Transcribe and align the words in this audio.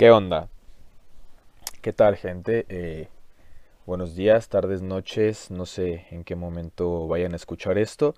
¿Qué 0.00 0.10
onda? 0.10 0.48
¿Qué 1.82 1.92
tal 1.92 2.16
gente? 2.16 2.64
Eh, 2.70 3.08
buenos 3.84 4.16
días, 4.16 4.48
tardes, 4.48 4.80
noches, 4.80 5.50
no 5.50 5.66
sé 5.66 6.06
en 6.10 6.24
qué 6.24 6.36
momento 6.36 7.06
vayan 7.06 7.34
a 7.34 7.36
escuchar 7.36 7.76
esto. 7.76 8.14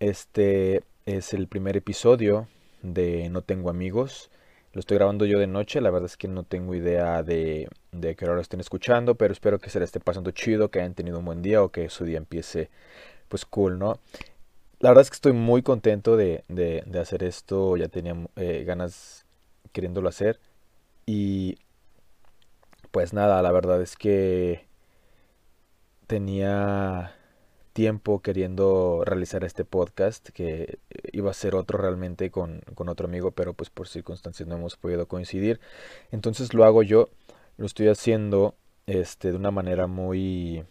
Este 0.00 0.82
es 1.04 1.34
el 1.34 1.46
primer 1.46 1.76
episodio 1.76 2.48
de 2.80 3.28
No 3.28 3.42
Tengo 3.42 3.68
Amigos. 3.68 4.30
Lo 4.72 4.80
estoy 4.80 4.96
grabando 4.96 5.26
yo 5.26 5.38
de 5.38 5.46
noche, 5.46 5.82
la 5.82 5.90
verdad 5.90 6.06
es 6.06 6.16
que 6.16 6.26
no 6.26 6.44
tengo 6.44 6.74
idea 6.74 7.22
de, 7.22 7.68
de 7.92 8.16
qué 8.16 8.24
hora 8.24 8.36
lo 8.36 8.40
estén 8.40 8.60
escuchando, 8.60 9.14
pero 9.14 9.34
espero 9.34 9.58
que 9.58 9.68
se 9.68 9.80
le 9.80 9.84
esté 9.84 10.00
pasando 10.00 10.30
chido, 10.30 10.70
que 10.70 10.78
hayan 10.78 10.94
tenido 10.94 11.18
un 11.18 11.26
buen 11.26 11.42
día 11.42 11.62
o 11.62 11.68
que 11.68 11.90
su 11.90 12.06
día 12.06 12.16
empiece 12.16 12.70
pues 13.28 13.44
cool, 13.44 13.78
¿no? 13.78 14.00
La 14.80 14.88
verdad 14.88 15.02
es 15.02 15.10
que 15.10 15.16
estoy 15.16 15.34
muy 15.34 15.60
contento 15.60 16.16
de, 16.16 16.44
de, 16.48 16.98
hacer 16.98 17.24
esto, 17.24 17.76
ya 17.76 17.88
tenía 17.88 18.16
eh, 18.36 18.64
ganas 18.64 19.26
queriéndolo 19.72 20.08
hacer. 20.08 20.40
Y 21.10 21.56
pues 22.90 23.14
nada, 23.14 23.40
la 23.40 23.50
verdad 23.50 23.80
es 23.80 23.96
que 23.96 24.66
tenía 26.06 27.16
tiempo 27.72 28.20
queriendo 28.20 29.04
realizar 29.06 29.42
este 29.42 29.64
podcast, 29.64 30.28
que 30.28 30.78
iba 31.10 31.30
a 31.30 31.34
ser 31.34 31.54
otro 31.54 31.78
realmente 31.78 32.30
con, 32.30 32.60
otro 32.76 33.06
amigo, 33.08 33.30
pero 33.30 33.54
pues 33.54 33.70
por 33.70 33.88
circunstancias 33.88 34.46
no 34.46 34.56
hemos 34.56 34.76
podido 34.76 35.08
coincidir. 35.08 35.60
Entonces 36.10 36.52
lo 36.52 36.64
hago 36.64 36.82
yo, 36.82 37.08
lo 37.56 37.64
estoy 37.64 37.88
haciendo 37.88 38.54
este, 38.86 39.30
de 39.30 39.38
una 39.38 39.50
manera 39.50 39.86
muy 39.86 40.66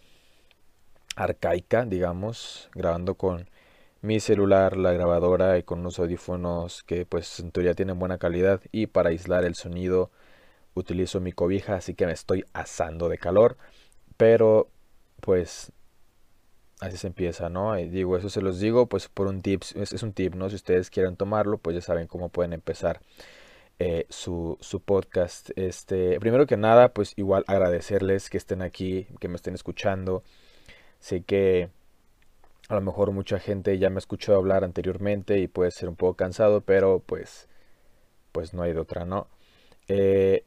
arcaica, 1.15 1.85
digamos, 1.85 2.69
grabando 2.75 3.15
con 3.15 3.49
mi 4.01 4.19
celular, 4.19 4.77
la 4.77 4.91
grabadora 4.91 5.57
y 5.57 5.63
con 5.63 5.79
unos 5.79 5.97
audífonos 5.97 6.83
que 6.83 7.07
pues 7.07 7.39
en 7.39 7.51
teoría 7.51 7.73
tienen 7.73 7.97
buena 7.97 8.19
calidad 8.19 8.61
y 8.71 8.85
para 8.85 9.09
aislar 9.09 9.43
el 9.43 9.55
sonido 9.55 10.11
utilizo 10.79 11.19
mi 11.19 11.31
cobija, 11.31 11.75
así 11.75 11.93
que 11.93 12.05
me 12.05 12.13
estoy 12.13 12.45
asando 12.53 13.09
de 13.09 13.17
calor. 13.17 13.57
Pero 14.17 14.69
pues 15.21 15.71
así 16.79 16.97
se 16.97 17.07
empieza, 17.07 17.49
¿no? 17.49 17.77
Y 17.79 17.89
digo, 17.89 18.17
eso 18.17 18.29
se 18.29 18.41
los 18.41 18.59
digo 18.59 18.87
pues 18.87 19.07
por 19.09 19.27
un 19.27 19.41
tip, 19.41 19.63
es, 19.75 20.03
un 20.03 20.13
tip, 20.13 20.35
¿no? 20.35 20.49
Si 20.49 20.55
ustedes 20.55 20.89
quieren 20.89 21.15
tomarlo, 21.15 21.57
pues 21.57 21.75
ya 21.75 21.81
saben 21.81 22.07
cómo 22.07 22.29
pueden 22.29 22.53
empezar 22.53 23.01
eh, 23.79 24.05
su, 24.09 24.57
su, 24.61 24.81
podcast. 24.81 25.51
Este, 25.55 26.19
primero 26.19 26.47
que 26.47 26.57
nada, 26.57 26.89
pues 26.93 27.13
igual 27.17 27.43
agradecerles 27.47 28.29
que 28.29 28.37
estén 28.37 28.61
aquí, 28.61 29.07
que 29.19 29.27
me 29.27 29.35
estén 29.35 29.55
escuchando. 29.55 30.23
Sé 30.99 31.21
que 31.23 31.69
a 32.69 32.75
lo 32.75 32.81
mejor 32.81 33.11
mucha 33.11 33.39
gente 33.39 33.77
ya 33.77 33.89
me 33.89 33.99
escuchó 33.99 34.35
hablar 34.35 34.63
anteriormente 34.63 35.39
y 35.39 35.47
puede 35.47 35.71
ser 35.71 35.89
un 35.89 35.95
poco 35.95 36.15
cansado, 36.15 36.61
pero 36.61 36.99
pues, 36.99 37.47
pues 38.31 38.53
no 38.53 38.63
hay 38.63 38.73
de 38.73 38.79
otra, 38.79 39.05
¿no? 39.05 39.27
Eh, 39.87 40.43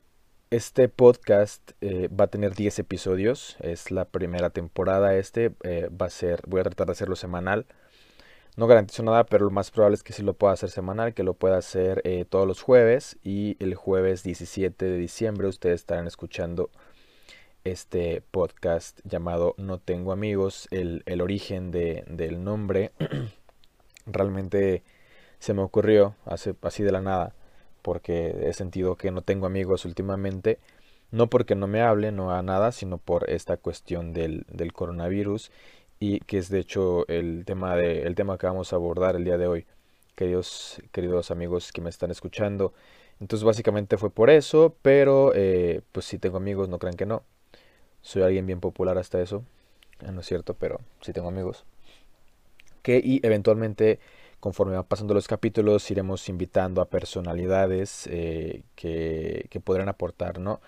este 0.51 0.89
podcast 0.89 1.71
eh, 1.81 2.09
va 2.09 2.25
a 2.25 2.29
tener 2.29 2.57
10 2.57 2.81
episodios, 2.81 3.57
es 3.61 3.93
la 3.93 4.05
primera 4.05 4.51
temporada 4.51 5.15
este, 5.15 5.53
eh, 5.63 5.89
va 5.91 6.07
a 6.07 6.11
ser, 6.11 6.43
voy 6.49 6.61
a 6.61 6.65
tratar 6.65 6.87
de 6.87 6.93
hacerlo 6.93 7.15
semanal. 7.15 7.67
No 8.57 8.67
garantizo 8.67 9.05
nada, 9.05 9.25
pero 9.25 9.45
lo 9.45 9.53
más 9.53 9.71
probable 9.71 9.95
es 9.95 10.03
que 10.03 10.13
sí 10.13 10.23
lo 10.25 10.35
pueda 10.35 10.53
hacer 10.55 10.71
semanal, 10.71 11.15
que 11.15 11.23
lo 11.23 11.35
pueda 11.35 11.57
hacer 11.57 12.03
eh, 12.05 12.25
todos 12.29 12.49
los 12.49 12.63
jueves 12.63 13.17
y 13.23 13.57
el 13.61 13.77
jueves 13.77 14.25
17 14.25 14.85
de 14.85 14.97
diciembre 14.97 15.47
ustedes 15.47 15.83
estarán 15.83 16.09
escuchando 16.09 16.71
este 17.63 18.23
podcast 18.33 18.99
llamado 19.05 19.55
No 19.57 19.79
Tengo 19.79 20.11
Amigos, 20.11 20.67
el, 20.73 21.05
origen 21.23 21.71
de, 21.71 22.03
del 22.09 22.43
nombre 22.43 22.91
realmente 24.07 24.83
se 25.39 25.55
me 25.55 25.63
ocurrió 25.63 26.17
así 26.27 26.83
de 26.83 26.93
la 26.93 27.03
nada 27.03 27.35
porque 27.83 28.35
he 28.49 28.53
sentido 28.53 28.97
que 28.97 29.11
no 29.11 29.23
tengo 29.23 29.47
amigos 29.47 29.85
últimamente, 29.85 30.59
no 31.11 31.29
porque 31.29 31.55
no 31.55 31.67
me 31.67 31.83
hablen 31.83 32.17
no 32.17 32.33
a 32.33 32.43
nada, 32.43 32.73
sino 32.73 32.99
por 32.99 33.29
esta 33.31 33.57
cuestión 33.57 34.13
del, 34.13 34.45
del 34.49 34.73
coronavirus 34.73 35.51
y 36.01 36.21
que 36.21 36.39
es 36.39 36.49
de 36.49 36.61
hecho 36.61 37.07
el 37.09 37.45
tema, 37.45 37.77
de, 37.77 38.03
el 38.03 38.15
tema 38.15 38.39
que 38.39 38.47
vamos 38.47 38.73
a 38.73 38.77
abordar 38.77 39.17
el 39.17 39.25
día 39.25 39.37
de 39.37 39.47
hoy, 39.47 39.67
queridos, 40.15 40.81
queridos 40.93 41.31
amigos 41.31 41.73
que 41.73 41.83
me 41.83 41.91
están 41.91 42.11
escuchando. 42.11 42.73
Entonces 43.21 43.45
básicamente 43.45 43.99
fue 43.99 44.11
por 44.11 44.31
eso, 44.31 44.75
pero 44.83 45.33
eh, 45.35 45.83
pues 45.93 46.07
si 46.07 46.19
tengo 46.19 46.39
amigos, 46.39 46.69
no 46.71 46.79
crean 46.79 46.97
que 46.97 47.07
no. 47.07 47.23
Soy 48.03 48.23
alguien 48.23 48.47
bien 48.47 48.61
popular 48.61 48.97
hasta 48.97 49.21
eso, 49.21 49.45
ah, 50.07 50.11
no 50.11 50.21
es 50.21 50.27
cierto, 50.27 50.55
pero 50.55 50.81
sí 51.03 51.13
tengo 51.13 51.29
amigos. 51.29 51.67
Que 52.83 53.01
y 53.05 53.21
eventualmente 53.23 54.01
conforme 54.41 54.75
van 54.75 54.85
pasando 54.85 55.15
los 55.15 55.29
capítulos 55.29 55.91
iremos 55.91 56.29
invitando 56.29 56.81
a 56.81 56.89
personalidades 56.89 58.09
eh, 58.11 58.63
que, 58.75 59.47
que, 59.51 59.61
podrán 59.61 59.89
aportar 59.89 60.41
¿no? 60.41 60.61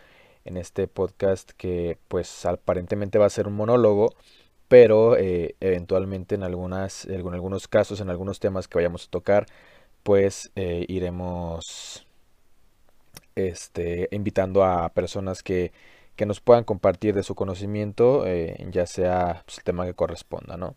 en 0.44 0.56
este 0.58 0.86
podcast 0.86 1.50
que 1.52 1.98
pues 2.08 2.44
aparentemente 2.46 3.18
va 3.18 3.26
a 3.26 3.30
ser 3.30 3.48
un 3.48 3.54
monólogo 3.54 4.14
pero 4.68 5.18
eh, 5.18 5.56
eventualmente 5.60 6.34
en, 6.34 6.42
algunas, 6.42 7.04
en 7.04 7.26
algunos 7.28 7.68
casos, 7.68 8.00
en 8.00 8.08
algunos 8.08 8.40
temas 8.40 8.68
que 8.68 8.78
vayamos 8.78 9.06
a 9.06 9.10
tocar, 9.10 9.44
pues 10.02 10.50
eh, 10.56 10.86
iremos 10.88 12.06
este, 13.34 14.08
invitando 14.12 14.64
a 14.64 14.88
personas 14.88 15.42
que, 15.42 15.72
que, 16.16 16.24
nos 16.24 16.40
puedan 16.40 16.64
compartir 16.64 17.14
de 17.14 17.22
su 17.22 17.34
conocimiento, 17.34 18.24
ya 18.70 18.86
sea 18.86 19.42
pues, 19.44 19.58
el 19.58 19.64
tema 19.64 19.84
que 19.84 19.92
corresponda, 19.92 20.56
¿no? 20.56 20.74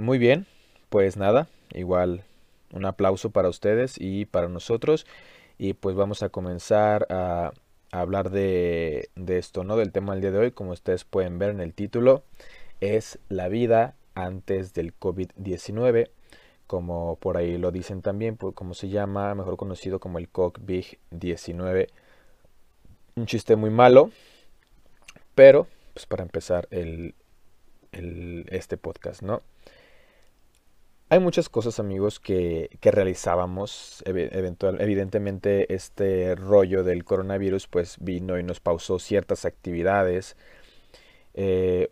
muy 0.00 0.16
bien, 0.16 0.46
pues 0.94 1.16
nada, 1.16 1.48
igual 1.72 2.22
un 2.72 2.84
aplauso 2.84 3.30
para 3.30 3.48
ustedes 3.48 3.96
y 3.98 4.26
para 4.26 4.48
nosotros. 4.48 5.06
Y 5.58 5.72
pues 5.72 5.96
vamos 5.96 6.22
a 6.22 6.28
comenzar 6.28 7.08
a, 7.10 7.52
hablar 7.90 8.30
de, 8.30 9.10
esto, 9.26 9.64
¿no? 9.64 9.76
Del 9.76 9.90
tema 9.90 10.12
del 10.12 10.20
día 10.20 10.30
de 10.30 10.38
hoy, 10.38 10.50
como 10.52 10.70
ustedes 10.70 11.02
pueden 11.02 11.40
ver 11.40 11.50
en 11.50 11.58
el 11.58 11.74
título, 11.74 12.22
es 12.80 13.18
la 13.28 13.48
vida 13.48 13.96
antes 14.14 14.72
del 14.72 14.96
COVID-19, 14.96 16.10
como 16.68 17.16
por 17.16 17.38
ahí 17.38 17.58
lo 17.58 17.72
dicen 17.72 18.00
también, 18.00 18.36
pues, 18.36 18.54
como 18.54 18.74
se 18.74 18.88
llama, 18.88 19.34
mejor 19.34 19.56
conocido 19.56 19.98
como 19.98 20.18
el 20.18 20.32
COVID-19. 20.32 21.88
Un 23.16 23.26
chiste 23.26 23.56
muy 23.56 23.70
malo, 23.70 24.10
pero 25.34 25.66
pues 25.92 26.06
para 26.06 26.22
empezar 26.22 26.68
el, 26.70 27.16
este 27.90 28.76
podcast, 28.76 29.22
¿no? 29.22 29.42
Hay 31.10 31.20
muchas 31.20 31.48
cosas, 31.48 31.78
amigos, 31.80 32.18
que, 32.20 32.70
realizábamos. 32.82 34.02
Evidentemente, 34.06 35.72
este 35.74 36.34
rollo 36.34 36.82
del 36.82 37.04
coronavirus, 37.04 37.68
pues 37.68 37.96
vino 38.00 38.38
y 38.38 38.42
nos 38.42 38.60
pausó 38.60 38.98
ciertas 38.98 39.44
actividades. 39.44 40.36
Eh, 41.34 41.90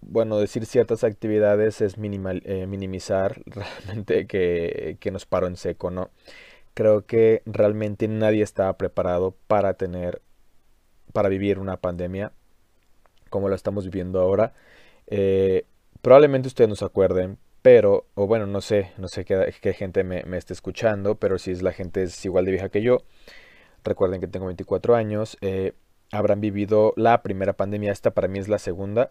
bueno, 0.00 0.38
decir 0.38 0.66
ciertas 0.66 1.04
actividades 1.04 1.80
es 1.80 1.94
eh, 1.96 2.66
minimizar 2.66 3.42
realmente 3.46 4.26
que, 4.26 4.98
que, 5.00 5.10
nos 5.10 5.26
paró 5.26 5.46
en 5.46 5.56
seco, 5.56 5.90
¿no? 5.90 6.10
Creo 6.74 7.06
que 7.06 7.42
realmente 7.46 8.08
nadie 8.08 8.42
estaba 8.42 8.76
preparado 8.76 9.34
para 9.46 9.74
tener, 9.74 10.20
para 11.12 11.28
vivir 11.28 11.58
una 11.58 11.78
pandemia 11.78 12.32
como 13.30 13.48
la 13.48 13.56
estamos 13.56 13.84
viviendo 13.84 14.20
ahora. 14.20 14.52
Eh, 15.06 15.64
probablemente 16.02 16.48
ustedes 16.48 16.68
nos 16.68 16.82
acuerden, 16.82 17.38
pero, 17.66 18.06
o 18.14 18.28
bueno, 18.28 18.46
no 18.46 18.60
sé, 18.60 18.92
no 18.96 19.08
sé 19.08 19.24
qué, 19.24 19.72
gente 19.72 20.04
me, 20.04 20.22
me, 20.22 20.36
esté 20.36 20.52
escuchando, 20.52 21.16
pero 21.16 21.36
si 21.36 21.50
es 21.50 21.62
la 21.62 21.72
gente 21.72 22.04
es 22.04 22.24
igual 22.24 22.44
de 22.44 22.52
vieja 22.52 22.68
que 22.68 22.80
yo, 22.80 22.98
recuerden 23.82 24.20
que 24.20 24.28
tengo 24.28 24.46
24 24.46 24.94
años, 24.94 25.36
eh, 25.40 25.72
habrán 26.12 26.40
vivido 26.40 26.92
la 26.94 27.24
primera 27.24 27.54
pandemia, 27.54 27.90
esta 27.90 28.12
para 28.12 28.28
mí 28.28 28.38
es 28.38 28.46
la 28.46 28.60
segunda, 28.60 29.08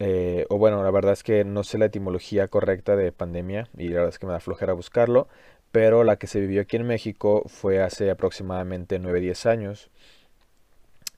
eh, 0.00 0.44
o 0.50 0.58
bueno, 0.58 0.84
la 0.84 0.90
verdad 0.90 1.14
es 1.14 1.22
que 1.22 1.46
no 1.46 1.64
sé 1.64 1.78
la 1.78 1.86
etimología 1.86 2.46
correcta 2.46 2.94
de 2.94 3.10
pandemia 3.10 3.70
y 3.78 3.88
la 3.88 4.00
verdad 4.00 4.10
es 4.10 4.18
que 4.18 4.26
me 4.26 4.32
da 4.32 4.40
flojera 4.40 4.74
buscarlo, 4.74 5.28
pero 5.70 6.04
la 6.04 6.16
que 6.16 6.26
se 6.26 6.40
vivió 6.40 6.60
aquí 6.60 6.76
en 6.76 6.86
México 6.86 7.44
fue 7.46 7.82
hace 7.82 8.10
aproximadamente 8.10 9.00
9-10 9.00 9.46
años. 9.48 9.90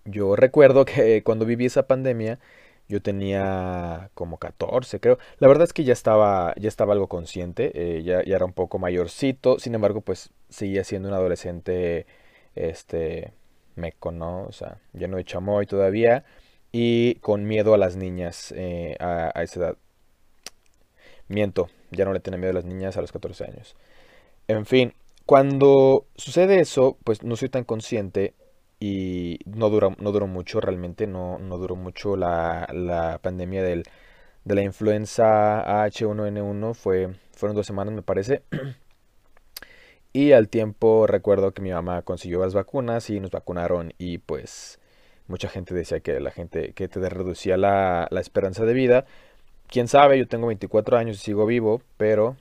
Yo 0.05 0.37
recuerdo 0.37 0.85
que 0.85 1.25
cuando 1.25 1.47
viví 1.47 1.67
esa 1.67 1.89
pandemia, 1.89 2.39
yo 2.89 3.01
tenía 3.03 4.11
como 4.15 4.39
14, 4.39 5.01
creo. 5.01 5.19
La 5.39 5.49
verdad 5.49 5.65
es 5.65 5.73
que 5.73 5.85
ya 5.85 5.93
estaba, 5.93 6.55
ya 6.57 6.69
estaba 6.69 6.93
algo 6.93 7.09
consciente, 7.09 7.73
eh, 7.75 8.03
ya, 8.03 8.23
ya, 8.25 8.37
era 8.37 8.45
un 8.45 8.53
poco 8.53 8.79
mayorcito. 8.79 9.59
Sin 9.59 9.75
embargo, 9.75 10.01
pues 10.03 10.31
seguía 10.49 10.85
siendo 10.85 11.09
un 11.09 11.15
adolescente, 11.15 12.07
este, 12.55 13.33
meco, 13.77 14.13
¿no? 14.13 14.45
O 14.45 14.53
sea, 14.53 14.79
ya 14.93 15.09
no 15.09 15.17
de 15.17 15.25
chamoy 15.25 15.67
todavía. 15.67 16.25
Y 16.73 17.17
con 17.17 17.45
miedo 17.47 17.75
a 17.75 17.79
las 17.79 17.97
niñas 17.97 18.53
eh, 18.57 18.97
a, 19.01 19.33
a, 19.35 19.43
esa 19.43 19.61
edad. 19.61 19.77
Miento, 21.29 21.69
ya 21.91 22.05
no 22.05 22.13
le 22.13 22.21
tenía 22.21 22.39
miedo 22.39 22.51
a 22.51 22.55
las 22.55 22.65
niñas 22.65 22.97
a 22.97 23.01
los 23.01 23.13
14 23.13 23.45
años. 23.45 23.77
En 24.49 24.67
fin, 24.67 24.93
cuando 25.27 26.07
sucede 26.17 26.61
eso, 26.61 26.99
pues 27.05 27.23
no 27.23 27.37
soy 27.37 27.49
tan 27.49 27.65
consciente 27.65 28.35
y 28.81 29.41
no 29.47 29.71
duró, 29.71 29.95
no 29.99 30.13
duró 30.13 30.27
mucho 30.27 30.61
realmente, 30.61 31.07
no, 31.07 31.39
no 31.39 31.59
duró 31.59 31.77
mucho 31.77 32.17
la, 32.17 32.69
la 32.73 33.19
pandemia 33.23 33.63
del, 33.63 33.85
de 34.45 34.55
la 34.55 34.63
influenza 34.63 35.87
H1N1, 35.87 36.75
fue, 36.75 37.15
fueron 37.33 37.57
dos 37.57 37.67
semanas 37.67 37.95
me 37.95 38.03
parece. 38.03 38.43
Y 40.17 40.31
al 40.31 40.49
tiempo 40.49 41.09
recuerdo 41.09 41.53
que 41.53 41.61
mi 41.61 41.73
mamá 41.73 42.03
consiguió 42.03 42.39
las 42.39 42.55
vacunas 42.55 43.11
y 43.11 43.19
nos 43.19 43.33
vacunaron 43.33 43.93
y 43.99 44.19
pues 44.19 44.79
mucha 45.27 45.49
gente 45.49 45.75
decía 45.75 45.99
que 45.99 46.21
la 46.21 46.31
gente 46.31 46.73
que 46.73 46.87
te 46.87 47.01
reducía 47.09 47.57
la, 47.57 48.07
la 48.11 48.21
esperanza 48.21 48.65
de 48.65 48.75
vida. 48.75 49.07
Quién 49.67 49.89
sabe, 49.89 50.17
yo 50.19 50.29
tengo 50.29 50.47
24 50.47 50.99
años 50.99 51.17
y 51.17 51.21
sigo 51.21 51.47
vivo, 51.47 51.83
pero 51.97 52.37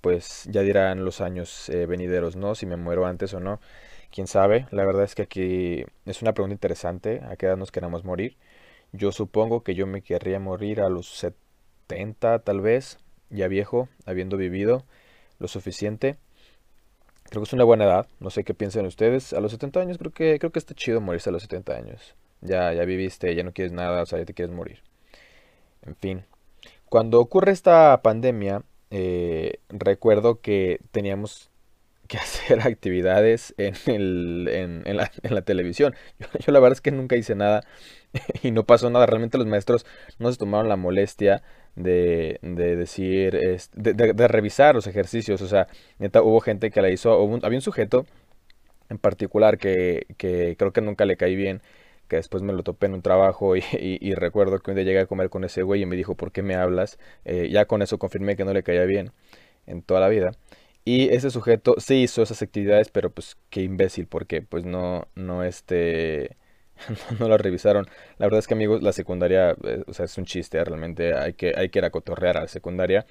pues 0.00 0.44
ya 0.50 0.62
dirán 0.62 1.04
los 1.04 1.20
años 1.20 1.68
eh, 1.70 1.86
venideros, 1.86 2.36
¿no? 2.36 2.54
Si 2.54 2.66
me 2.66 2.76
muero 2.76 3.06
antes 3.06 3.32
o 3.34 3.40
no. 3.40 3.60
Quién 4.10 4.26
sabe. 4.26 4.66
La 4.70 4.84
verdad 4.84 5.04
es 5.04 5.14
que 5.14 5.22
aquí 5.22 5.84
es 6.04 6.22
una 6.22 6.32
pregunta 6.32 6.54
interesante. 6.54 7.20
¿A 7.30 7.36
qué 7.36 7.46
edad 7.46 7.56
nos 7.56 7.70
queremos 7.70 8.04
morir? 8.04 8.36
Yo 8.92 9.12
supongo 9.12 9.62
que 9.62 9.74
yo 9.74 9.86
me 9.86 10.02
querría 10.02 10.40
morir 10.40 10.80
a 10.80 10.88
los 10.88 11.08
70 11.18 12.40
tal 12.40 12.60
vez, 12.60 12.98
ya 13.30 13.46
viejo, 13.48 13.88
habiendo 14.06 14.36
vivido 14.36 14.84
lo 15.38 15.48
suficiente. 15.48 16.16
Creo 17.30 17.42
que 17.42 17.46
es 17.46 17.52
una 17.52 17.64
buena 17.64 17.84
edad, 17.84 18.06
no 18.18 18.30
sé 18.30 18.42
qué 18.42 18.54
piensan 18.54 18.86
ustedes. 18.86 19.32
A 19.32 19.40
los 19.40 19.52
70 19.52 19.80
años 19.80 19.98
creo 19.98 20.12
que 20.12 20.38
creo 20.40 20.50
que 20.50 20.58
está 20.58 20.74
chido 20.74 21.00
morirse 21.00 21.30
a 21.30 21.32
los 21.32 21.42
70 21.42 21.72
años. 21.74 22.14
Ya 22.40 22.72
ya 22.74 22.84
viviste, 22.84 23.34
ya 23.34 23.44
no 23.44 23.52
quieres 23.52 23.72
nada, 23.72 24.02
o 24.02 24.06
sea, 24.06 24.18
ya 24.18 24.24
te 24.24 24.34
quieres 24.34 24.54
morir. 24.54 24.82
En 25.82 25.94
fin. 25.96 26.24
Cuando 26.88 27.20
ocurre 27.20 27.52
esta 27.52 28.00
pandemia, 28.02 28.62
eh, 28.90 29.60
recuerdo 29.68 30.40
que 30.40 30.80
teníamos 30.90 31.50
que 32.10 32.18
hacer 32.18 32.60
actividades 32.66 33.54
en, 33.56 33.74
el, 33.86 34.48
en, 34.48 34.96
la, 34.96 35.42
televisión. 35.42 35.94
Yo, 36.18 36.52
la 36.52 36.58
verdad 36.58 36.72
es 36.72 36.80
que 36.80 36.90
nunca 36.90 37.16
hice 37.16 37.36
nada 37.36 37.62
y 38.42 38.50
no 38.50 38.64
pasó 38.64 38.90
nada. 38.90 39.06
Realmente 39.06 39.38
los 39.38 39.46
maestros 39.46 39.86
no 40.18 40.30
se 40.32 40.38
tomaron 40.38 40.68
la 40.68 40.76
molestia 40.76 41.42
de, 41.76 42.40
de 42.42 42.74
decir, 42.76 43.38
de, 43.74 43.94
de, 43.94 44.28
revisar 44.28 44.74
los 44.74 44.88
ejercicios. 44.88 45.40
O 45.40 45.46
sea, 45.46 45.68
hubo 46.22 46.40
gente 46.40 46.70
que 46.70 46.82
la 46.82 46.90
hizo. 46.90 47.12
había 47.42 47.58
un 47.58 47.62
sujeto 47.62 48.06
en 48.88 48.98
particular 48.98 49.56
que, 49.56 50.06
que 50.16 50.56
creo 50.58 50.72
que 50.72 50.80
nunca 50.80 51.04
le 51.04 51.16
caí 51.16 51.36
bien 51.36 51.62
que 52.08 52.16
después 52.16 52.42
me 52.42 52.52
lo 52.52 52.64
topé 52.64 52.86
en 52.86 52.94
un 52.94 53.02
trabajo 53.02 53.54
y, 53.56 54.14
recuerdo 54.14 54.58
que 54.58 54.72
un 54.72 54.74
día 54.74 54.84
llegué 54.84 55.00
a 55.00 55.06
comer 55.06 55.30
con 55.30 55.44
ese 55.44 55.62
güey 55.62 55.82
y 55.82 55.86
me 55.86 55.94
dijo, 55.94 56.16
¿por 56.16 56.32
qué 56.32 56.42
me 56.42 56.56
hablas? 56.56 56.98
Eh, 57.24 57.48
ya 57.50 57.66
con 57.66 57.82
eso 57.82 57.98
confirmé 57.98 58.34
que 58.36 58.44
no 58.44 58.52
le 58.52 58.64
caía 58.64 58.84
bien 58.84 59.12
en 59.66 59.82
toda 59.82 60.00
la 60.00 60.08
vida. 60.08 60.32
Y 60.84 61.10
ese 61.10 61.30
sujeto 61.30 61.76
sí 61.78 62.02
hizo 62.02 62.22
esas 62.22 62.42
actividades, 62.42 62.90
pero 62.90 63.10
pues 63.10 63.36
qué 63.50 63.62
imbécil, 63.62 64.06
porque 64.06 64.42
pues 64.42 64.64
no, 64.64 65.08
no 65.14 65.44
este, 65.44 66.36
no, 67.20 67.28
lo 67.28 67.38
revisaron. 67.38 67.86
La 68.18 68.26
verdad 68.26 68.38
es 68.40 68.46
que 68.46 68.54
amigos, 68.54 68.82
la 68.82 68.92
secundaria, 68.92 69.56
eh, 69.64 69.84
o 69.86 69.92
sea, 69.92 70.06
es 70.06 70.16
un 70.18 70.24
chiste, 70.24 70.62
realmente 70.64 71.14
hay 71.14 71.34
que, 71.34 71.52
hay 71.56 71.68
que 71.68 71.78
ir 71.80 71.84
a 71.84 71.90
cotorrear 71.90 72.38
a 72.38 72.40
la 72.42 72.48
secundaria. 72.48 73.06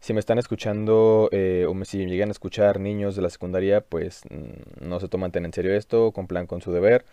Si 0.00 0.12
me 0.14 0.20
están 0.20 0.38
escuchando 0.38 1.28
eh, 1.32 1.66
o 1.68 1.84
si 1.84 2.06
llegan 2.06 2.28
a 2.28 2.32
escuchar 2.32 2.78
niños 2.80 3.16
de 3.16 3.22
la 3.22 3.30
secundaria, 3.30 3.80
pues 3.80 4.22
mm, 4.30 4.86
no 4.88 5.00
se 5.00 5.08
toman 5.08 5.32
tan 5.32 5.44
en 5.44 5.52
serio 5.52 5.74
esto, 5.74 6.12
cumplan 6.12 6.46
con 6.46 6.60
su 6.62 6.72
deber 6.72 7.04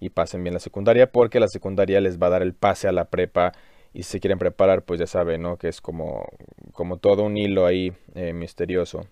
y 0.00 0.10
pasen 0.10 0.42
bien 0.44 0.54
la 0.54 0.60
secundaria, 0.60 1.10
porque 1.12 1.40
la 1.40 1.48
secundaria 1.48 2.00
les 2.00 2.18
va 2.18 2.28
a 2.28 2.30
dar 2.30 2.42
el 2.42 2.54
pase 2.54 2.88
a 2.88 2.92
la 2.92 3.06
prepa 3.10 3.52
y 3.92 4.04
si 4.04 4.12
se 4.12 4.20
quieren 4.20 4.38
preparar, 4.38 4.84
pues 4.84 5.00
ya 5.00 5.06
saben, 5.06 5.42
¿no? 5.42 5.56
Que 5.58 5.68
es 5.68 5.80
como, 5.80 6.28
como 6.72 6.98
todo 6.98 7.24
un 7.24 7.36
hilo 7.36 7.66
ahí 7.66 7.92
eh, 8.14 8.32
misterioso. 8.32 9.06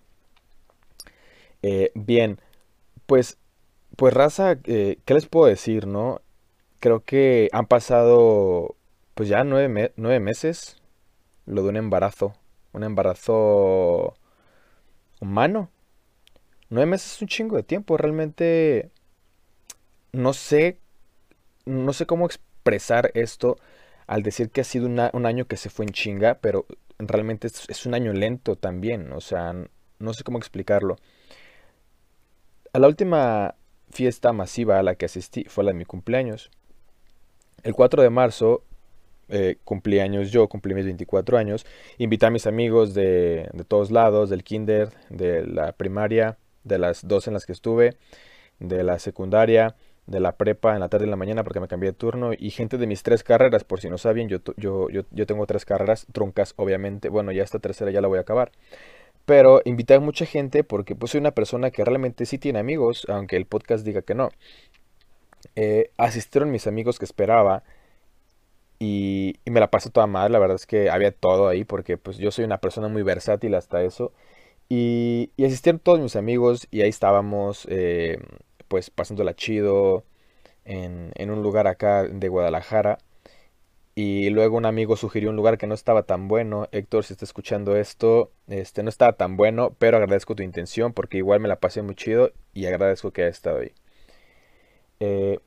Eh, 1.63 1.91
bien, 1.95 2.39
pues, 3.05 3.37
pues 3.95 4.13
raza, 4.13 4.57
eh, 4.65 4.99
¿qué 5.05 5.13
les 5.13 5.27
puedo 5.27 5.47
decir, 5.47 5.87
no? 5.87 6.21
Creo 6.79 7.03
que 7.03 7.49
han 7.53 7.67
pasado, 7.67 8.75
pues 9.15 9.29
ya 9.29 9.43
nueve, 9.43 9.93
nueve 9.97 10.19
meses, 10.19 10.77
lo 11.45 11.63
de 11.63 11.69
un 11.69 11.77
embarazo, 11.77 12.33
un 12.73 12.83
embarazo 12.83 14.15
humano. 15.19 15.69
Nueve 16.69 16.91
meses 16.91 17.13
es 17.15 17.21
un 17.21 17.27
chingo 17.27 17.55
de 17.57 17.63
tiempo, 17.63 17.97
realmente 17.97 18.91
no 20.11 20.33
sé, 20.33 20.79
no 21.65 21.93
sé 21.93 22.05
cómo 22.05 22.25
expresar 22.25 23.11
esto 23.13 23.57
al 24.07 24.23
decir 24.23 24.49
que 24.49 24.61
ha 24.61 24.63
sido 24.63 24.87
un 24.87 25.25
año 25.25 25.45
que 25.45 25.57
se 25.57 25.69
fue 25.69 25.85
en 25.85 25.91
chinga, 25.91 26.39
pero 26.41 26.65
realmente 26.97 27.47
es, 27.47 27.85
un 27.85 27.93
año 27.93 28.13
lento 28.13 28.55
también, 28.55 29.11
o 29.13 29.21
sea, 29.21 29.53
no 29.99 30.13
sé 30.13 30.23
cómo 30.23 30.37
explicarlo. 30.37 30.97
A 32.71 32.79
la 32.79 32.87
última 32.87 33.55
fiesta 33.89 34.31
masiva 34.31 34.77
a 34.77 34.83
la 34.83 34.95
que 34.95 35.05
asistí 35.05 35.45
fue 35.45 35.63
la 35.63 35.71
de 35.71 35.77
mi 35.77 35.85
cumpleaños. 35.85 36.51
El 37.63 37.73
4 37.73 38.03
de 38.03 38.09
marzo 38.11 38.63
eh, 39.29 39.57
cumplí 39.63 39.99
años 39.99 40.31
yo, 40.31 40.47
cumplí 40.47 40.73
mis 40.75 40.85
24 40.85 41.37
años. 41.37 41.65
Invité 41.97 42.27
a 42.27 42.29
mis 42.29 42.45
amigos 42.45 42.93
de, 42.93 43.49
todos 43.67 43.89
lados, 43.89 44.29
del 44.29 44.43
kinder, 44.43 44.89
de 45.09 45.45
la 45.45 45.71
primaria, 45.71 46.37
de 46.63 46.77
las 46.77 47.07
dos 47.07 47.27
en 47.27 47.33
las 47.33 47.45
que 47.45 47.53
estuve, 47.53 47.95
de 48.59 48.83
la 48.83 48.99
secundaria, 48.99 49.75
de 50.05 50.19
la 50.19 50.35
prepa 50.35 50.73
en 50.73 50.79
la 50.79 50.89
tarde 50.89 51.05
y 51.05 51.07
en 51.07 51.11
la 51.11 51.17
mañana 51.17 51.43
porque 51.43 51.59
me 51.59 51.67
cambié 51.67 51.91
de 51.91 51.97
turno 51.97 52.31
y 52.37 52.51
gente 52.51 52.77
de 52.77 52.87
mis 52.87 53.03
tres 53.03 53.23
carreras, 53.23 53.63
por 53.63 53.79
si 53.81 53.89
no 53.89 53.97
saben, 53.97 54.29
yo, 54.29 54.39
yo, 54.57 54.89
yo, 54.89 55.03
yo 55.11 55.25
tengo 55.25 55.45
tres 55.45 55.65
carreras 55.65 56.07
truncas, 56.11 56.53
obviamente, 56.55 57.09
bueno, 57.09 57.31
ya 57.31 57.43
esta 57.43 57.59
tercera 57.59 57.91
ya 57.91 58.01
la 58.01 58.07
voy 58.07 58.17
a 58.17 58.21
acabar. 58.21 58.51
Pero 59.29 59.61
invité 59.63 59.93
a 59.93 59.99
mucha 59.99 60.25
gente 60.25 60.63
porque 60.63 60.95
pues 60.95 61.11
soy 61.11 61.19
una 61.19 61.35
persona 61.35 61.69
que 61.69 61.85
realmente 61.85 62.25
sí 62.25 62.39
tiene 62.39 62.57
amigos, 62.57 63.05
aunque 63.09 63.35
el 63.37 63.45
podcast 63.45 63.85
diga 63.85 64.01
que 64.01 64.15
no. 64.15 64.31
Eh, 65.55 65.91
asistieron 65.97 66.49
mis 66.49 66.65
amigos 66.65 66.97
que 66.97 67.05
esperaba 67.05 67.61
y, 68.79 69.35
me 69.45 69.59
la 69.59 69.69
pasé 69.69 69.91
toda 69.91 70.07
mal, 70.07 70.31
la 70.31 70.39
verdad 70.39 70.55
es 70.55 70.65
que 70.65 70.89
había 70.89 71.11
todo 71.11 71.47
ahí 71.47 71.63
porque 71.63 71.95
pues 71.97 72.17
yo 72.17 72.31
soy 72.31 72.43
una 72.43 72.59
persona 72.59 72.87
muy 72.87 73.03
versátil 73.03 73.53
hasta 73.53 73.83
eso. 73.83 74.13
Y, 74.67 75.31
asistieron 75.37 75.79
todos 75.79 75.99
mis 75.99 76.15
amigos 76.15 76.67
y 76.71 76.81
ahí 76.81 76.89
estábamos 76.89 77.67
eh, 77.69 78.17
pues 78.67 78.89
pasándola 78.89 79.35
chido 79.35 80.05
en 80.65 81.29
un 81.29 81.43
lugar 81.43 81.67
acá 81.67 82.03
de 82.03 82.29
Guadalajara. 82.29 82.97
Y 84.01 84.29
luego 84.29 84.55
un 84.55 84.65
amigo 84.65 84.95
sugirió 84.95 85.29
un 85.29 85.35
lugar 85.35 85.57
que 85.57 85.67
no 85.67 85.73
estaba 85.73 86.03
tan 86.03 86.29
bueno. 86.29 86.69
Héctor, 86.71 87.03
si 87.03 87.11
está 87.11 87.25
escuchando 87.25 87.75
esto, 87.75 88.31
este 88.47 88.81
no 88.81 88.87
estaba 88.87 89.11
tan 89.11 89.35
bueno, 89.35 89.75
pero 89.77 89.97
agradezco 89.97 90.35
tu 90.35 90.41
intención 90.41 90.93
porque 90.93 91.17
igual 91.17 91.41
me 91.41 91.49
la 91.49 91.57
pasé 91.57 91.81
muy 91.81 91.95
chido 91.95 92.31
y 92.53 92.65
agradezco 92.65 93.11
que 93.11 93.23
haya 93.23 93.31
estado 93.31 93.59
ahí. 93.59 93.73
Eh, 95.01 95.39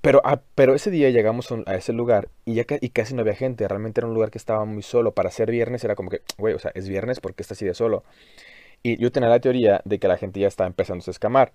pero, 0.00 0.20
ah, 0.24 0.40
pero 0.56 0.74
ese 0.74 0.90
día 0.90 1.10
llegamos 1.10 1.48
a 1.66 1.76
ese 1.76 1.92
lugar 1.92 2.28
y 2.44 2.54
ya 2.54 2.64
y 2.80 2.88
casi 2.88 3.14
no 3.14 3.20
había 3.20 3.34
gente. 3.34 3.68
Realmente 3.68 4.00
era 4.00 4.08
un 4.08 4.14
lugar 4.14 4.32
que 4.32 4.38
estaba 4.38 4.64
muy 4.64 4.82
solo. 4.82 5.14
Para 5.14 5.30
ser 5.30 5.48
viernes 5.48 5.84
era 5.84 5.94
como 5.94 6.10
que, 6.10 6.22
güey, 6.38 6.54
o 6.54 6.58
sea, 6.58 6.72
es 6.74 6.88
viernes 6.88 7.20
porque 7.20 7.42
está 7.42 7.54
así 7.54 7.64
de 7.64 7.74
solo. 7.74 8.02
Y 8.82 8.96
yo 9.00 9.12
tenía 9.12 9.28
la 9.28 9.38
teoría 9.38 9.80
de 9.84 10.00
que 10.00 10.08
la 10.08 10.16
gente 10.16 10.40
ya 10.40 10.48
estaba 10.48 10.66
empezando 10.66 11.04
a 11.06 11.10
escamar 11.12 11.52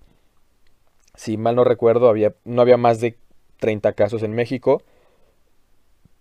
si 1.15 1.37
mal 1.37 1.55
no 1.55 1.63
recuerdo, 1.63 2.09
había, 2.09 2.33
no 2.45 2.61
había 2.61 2.77
más 2.77 2.99
de 2.99 3.17
30 3.59 3.93
casos 3.93 4.23
en 4.23 4.33
México. 4.33 4.83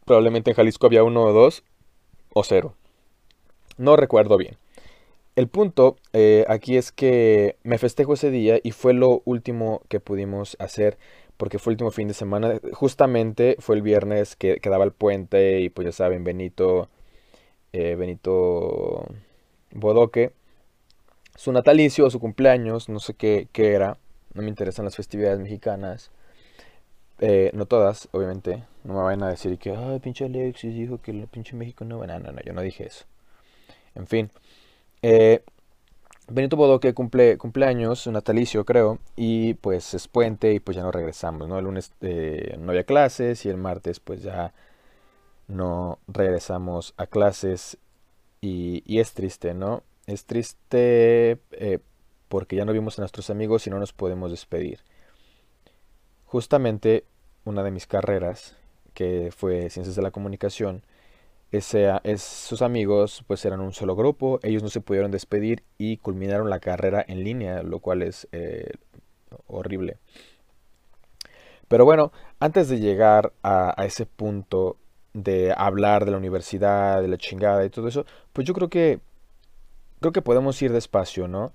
Probablemente 0.04 0.50
en 0.50 0.56
Jalisco 0.56 0.87
había 0.87 1.04
uno 1.04 1.23
o 1.23 1.32
dos 1.32 1.62
o 2.32 2.44
cero. 2.44 2.75
No 3.78 3.97
recuerdo 3.97 4.37
bien. 4.37 4.56
El 5.35 5.49
punto 5.49 5.97
eh, 6.12 6.44
aquí 6.49 6.76
es 6.76 6.92
que 6.92 7.56
me 7.62 7.78
festejo 7.78 8.14
ese 8.14 8.30
día 8.30 8.59
y 8.62 8.73
fue 8.73 8.92
lo 8.92 9.23
último 9.25 9.82
que 9.88 10.00
pudimos 10.00 10.56
hacer 10.59 10.99
porque 11.38 11.59
fue 11.59 11.73
el 11.73 11.75
último 11.75 11.90
fin 11.90 12.09
de 12.09 12.14
semana. 12.14 12.61
Justamente 12.73 13.56
fue 13.59 13.76
el 13.76 13.82
viernes 13.82 14.37
que 14.37 14.56
quedaba 14.61 14.85
el 14.85 14.92
puente 14.92 15.61
y 15.61 15.71
pues 15.71 15.87
ya 15.87 15.92
saben, 15.92 16.25
Benito, 16.25 16.88
eh, 17.73 17.94
Benito 17.94 19.06
Bodoque, 19.73 20.32
su 21.35 21.50
natalicio 21.52 22.06
o 22.06 22.11
su 22.11 22.21
cumpleaños, 22.21 22.88
no 22.90 23.00
sé 23.00 23.14
qué, 23.14 23.49
qué 23.52 23.73
era 23.73 23.97
no 24.35 24.42
me 24.42 24.49
interesan 24.49 24.85
las 24.85 24.97
festividades 24.97 25.38
mexicanas. 25.38 26.11
Eh, 27.22 27.50
no 27.54 27.66
todas, 27.66 28.08
obviamente. 28.12 28.64
No 28.84 28.94
me 28.94 29.02
vayan 29.02 29.22
a 29.22 29.28
decir 29.30 29.56
que, 29.58 29.70
ay, 29.76 30.00
pinche 30.00 30.24
Alexis 30.24 30.74
dijo 30.74 31.00
que 31.00 31.12
el 31.12 31.28
pinche 31.28 31.54
México 31.56 31.84
no. 31.84 32.04
No, 32.06 32.18
no, 32.18 32.32
no, 32.32 32.40
yo 32.42 32.52
no 32.52 32.62
dije 32.62 32.86
eso. 32.86 33.04
En 33.94 34.06
fin. 34.06 34.30
Eh, 35.02 35.42
Benito 36.28 36.56
Bodoque 36.56 36.94
cumple 36.94 37.38
cumpleaños, 37.38 38.06
natalicio 38.08 38.64
creo, 38.64 38.98
y 39.16 39.54
pues 39.54 39.94
es 39.94 40.08
puente 40.08 40.54
y 40.54 40.60
pues 40.60 40.76
ya 40.76 40.82
no 40.82 40.92
regresamos, 40.92 41.48
¿no? 41.48 41.58
El 41.58 41.66
lunes 41.66 41.92
eh, 42.02 42.56
no 42.60 42.70
había 42.72 42.84
clases 42.84 43.46
y 43.46 43.50
el 43.50 43.58
martes 43.58 44.00
pues 44.00 44.22
ya 44.22 44.54
no 45.48 45.98
regresamos 46.08 46.94
a 46.96 47.06
clases 47.06 47.78
y, 48.42 48.82
y 48.86 49.00
es 49.00 49.14
triste, 49.14 49.54
¿no? 49.54 49.82
Es 50.06 50.26
triste 50.26 51.38
eh, 51.52 51.80
porque 52.28 52.56
ya 52.56 52.64
no 52.66 52.72
vimos 52.72 52.98
a 52.98 53.02
nuestros 53.02 53.30
amigos 53.30 53.66
y 53.66 53.70
no 53.70 53.78
nos 53.80 53.92
podemos 53.92 54.30
despedir. 54.30 54.80
Justamente 56.32 57.04
una 57.44 57.62
de 57.62 57.70
mis 57.70 57.86
carreras, 57.86 58.56
que 58.94 59.28
fue 59.36 59.68
Ciencias 59.68 59.96
de 59.96 60.00
la 60.00 60.12
Comunicación, 60.12 60.82
ese, 61.50 61.92
es, 62.04 62.22
sus 62.22 62.62
amigos 62.62 63.22
pues 63.26 63.44
eran 63.44 63.60
un 63.60 63.74
solo 63.74 63.94
grupo, 63.94 64.40
ellos 64.42 64.62
no 64.62 64.70
se 64.70 64.80
pudieron 64.80 65.10
despedir 65.10 65.62
y 65.76 65.98
culminaron 65.98 66.48
la 66.48 66.58
carrera 66.58 67.04
en 67.06 67.22
línea, 67.22 67.62
lo 67.62 67.80
cual 67.80 68.00
es 68.00 68.28
eh, 68.32 68.70
horrible. 69.46 69.98
Pero 71.68 71.84
bueno, 71.84 72.12
antes 72.40 72.70
de 72.70 72.80
llegar 72.80 73.34
a, 73.42 73.78
a, 73.78 73.84
ese 73.84 74.06
punto 74.06 74.78
de 75.12 75.52
hablar 75.54 76.06
de 76.06 76.12
la 76.12 76.16
universidad, 76.16 77.02
de 77.02 77.08
la 77.08 77.18
chingada 77.18 77.62
y 77.62 77.68
todo 77.68 77.88
eso, 77.88 78.06
pues 78.32 78.46
yo 78.46 78.54
creo 78.54 78.70
que 78.70 79.00
creo 80.00 80.12
que 80.12 80.22
podemos 80.22 80.62
ir 80.62 80.72
despacio, 80.72 81.28
¿no? 81.28 81.52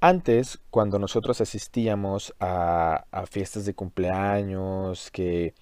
Antes, 0.00 0.58
cuando 0.70 0.98
nosotros 0.98 1.42
asistíamos 1.42 2.34
a, 2.40 3.04
fiestas 3.30 3.66
de 3.66 3.74
cumpleaños, 3.74 5.10
que 5.10 5.54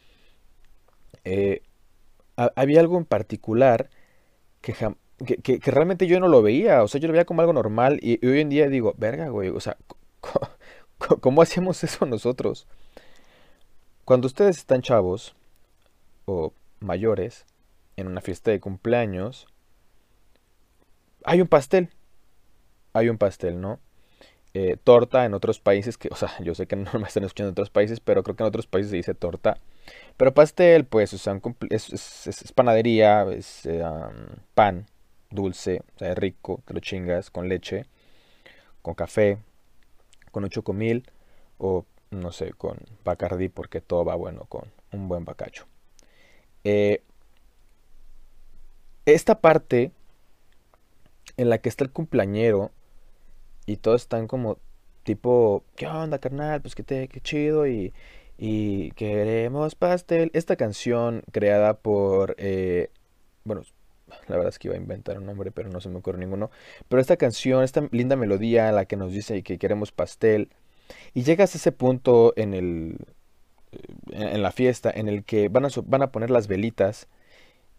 eh, 1.25 1.62
había 2.37 2.80
algo 2.80 2.99
en 2.99 3.04
particular 3.04 3.90
que, 4.61 5.61
realmente 5.64 6.07
yo 6.07 6.21
no 6.21 6.28
lo 6.28 6.42
veía, 6.42 6.85
o 6.85 6.88
sea, 6.88 7.00
yo 7.00 7.09
lo 7.09 7.12
veía 7.12 7.25
como 7.25 7.40
algo 7.40 7.52
normal 7.52 7.99
y, 8.00 8.25
hoy 8.25 8.40
en 8.40 8.49
día 8.49 8.68
digo, 8.68 8.95
verga, 8.97 9.28
güey, 9.28 9.49
o 9.49 9.61
sea, 9.61 9.76
¿cómo 11.21 11.42
hacíamos 11.42 11.83
eso 11.83 12.07
nosotros? 12.07 12.68
Cuando 14.04 14.26
ustedes 14.26 14.59
están 14.59 14.83
chavos 14.83 15.35
o 16.26 16.52
mayores 16.80 17.45
en 17.97 18.07
una 18.07 18.21
fiesta 18.21 18.52
de 18.52 18.61
cumpleaños, 18.61 19.49
hay 21.25 21.40
un 21.40 21.49
pastel, 21.49 21.90
hay 22.92 23.09
un 23.09 23.18
pastel, 23.18 23.61
¿no? 23.61 23.80
Eh, 24.55 24.76
torta 24.83 25.25
en 25.25 25.35
otros 25.35 25.61
países, 25.61 25.99
que, 25.99 26.09
o 26.11 26.17
sea, 26.17 26.33
yo 26.43 26.55
sé 26.55 26.67
que 26.67 26.76
no 26.76 26.90
me 26.95 27.07
están 27.07 27.25
escuchando 27.25 27.49
en 27.49 27.52
otros 27.52 27.71
países, 27.71 28.00
pero 28.00 28.23
creo 28.23 28.37
que 28.37 28.43
en 28.43 28.49
otros 28.49 28.67
países 28.67 28.90
se 28.90 28.97
dice 28.97 29.14
torta. 29.14 29.59
Pero 30.17 30.35
pastel, 30.35 30.85
pues, 30.85 31.12
es, 31.12 32.52
panadería, 32.55 33.25
es 33.31 33.67
eh, 33.67 33.85
pan, 34.55 34.87
dulce, 35.31 35.83
o 35.97 35.99
sea, 35.99 36.14
rico, 36.14 36.62
te 36.64 36.75
lo 36.75 36.81
chingas, 36.81 37.31
con 37.31 37.49
leche, 37.49 37.87
con 38.83 38.95
café, 38.95 39.38
con 40.33 40.45
un 40.45 40.50
chocomil, 40.50 41.05
o 41.59 41.85
no 42.11 42.33
sé, 42.33 42.52
con 42.52 42.78
bacardí, 43.05 43.49
porque 43.49 43.81
todo 43.81 44.05
va 44.05 44.14
bueno 44.14 44.47
con 44.49 44.64
un 44.93 45.09
buen 45.09 45.25
bacacho. 45.25 45.67
Eh, 46.64 47.02
esta 49.07 49.40
parte 49.40 49.93
en 51.37 51.49
la 51.50 51.59
que 51.59 51.69
está 51.69 51.85
el 51.85 51.90
cumpleañero 51.90 52.73
y 53.68 53.76
todos 53.76 54.02
están 54.02 54.26
como 54.26 54.58
tipo, 55.04 55.64
¿qué 55.76 55.87
onda, 55.87 56.18
carnal? 56.18 56.62
Pues 56.62 56.75
que 56.75 56.82
te, 56.82 57.08
qué 57.08 57.20
chido 57.20 57.66
y, 57.66 57.92
y 58.38 58.92
queremos 58.92 59.75
pastel. 59.75 60.30
Esta 60.32 60.56
canción 60.56 61.22
creada 61.32 61.75
por, 61.75 62.34
eh, 62.38 62.90
bueno, 63.44 63.62
la 64.26 64.37
verdad 64.37 64.48
es 64.48 64.58
que 64.58 64.68
iba 64.68 64.75
a 64.75 64.80
inventar 64.80 65.18
un 65.18 65.26
nombre, 65.26 65.50
pero 65.50 65.68
no 65.68 65.82
se 65.82 65.90
me 65.90 65.98
ocurre 65.98 66.18
ninguno. 66.18 66.50
Pero 66.88 67.00
esta 67.02 67.18
canción, 67.18 67.62
esta 67.62 67.87
linda 67.90 68.16
melodía, 68.16 68.72
la 68.72 68.87
que 68.87 68.96
nos 68.96 69.12
dice 69.12 69.42
que 69.42 69.58
queremos 69.58 69.92
pastel, 69.92 70.48
y 71.12 71.25
llegas 71.25 71.54
a 71.54 71.58
ese 71.58 71.72
punto 71.72 72.32
en 72.37 72.54
el, 72.54 72.96
en 74.12 74.42
la 74.42 74.50
fiesta 74.50 74.90
en 74.90 75.08
el 75.08 75.25
que 75.25 75.48
van 75.50 75.66
a, 75.66 75.68
van 75.84 76.02
a 76.02 76.10
poner 76.10 76.30
las 76.30 76.48
velitas 76.48 77.06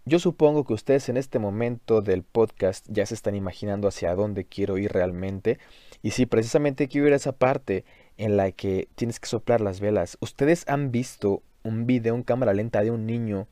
yo 0.10 0.18
supongo 0.18 0.66
que 0.66 0.74
ustedes 0.74 1.08
en 1.08 1.18
este 1.18 1.38
momento 1.38 2.02
del 2.02 2.24
podcast 2.24 2.86
ya 2.90 3.06
se 3.06 3.14
están 3.14 3.36
imaginando 3.36 3.88
hacia 3.88 4.16
dónde 4.16 4.44
quiero 4.44 4.80
ir 4.80 4.92
realmente. 4.92 5.60
Y 6.02 6.12
sí, 6.12 6.26
precisamente 6.26 6.88
quiero 6.88 7.08
ir 7.08 7.14
a 7.14 7.18
esa 7.18 7.32
parte 7.32 7.86
en 8.18 8.36
la 8.36 8.52
que 8.52 8.90
tienes 8.96 9.20
que 9.20 9.30
soplar 9.30 9.62
las 9.62 9.80
velas. 9.80 10.18
Ustedes 10.20 10.68
han 10.68 10.92
visto 10.92 11.44
un 11.64 11.86
video 11.86 12.16
en 12.16 12.24
cámara 12.24 12.54
lenta 12.54 12.82
de 12.82 12.90
un 12.90 13.06
niño 13.06 13.48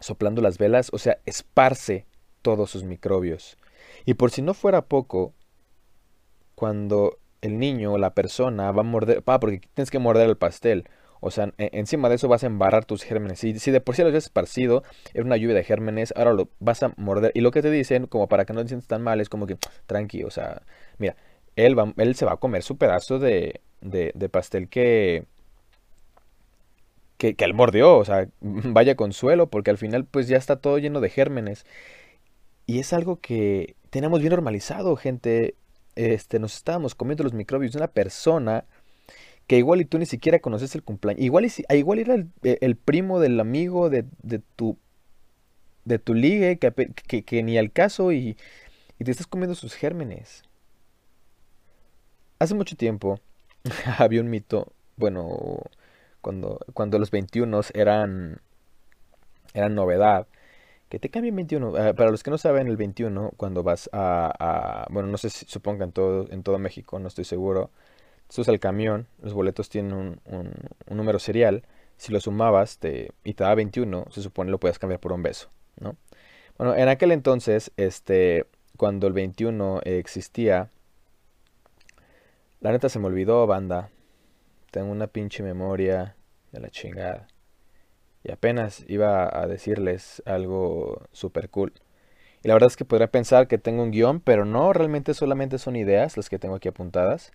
soplando 0.00 0.42
las 0.42 0.58
velas, 0.58 0.90
o 0.92 0.98
sea, 0.98 1.18
esparce 1.24 2.04
todos 2.42 2.70
sus 2.70 2.82
microbios. 2.82 3.56
Y 4.04 4.14
por 4.14 4.32
si 4.32 4.42
no 4.42 4.54
fuera 4.54 4.86
poco, 4.86 5.34
cuando 6.56 7.18
el 7.42 7.58
niño 7.58 7.92
o 7.92 7.98
la 7.98 8.12
persona 8.12 8.72
va 8.72 8.80
a 8.80 8.84
morder, 8.84 9.22
pa, 9.22 9.38
porque 9.38 9.60
tienes 9.72 9.90
que 9.90 10.00
morder 10.00 10.28
el 10.28 10.36
pastel, 10.36 10.88
o 11.24 11.30
sea, 11.30 11.52
e, 11.56 11.70
encima 11.72 12.10
de 12.10 12.16
eso 12.16 12.28
vas 12.28 12.44
a 12.44 12.46
embarrar 12.46 12.84
tus 12.84 13.02
gérmenes. 13.02 13.38
Si, 13.38 13.58
si 13.58 13.70
de 13.70 13.80
por 13.80 13.96
sí 13.96 14.02
lo 14.02 14.08
habías 14.08 14.24
esparcido, 14.24 14.82
era 15.14 15.24
una 15.24 15.38
lluvia 15.38 15.54
de 15.54 15.64
gérmenes, 15.64 16.12
ahora 16.16 16.34
lo 16.34 16.50
vas 16.60 16.82
a 16.82 16.92
morder. 16.96 17.32
Y 17.34 17.40
lo 17.40 17.50
que 17.50 17.62
te 17.62 17.70
dicen, 17.70 18.06
como 18.06 18.28
para 18.28 18.44
que 18.44 18.52
no 18.52 18.62
te 18.62 18.68
sientas 18.68 18.88
tan 18.88 19.02
mal, 19.02 19.20
es 19.22 19.30
como 19.30 19.46
que, 19.46 19.56
tranqui, 19.86 20.22
o 20.22 20.30
sea, 20.30 20.62
mira, 20.98 21.16
él, 21.56 21.78
va, 21.78 21.94
él 21.96 22.14
se 22.14 22.26
va 22.26 22.32
a 22.32 22.36
comer 22.36 22.62
su 22.62 22.76
pedazo 22.76 23.18
de, 23.18 23.62
de, 23.80 24.28
pastel 24.28 24.68
que, 24.68 25.24
que, 27.16 27.34
que 27.34 27.44
él 27.44 27.54
mordió. 27.54 27.96
O 27.96 28.04
sea, 28.04 28.28
vaya 28.40 28.94
consuelo, 28.94 29.48
porque 29.48 29.70
al 29.70 29.78
final 29.78 30.04
pues 30.04 30.28
ya 30.28 30.36
está 30.36 30.56
todo 30.56 30.78
lleno 30.78 31.00
de 31.00 31.08
gérmenes. 31.08 31.64
Y 32.66 32.80
es 32.80 32.92
algo 32.92 33.20
que 33.20 33.76
tenemos 33.88 34.20
bien 34.20 34.32
normalizado, 34.32 34.94
gente. 34.96 35.54
Este, 35.96 36.38
nos 36.38 36.56
estábamos 36.56 36.94
comiendo 36.94 37.24
los 37.24 37.32
microbios 37.32 37.72
de 37.72 37.78
una 37.78 37.88
persona 37.88 38.66
que 39.46 39.58
igual 39.58 39.80
y 39.80 39.84
tú 39.84 39.98
ni 39.98 40.06
siquiera 40.06 40.38
conoces 40.38 40.74
el 40.74 40.82
cumpleaños. 40.82 41.22
Igual, 41.22 41.46
y, 41.46 41.76
igual 41.76 41.98
era 41.98 42.16
e, 42.42 42.58
el, 42.60 42.76
primo 42.76 43.20
del 43.20 43.38
amigo 43.40 43.90
de, 43.90 44.04
de, 44.22 44.38
tu 44.38 44.78
de 45.84 45.98
tu 45.98 46.14
ligue 46.14 46.58
que, 46.58 46.72
que, 47.22 47.42
ni 47.42 47.58
al 47.58 47.72
caso 47.72 48.12
y, 48.12 48.36
y, 48.98 49.04
te 49.04 49.10
estás 49.10 49.26
comiendo 49.26 49.54
sus 49.54 49.74
gérmenes. 49.74 50.42
Hace 52.38 52.54
mucho 52.54 52.76
tiempo 52.76 53.20
había 53.98 54.20
un 54.20 54.30
mito, 54.30 54.72
bueno, 54.96 55.62
cuando, 56.20 56.60
cuando 56.72 56.98
los 56.98 57.10
21 57.10 57.60
eran, 57.74 58.40
eran 59.52 59.74
novedad, 59.74 60.26
que 60.88 60.98
te 60.98 61.10
cambien 61.10 61.36
21. 61.36 61.74
Ah, 61.76 61.92
para 61.94 62.10
los 62.10 62.22
que 62.22 62.30
no 62.30 62.38
saben, 62.38 62.68
el 62.68 62.76
21, 62.76 63.32
cuando 63.36 63.62
vas 63.62 63.90
a, 63.92 64.86
bueno, 64.90 65.08
no 65.08 65.18
sé 65.18 65.30
si 65.30 65.44
supongan 65.46 65.92
todo, 65.92 66.30
en 66.30 66.42
todo 66.42 66.58
México, 66.58 66.98
no 66.98 67.08
estoy 67.08 67.24
seguro, 67.24 67.70
es 68.28 68.48
el 68.48 68.60
camión, 68.60 69.06
los 69.22 69.32
boletos 69.32 69.68
tienen 69.68 69.92
un, 69.92 70.20
un, 70.26 70.52
número 70.88 71.18
serial, 71.18 71.64
si 71.96 72.12
lo 72.12 72.20
sumabas 72.20 72.78
te, 72.78 73.12
y 73.22 73.34
te 73.34 73.44
da 73.44 73.54
21, 73.54 74.06
se 74.10 74.22
supone 74.22 74.50
lo 74.50 74.58
puedes 74.58 74.78
cambiar 74.78 75.00
por 75.00 75.12
un 75.12 75.22
beso, 75.22 75.50
¿no? 75.78 75.96
Bueno, 76.58 76.74
en 76.76 76.88
aquel 76.88 77.12
entonces, 77.12 77.72
este, 77.76 78.46
cuando 78.76 79.06
el 79.06 79.12
21 79.12 79.80
existía, 79.84 80.70
la 82.60 82.72
neta 82.72 82.88
se 82.88 82.98
me 82.98 83.06
olvidó, 83.06 83.46
banda. 83.46 83.90
Tengo 84.70 84.90
una 84.90 85.06
pinche 85.06 85.42
memoria 85.42 86.16
de 86.50 86.60
la 86.60 86.70
chingada. 86.70 87.28
Y 88.22 88.32
apenas 88.32 88.84
iba 88.88 89.28
a 89.38 89.46
decirles 89.46 90.22
algo 90.24 91.02
super 91.12 91.50
cool. 91.50 91.74
Y 92.42 92.48
la 92.48 92.54
verdad 92.54 92.68
es 92.68 92.76
que 92.76 92.84
podría 92.84 93.08
pensar 93.08 93.48
que 93.48 93.58
tengo 93.58 93.82
un 93.82 93.90
guion, 93.90 94.20
pero 94.20 94.44
no, 94.44 94.72
realmente 94.72 95.12
solamente 95.12 95.58
son 95.58 95.76
ideas 95.76 96.16
las 96.16 96.30
que 96.30 96.38
tengo 96.38 96.54
aquí 96.54 96.68
apuntadas. 96.68 97.32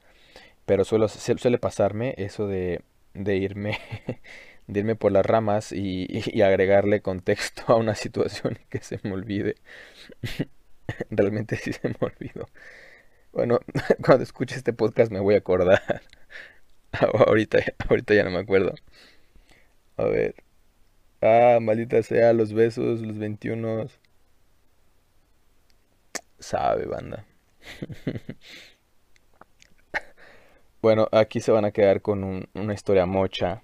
Pero 0.69 0.85
suelo, 0.85 1.07
suele 1.07 1.57
pasarme 1.57 2.13
eso 2.19 2.45
de, 2.45 2.83
de 3.15 3.37
irme 3.37 3.79
irme 4.67 4.95
por 4.95 5.11
las 5.11 5.25
ramas 5.25 5.71
y, 5.71 6.05
y, 6.07 6.43
agregarle 6.43 7.01
contexto 7.01 7.63
a 7.65 7.75
una 7.75 7.95
situación 7.95 8.59
que 8.69 8.77
se 8.79 8.99
me 9.01 9.13
olvide. 9.13 9.55
Realmente 11.09 11.55
sí 11.55 11.73
se 11.73 11.87
me 11.87 11.95
olvidó. 12.01 12.47
Bueno, 13.31 13.61
cuando 14.05 14.23
escuche 14.23 14.57
este 14.57 14.71
podcast 14.71 15.11
me 15.11 15.19
voy 15.19 15.33
a 15.33 15.39
acordar. 15.39 16.03
ahorita, 16.91 17.57
ahorita 17.89 18.13
ya 18.13 18.23
no 18.23 18.29
me 18.29 18.37
acuerdo. 18.37 18.75
A 19.97 20.03
ver. 20.03 20.35
Ah, 21.23 21.57
maldita 21.59 22.03
sea, 22.03 22.31
los 22.33 22.53
besos, 22.53 23.01
los 23.01 23.17
21. 23.17 23.87
Sabe, 26.37 26.85
banda. 26.85 27.25
Bueno, 30.81 31.07
aquí 31.11 31.39
se 31.41 31.51
van 31.51 31.65
a 31.65 31.71
quedar 31.71 32.01
con 32.01 32.47
una 32.53 32.73
historia 32.73 33.05
mocha. 33.05 33.61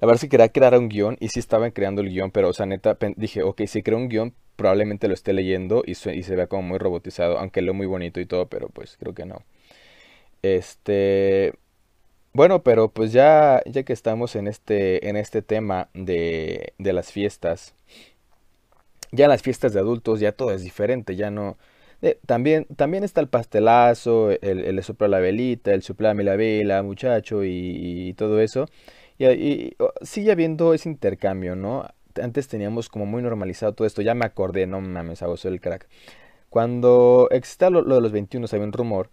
La 0.00 0.06
verdad 0.06 0.16
es 0.16 0.20
que 0.22 0.28
quería 0.30 0.48
crear 0.48 0.78
un 0.78 0.88
guion 0.88 1.16
y 1.20 1.28
sí 1.28 1.40
estaban 1.40 1.72
creando 1.72 2.00
el 2.00 2.08
guion, 2.08 2.30
pero, 2.30 2.48
o 2.48 2.52
sea, 2.54 2.64
neta, 2.66 2.96
dije, 3.16 3.42
ok, 3.42 3.62
si 3.66 3.82
creo 3.82 3.98
un 3.98 4.08
guion, 4.08 4.34
probablemente 4.56 5.08
lo 5.08 5.14
esté 5.14 5.32
leyendo 5.32 5.82
y, 5.86 5.92
y 5.92 5.94
se 6.22 6.36
vea 6.36 6.46
como 6.46 6.62
muy 6.62 6.78
robotizado, 6.78 7.38
aunque 7.38 7.60
lo 7.60 7.74
muy 7.74 7.86
bonito 7.86 8.20
y 8.20 8.26
todo, 8.26 8.46
pero 8.48 8.68
pues 8.68 8.96
creo 8.98 9.14
que 9.14 9.26
no. 9.26 9.42
Este... 10.42 11.54
Bueno, 12.32 12.62
pero 12.62 12.90
pues 12.90 13.12
ya, 13.12 13.62
ya 13.66 13.82
que 13.84 13.92
estamos 13.92 14.36
en 14.36 14.48
este, 14.48 15.08
en 15.08 15.16
este 15.16 15.42
tema 15.42 15.88
de, 15.94 16.74
de 16.78 16.92
las 16.92 17.12
fiestas, 17.12 17.74
ya 19.12 19.28
las 19.28 19.42
fiestas 19.42 19.72
de 19.72 19.80
adultos 19.80 20.20
ya 20.20 20.32
todo 20.32 20.52
es 20.52 20.62
diferente, 20.62 21.16
ya 21.16 21.30
no, 21.30 21.56
también, 22.26 22.66
también 22.76 23.04
está 23.04 23.20
el 23.20 23.28
pastelazo, 23.28 24.30
el, 24.30 24.40
el 24.64 24.82
sopla 24.82 25.08
la 25.08 25.20
velita, 25.20 25.72
el 25.72 25.82
soplame 25.82 26.24
la 26.24 26.36
vela, 26.36 26.82
muchacho, 26.82 27.44
y, 27.44 28.14
todo 28.16 28.40
eso. 28.40 28.66
Y, 29.18 29.76
sigue 30.02 30.32
habiendo 30.32 30.72
ese 30.72 30.88
intercambio, 30.88 31.56
¿no? 31.56 31.86
Antes 32.20 32.48
teníamos 32.48 32.88
como 32.88 33.06
muy 33.06 33.22
normalizado 33.22 33.74
todo 33.74 33.86
esto, 33.86 34.02
ya 34.02 34.14
me 34.14 34.24
acordé, 34.24 34.66
no 34.66 34.80
mames, 34.80 35.22
hago 35.22 35.36
el 35.44 35.60
crack. 35.60 35.88
Cuando 36.48 37.28
existía 37.30 37.70
lo, 37.70 37.82
de 37.84 38.00
los 38.00 38.12
21, 38.12 38.46
había 38.50 38.64
un 38.64 38.72
rumor 38.72 39.10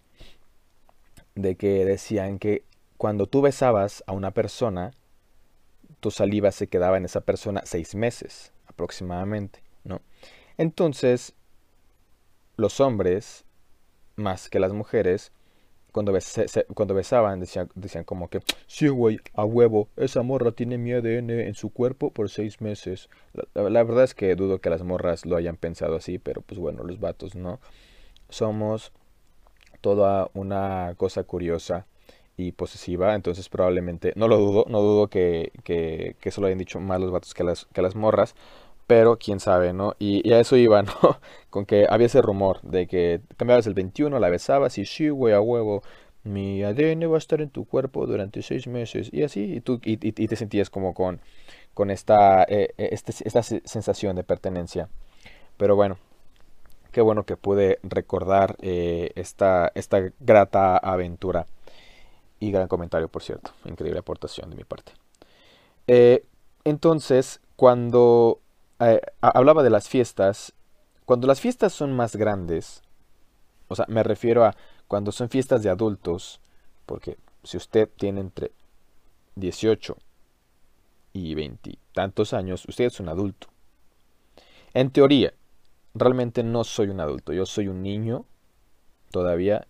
de 1.35 1.55
que 1.55 1.85
decían 1.85 2.39
que 2.39 2.63
cuando 2.97 3.27
tú 3.27 3.41
besabas 3.41 4.03
a 4.07 4.13
una 4.13 4.31
persona, 4.31 4.91
tu 5.99 6.09
saliva 6.09 6.51
se 6.51 6.67
quedaba 6.67 6.97
en 6.97 7.05
esa 7.05 7.21
persona 7.21 7.61
seis 7.65 7.95
meses 7.95 8.53
aproximadamente, 8.65 9.61
¿no? 9.83 10.01
Entonces, 10.57 11.35
los 12.57 12.79
hombres, 12.81 13.45
más 14.15 14.49
que 14.49 14.59
las 14.59 14.73
mujeres, 14.73 15.31
cuando, 15.91 16.13
cuando 16.75 16.93
besaban, 16.93 17.39
decían, 17.39 18.03
como 18.05 18.29
que, 18.29 18.41
sí, 18.67 18.87
güey, 18.87 19.19
a 19.33 19.45
huevo, 19.45 19.87
esa 19.95 20.21
morra 20.21 20.51
tiene 20.51 20.77
mi 20.77 20.91
ADN 20.91 21.31
en 21.31 21.55
su 21.55 21.71
cuerpo 21.71 22.11
por 22.11 22.29
seis 22.29 22.61
meses. 22.61 23.09
La, 23.53 23.83
verdad 23.83 24.03
es 24.03 24.13
que 24.13 24.35
dudo 24.35 24.59
que 24.59 24.69
las 24.69 24.83
morras 24.83 25.25
lo 25.25 25.37
hayan 25.37 25.55
pensado 25.55 25.95
así, 25.95 26.19
pero 26.19 26.41
pues 26.41 26.59
bueno, 26.59 26.83
los 26.83 26.99
vatos 26.99 27.35
no. 27.35 27.59
Somos 28.29 28.91
toda 29.81 30.29
una 30.33 30.93
cosa 30.97 31.23
curiosa 31.23 31.87
y 32.35 32.51
posesiva, 32.51 33.15
entonces 33.15 33.49
probablemente, 33.49 34.13
no 34.15 34.27
lo 34.27 34.37
dudo, 34.37 34.65
no 34.69 34.81
dudo 34.81 35.07
que, 35.07 35.51
que, 35.63 36.15
que 36.19 36.29
eso 36.29 36.41
lo 36.41 36.47
hayan 36.47 36.59
dicho 36.59 36.79
más 36.79 36.99
los 36.99 37.11
vatos 37.11 37.33
que 37.33 37.43
las, 37.43 37.65
que 37.73 37.81
las 37.81 37.95
morras, 37.95 38.35
pero 38.87 39.17
quién 39.19 39.39
sabe, 39.39 39.73
¿no? 39.73 39.95
Y, 39.99 40.31
a 40.31 40.39
eso 40.39 40.55
iba, 40.55 40.81
¿no? 40.83 40.93
Con 41.49 41.65
que 41.65 41.85
había 41.89 42.07
ese 42.07 42.21
rumor 42.21 42.61
de 42.61 42.87
que 42.87 43.21
cambiabas 43.35 43.67
el 43.67 43.73
21, 43.73 44.17
la 44.19 44.29
besabas 44.29 44.77
y 44.77 44.85
sí, 44.85 45.09
güey, 45.09 45.33
a 45.33 45.41
huevo, 45.41 45.83
mi 46.23 46.63
ADN 46.63 47.11
va 47.11 47.15
a 47.15 47.19
estar 47.19 47.41
en 47.41 47.49
tu 47.49 47.65
cuerpo 47.65 48.05
durante 48.05 48.41
seis 48.41 48.67
meses 48.67 49.09
y 49.11 49.23
así, 49.23 49.55
y 49.55 49.61
tú 49.61 49.79
y, 49.83 49.97
te 49.97 50.35
sentías 50.35 50.69
como 50.69 50.93
con, 50.93 51.21
con 51.73 51.91
esta, 51.91 52.43
eh, 52.43 52.73
eh, 52.77 52.89
este, 52.91 53.13
esta 53.25 53.43
sensación 53.43 54.15
de 54.15 54.23
pertenencia. 54.23 54.89
Pero 55.57 55.75
bueno, 55.75 55.97
qué 56.91 57.01
bueno 57.01 57.25
que 57.25 57.37
pude 57.37 57.79
recordar 57.83 58.55
eh, 58.61 59.11
esta, 59.15 59.71
esta 59.75 60.11
grata 60.19 60.77
aventura. 60.77 61.45
Y 62.39 62.51
gran 62.51 62.67
comentario, 62.67 63.07
por 63.07 63.23
cierto. 63.23 63.51
Increíble 63.65 63.99
aportación 63.99 64.51
de 64.51 64.55
mi 64.55 64.63
parte. 64.63 64.91
entonces, 66.63 67.39
cuando 67.55 68.41
hablaba 69.21 69.63
de 69.63 69.69
las 69.69 69.89
fiestas, 69.89 70.53
cuando 71.05 71.27
las 71.27 71.41
fiestas 71.41 71.73
son 71.73 71.95
más 71.95 72.15
grandes, 72.15 72.81
o 73.67 73.75
sea, 73.75 73.85
me 73.87 74.03
refiero 74.03 74.45
a 74.45 74.55
cuando 74.87 75.11
son 75.11 75.29
fiestas 75.29 75.63
de 75.63 75.69
adultos, 75.69 76.39
porque 76.85 77.17
si 77.43 77.57
usted 77.57 77.89
tiene 77.97 78.21
entre 78.21 78.51
18 79.35 79.97
y 81.13 81.35
20 81.35 81.77
tantos 81.93 82.33
años, 82.33 82.65
usted 82.67 82.85
es 82.85 82.99
un 82.99 83.09
adulto. 83.09 83.47
En 84.73 84.91
teoría, 84.91 85.33
realmente 85.93 86.43
no 86.43 86.63
soy 86.63 86.89
un 86.89 86.99
adulto, 86.99 87.33
yo 87.33 87.45
soy 87.45 87.67
un 87.67 87.81
niño 87.81 88.25
todavía 89.11 89.67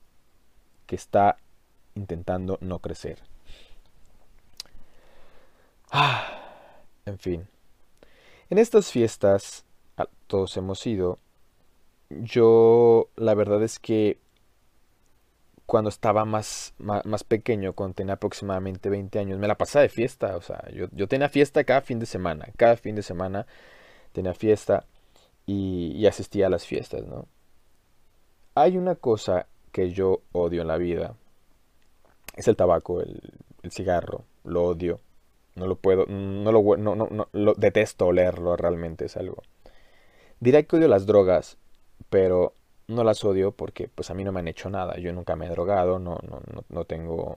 que 0.85 0.95
está 0.95 1.37
intentando 1.95 2.57
no 2.61 2.79
crecer. 2.79 3.19
Ah, 5.91 6.27
en 7.05 7.17
fin. 7.17 7.47
En 8.49 8.57
estas 8.57 8.91
fiestas, 8.91 9.65
todos 10.27 10.55
hemos 10.55 10.85
ido, 10.87 11.19
yo 12.09 13.09
la 13.17 13.33
verdad 13.33 13.61
es 13.63 13.79
que 13.79 14.19
cuando 15.65 15.89
estaba 15.89 16.23
más, 16.23 16.73
más, 16.77 17.23
pequeño, 17.25 17.73
cuando 17.73 17.95
tenía 17.95 18.13
aproximadamente 18.13 18.89
20 18.89 19.19
años, 19.19 19.37
me 19.37 19.49
la 19.49 19.57
pasaba 19.57 19.83
de 19.83 19.89
fiesta, 19.89 20.37
o 20.37 20.41
sea, 20.41 20.63
yo, 20.71 21.07
tenía 21.09 21.27
fiesta 21.27 21.65
cada 21.65 21.81
fin 21.81 21.99
de 21.99 22.05
semana, 22.05 22.47
cada 22.55 22.77
fin 22.77 22.95
de 22.95 23.03
semana 23.03 23.45
tenía 24.13 24.33
fiesta 24.33 24.85
y, 25.45 26.05
asistía 26.05 26.47
a 26.47 26.49
las 26.49 26.65
fiestas, 26.65 27.05
¿no? 27.05 27.27
Hay 28.55 28.77
una 28.77 28.95
cosa 28.95 29.47
que 29.73 29.91
yo 29.91 30.21
odio 30.31 30.61
en 30.61 30.69
la 30.69 30.77
vida, 30.77 31.15
es 32.37 32.47
el 32.47 32.55
tabaco, 32.55 33.01
el, 33.01 33.21
el 33.61 33.71
cigarro, 33.71 34.23
lo 34.45 34.63
odio, 34.63 35.01
no 35.57 35.67
lo 35.67 35.75
puedo, 35.75 36.05
no 36.05 36.51
lo, 36.51 36.77
no, 36.77 36.95
no, 36.95 37.07
no, 37.09 37.27
lo 37.33 37.53
detesto 37.55 38.07
olerlo 38.07 38.55
realmente, 38.55 39.05
es 39.05 39.17
algo. 39.17 39.43
Diré 40.39 40.65
que 40.65 40.77
odio 40.77 40.87
las 40.87 41.05
drogas, 41.05 41.57
pero 42.09 42.53
no 42.87 43.03
las 43.03 43.23
odio 43.25 43.51
porque 43.51 43.87
pues 43.87 44.09
a 44.11 44.13
mí 44.13 44.23
no 44.23 44.31
me 44.31 44.39
han 44.39 44.47
hecho 44.47 44.69
nada. 44.69 44.97
Yo 44.97 45.11
nunca 45.13 45.35
me 45.35 45.47
he 45.47 45.49
drogado, 45.49 45.99
no, 45.99 46.19
no, 46.29 46.41
no, 46.69 46.85
tengo 46.85 47.35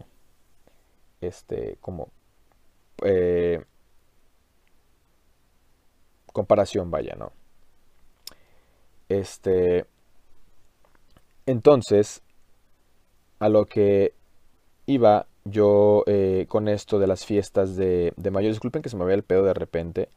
este 1.21 1.79
como 1.81 2.09
eh, 3.05 3.65
comparación, 6.33 6.91
vaya, 6.91 7.15
¿no? 7.17 7.33
Este, 9.09 9.87
entonces, 11.47 12.23
a 13.41 13.49
lo 13.49 13.67
que 13.67 14.15
iba 14.87 15.27
yo 15.51 16.05
eh, 16.07 16.47
con 16.49 16.69
esto 16.69 16.99
de 16.99 17.07
las 17.07 17.25
fiestas 17.25 17.77
de, 17.77 18.13
de 18.17 18.31
mayo, 18.31 18.49
disculpen 18.49 18.83
que 18.83 18.89
se 18.89 18.97
me 18.97 19.05
vea 19.05 19.15
el 19.15 19.23
pedo 19.23 19.45
de 19.45 19.55
repente, 19.55 20.09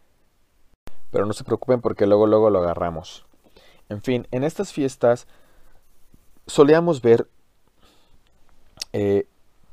pero 1.11 1.25
no 1.25 1.33
se 1.33 1.43
preocupen 1.43 1.81
porque 1.81 2.07
luego, 2.07 2.27
luego 2.27 2.49
lo 2.49 2.59
agarramos. 2.59 3.25
En 3.89 4.01
fin, 4.01 4.27
en 4.31 4.43
estas 4.43 4.73
fiestas 4.73 5.27
solíamos 6.47 7.01
ver 7.01 7.27
eh, 8.93 9.25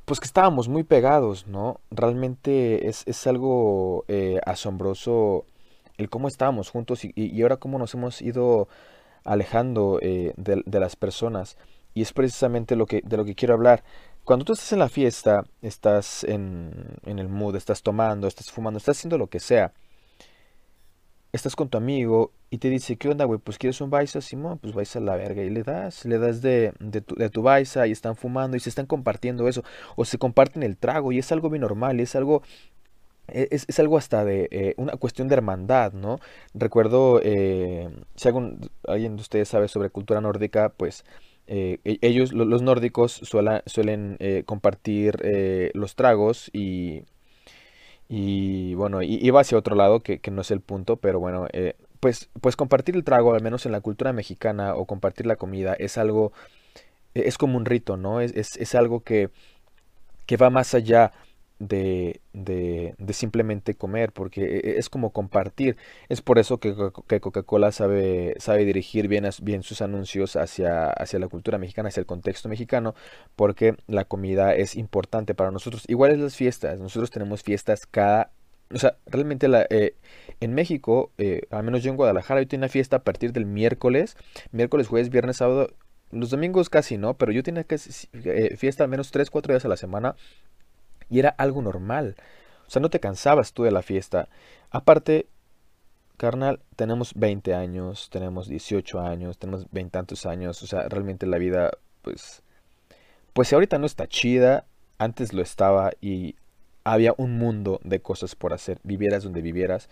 pues 0.04 0.18
que 0.18 0.26
estábamos 0.26 0.68
muy 0.68 0.82
pegados, 0.82 1.46
¿no? 1.46 1.80
Realmente 1.90 2.88
es, 2.88 3.26
algo 3.28 4.04
eh, 4.08 4.40
asombroso 4.44 5.44
el 5.98 6.08
cómo 6.08 6.26
estábamos 6.26 6.70
juntos 6.70 7.04
y, 7.04 7.42
ahora 7.42 7.58
cómo 7.58 7.78
nos 7.78 7.94
hemos 7.94 8.20
ido 8.20 8.66
alejando 9.22 10.00
eh, 10.02 10.32
de, 10.36 10.80
las 10.80 10.96
personas. 10.96 11.56
Y 11.94 12.02
es 12.02 12.12
precisamente 12.12 12.74
lo 12.74 12.86
que, 12.86 13.02
de 13.04 13.16
lo 13.16 13.24
que 13.24 13.36
quiero 13.36 13.54
hablar. 13.54 13.84
Cuando 14.30 14.44
tú 14.44 14.52
estás 14.52 14.72
en 14.72 14.78
la 14.78 14.88
fiesta, 14.88 15.44
estás 15.60 16.22
en, 16.22 16.70
en 17.04 17.18
el 17.18 17.28
mood, 17.28 17.56
estás 17.56 17.82
tomando, 17.82 18.28
estás 18.28 18.52
fumando, 18.52 18.78
estás 18.78 18.96
haciendo 18.96 19.18
lo 19.18 19.26
que 19.26 19.40
sea 19.40 19.72
estás 21.32 21.56
con 21.56 21.68
tu 21.68 21.78
amigo 21.78 22.30
y 22.48 22.58
te 22.58 22.70
dice, 22.70 22.96
¿qué 22.96 23.08
onda, 23.08 23.24
güey? 23.24 23.40
Pues 23.40 23.58
quieres 23.58 23.80
un 23.80 23.90
Baisa, 23.90 24.20
Simón, 24.20 24.58
pues 24.58 24.72
Baisa 24.72 25.00
a 25.00 25.02
la 25.02 25.16
verga. 25.16 25.42
Y 25.42 25.50
le 25.50 25.64
das, 25.64 26.04
le 26.04 26.18
das 26.18 26.42
de, 26.42 26.72
de, 26.78 27.00
tu, 27.00 27.16
de 27.16 27.28
tu 27.28 27.42
Baisa 27.42 27.88
y 27.88 27.90
están 27.90 28.14
fumando 28.14 28.56
y 28.56 28.60
se 28.60 28.68
están 28.68 28.86
compartiendo 28.86 29.48
eso. 29.48 29.64
O 29.96 30.04
se 30.04 30.16
comparten 30.16 30.62
el 30.62 30.76
trago 30.76 31.10
y 31.10 31.18
es 31.18 31.32
algo 31.32 31.50
bien 31.50 31.62
normal 31.62 31.98
y 31.98 32.04
es 32.04 32.14
algo... 32.14 32.42
E, 33.26 33.48
es, 33.50 33.64
es 33.66 33.80
algo 33.80 33.98
hasta 33.98 34.24
de 34.24 34.48
eh, 34.52 34.74
una 34.76 34.92
cuestión 34.92 35.26
de 35.26 35.34
hermandad, 35.34 35.92
¿no? 35.92 36.20
Recuerdo, 36.54 37.20
eh, 37.20 37.88
si 38.14 38.28
algún, 38.28 38.70
alguien 38.86 39.16
de 39.16 39.22
ustedes 39.22 39.48
sabe 39.48 39.66
sobre 39.66 39.90
cultura 39.90 40.20
nórdica, 40.20 40.68
pues 40.68 41.04
eh, 41.50 41.78
e, 41.84 41.98
ellos, 42.00 42.32
los 42.32 42.62
nórdicos, 42.62 43.20
suelen 43.66 44.16
compartir 44.46 45.16
los 45.74 45.94
tragos 45.96 46.50
y 46.54 47.02
y 48.12 48.74
bueno, 48.74 49.02
iba 49.02 49.40
hacia 49.40 49.56
otro 49.56 49.76
lado, 49.76 50.00
que, 50.00 50.20
no 50.32 50.40
es 50.40 50.50
el 50.50 50.60
punto, 50.60 50.96
pero 50.96 51.20
bueno, 51.20 51.46
eh, 51.52 51.76
pues, 52.00 52.28
pues 52.40 52.56
compartir 52.56 52.96
el 52.96 53.04
trago, 53.04 53.34
al 53.34 53.40
menos 53.40 53.66
en 53.66 53.72
la 53.72 53.80
cultura 53.80 54.12
mexicana, 54.12 54.74
o 54.74 54.84
compartir 54.84 55.26
la 55.26 55.36
comida, 55.36 55.74
es 55.74 55.96
algo, 55.96 56.32
e, 57.14 57.28
es 57.28 57.38
como 57.38 57.56
un 57.56 57.66
rito, 57.66 57.96
¿no? 57.96 58.20
Es, 58.20 58.34
es, 58.34 58.56
es 58.56 58.74
algo 58.74 59.04
que, 59.04 59.30
que 60.26 60.36
va 60.36 60.50
más 60.50 60.74
allá 60.74 61.12
de, 61.60 62.22
de, 62.32 62.94
de, 62.98 63.12
simplemente 63.12 63.74
comer, 63.74 64.12
porque 64.12 64.42
e, 64.42 64.70
e, 64.70 64.78
es 64.78 64.88
como 64.88 65.12
compartir. 65.12 65.76
Es 66.08 66.22
por 66.22 66.38
eso 66.38 66.58
que, 66.58 66.74
que 67.06 67.20
Coca-Cola 67.20 67.70
sabe, 67.70 68.34
sabe 68.38 68.64
dirigir 68.64 69.08
bien, 69.08 69.28
bien 69.42 69.62
sus 69.62 69.82
anuncios 69.82 70.36
hacia, 70.36 70.90
hacia 70.90 71.18
la 71.18 71.28
cultura 71.28 71.58
mexicana, 71.58 71.90
hacia 71.90 72.00
el 72.00 72.06
contexto 72.06 72.48
mexicano, 72.48 72.94
porque 73.36 73.76
la 73.86 74.04
comida 74.06 74.54
es 74.54 74.74
importante 74.74 75.34
para 75.34 75.50
nosotros. 75.50 75.84
Igual 75.86 76.12
es 76.12 76.18
las 76.18 76.34
fiestas, 76.34 76.80
nosotros 76.80 77.10
tenemos 77.10 77.42
fiestas 77.42 77.86
cada... 77.86 78.32
O 78.72 78.78
sea, 78.78 78.96
realmente 79.06 79.48
la, 79.48 79.66
eh, 79.68 79.96
en 80.38 80.54
México, 80.54 81.10
eh, 81.18 81.42
al 81.50 81.64
menos 81.64 81.82
yo 81.82 81.90
en 81.90 81.96
Guadalajara, 81.96 82.40
yo 82.40 82.48
tengo 82.48 82.60
una 82.60 82.68
fiesta 82.68 82.96
a 82.96 83.02
partir 83.02 83.32
del 83.32 83.44
miércoles, 83.44 84.16
miércoles, 84.52 84.86
jueves, 84.86 85.10
viernes, 85.10 85.38
sábado, 85.38 85.68
los 86.12 86.30
domingos 86.30 86.70
casi 86.70 86.96
no, 86.96 87.14
pero 87.14 87.32
yo 87.32 87.42
tenía 87.42 87.64
que 87.64 87.76
eh, 88.12 88.56
fiesta 88.56 88.84
al 88.84 88.90
menos 88.90 89.10
3, 89.10 89.28
4 89.28 89.52
días 89.52 89.64
a 89.64 89.68
la 89.68 89.76
semana 89.76 90.14
y 91.10 91.18
era 91.18 91.30
algo 91.30 91.60
normal. 91.60 92.14
O 92.66 92.70
sea, 92.70 92.80
no 92.80 92.88
te 92.88 93.00
cansabas 93.00 93.52
tú 93.52 93.64
de 93.64 93.72
la 93.72 93.82
fiesta. 93.82 94.28
Aparte, 94.70 95.26
carnal, 96.16 96.60
tenemos 96.76 97.14
20 97.14 97.52
años, 97.54 98.08
tenemos 98.10 98.48
18 98.48 99.00
años, 99.00 99.38
tenemos 99.38 99.66
tantos 99.90 100.24
años. 100.24 100.62
O 100.62 100.66
sea, 100.66 100.88
realmente 100.88 101.26
la 101.26 101.38
vida, 101.38 101.72
pues, 102.02 102.42
pues 103.32 103.48
si 103.48 103.56
ahorita 103.56 103.78
no 103.78 103.86
está 103.86 104.06
chida, 104.06 104.66
antes 104.98 105.32
lo 105.32 105.42
estaba 105.42 105.90
y 106.00 106.36
había 106.84 107.12
un 107.16 107.38
mundo 107.38 107.80
de 107.82 108.00
cosas 108.00 108.36
por 108.36 108.52
hacer, 108.52 108.78
vivieras 108.84 109.24
donde 109.24 109.42
vivieras. 109.42 109.88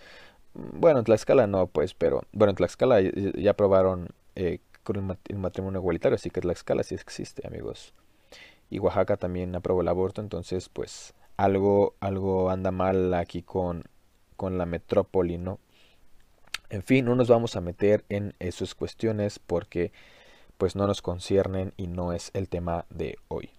Bueno, 0.53 0.99
en 0.99 1.05
Tlaxcala 1.05 1.47
no, 1.47 1.67
pues, 1.67 1.93
pero 1.93 2.23
bueno, 2.31 2.51
en 2.51 2.55
Tlaxcala 2.55 3.01
ya, 3.01 3.53
probaron 3.53 4.09
eh, 4.35 4.59
con 4.83 4.95
el 5.27 5.37
matrimonio 5.37 5.79
igualitario, 5.79 6.15
así 6.15 6.29
que 6.29 6.41
Tlaxcala 6.41 6.83
sí 6.83 6.95
existe, 6.95 7.45
amigos 7.45 7.93
y 8.69 8.79
Oaxaca 8.79 9.17
también 9.17 9.55
aprobó 9.55 9.81
el 9.81 9.87
aborto, 9.87 10.21
entonces 10.21 10.69
pues 10.69 11.13
algo, 11.37 11.95
algo 11.99 12.49
anda 12.49 12.71
mal 12.71 13.13
aquí 13.13 13.41
con, 13.41 13.83
con 14.35 14.57
la 14.57 14.65
metrópoli, 14.65 15.37
¿no? 15.37 15.59
En 16.69 16.83
fin, 16.83 17.05
no 17.05 17.15
nos 17.15 17.27
vamos 17.27 17.55
a 17.55 17.61
meter 17.61 18.05
en 18.09 18.35
esas 18.39 18.75
cuestiones 18.75 19.39
porque 19.39 19.91
pues 20.57 20.75
no 20.75 20.85
nos 20.85 21.01
conciernen 21.01 21.73
y 21.77 21.87
no 21.87 22.13
es 22.13 22.31
el 22.33 22.49
tema 22.49 22.85
de 22.89 23.17
hoy. 23.27 23.49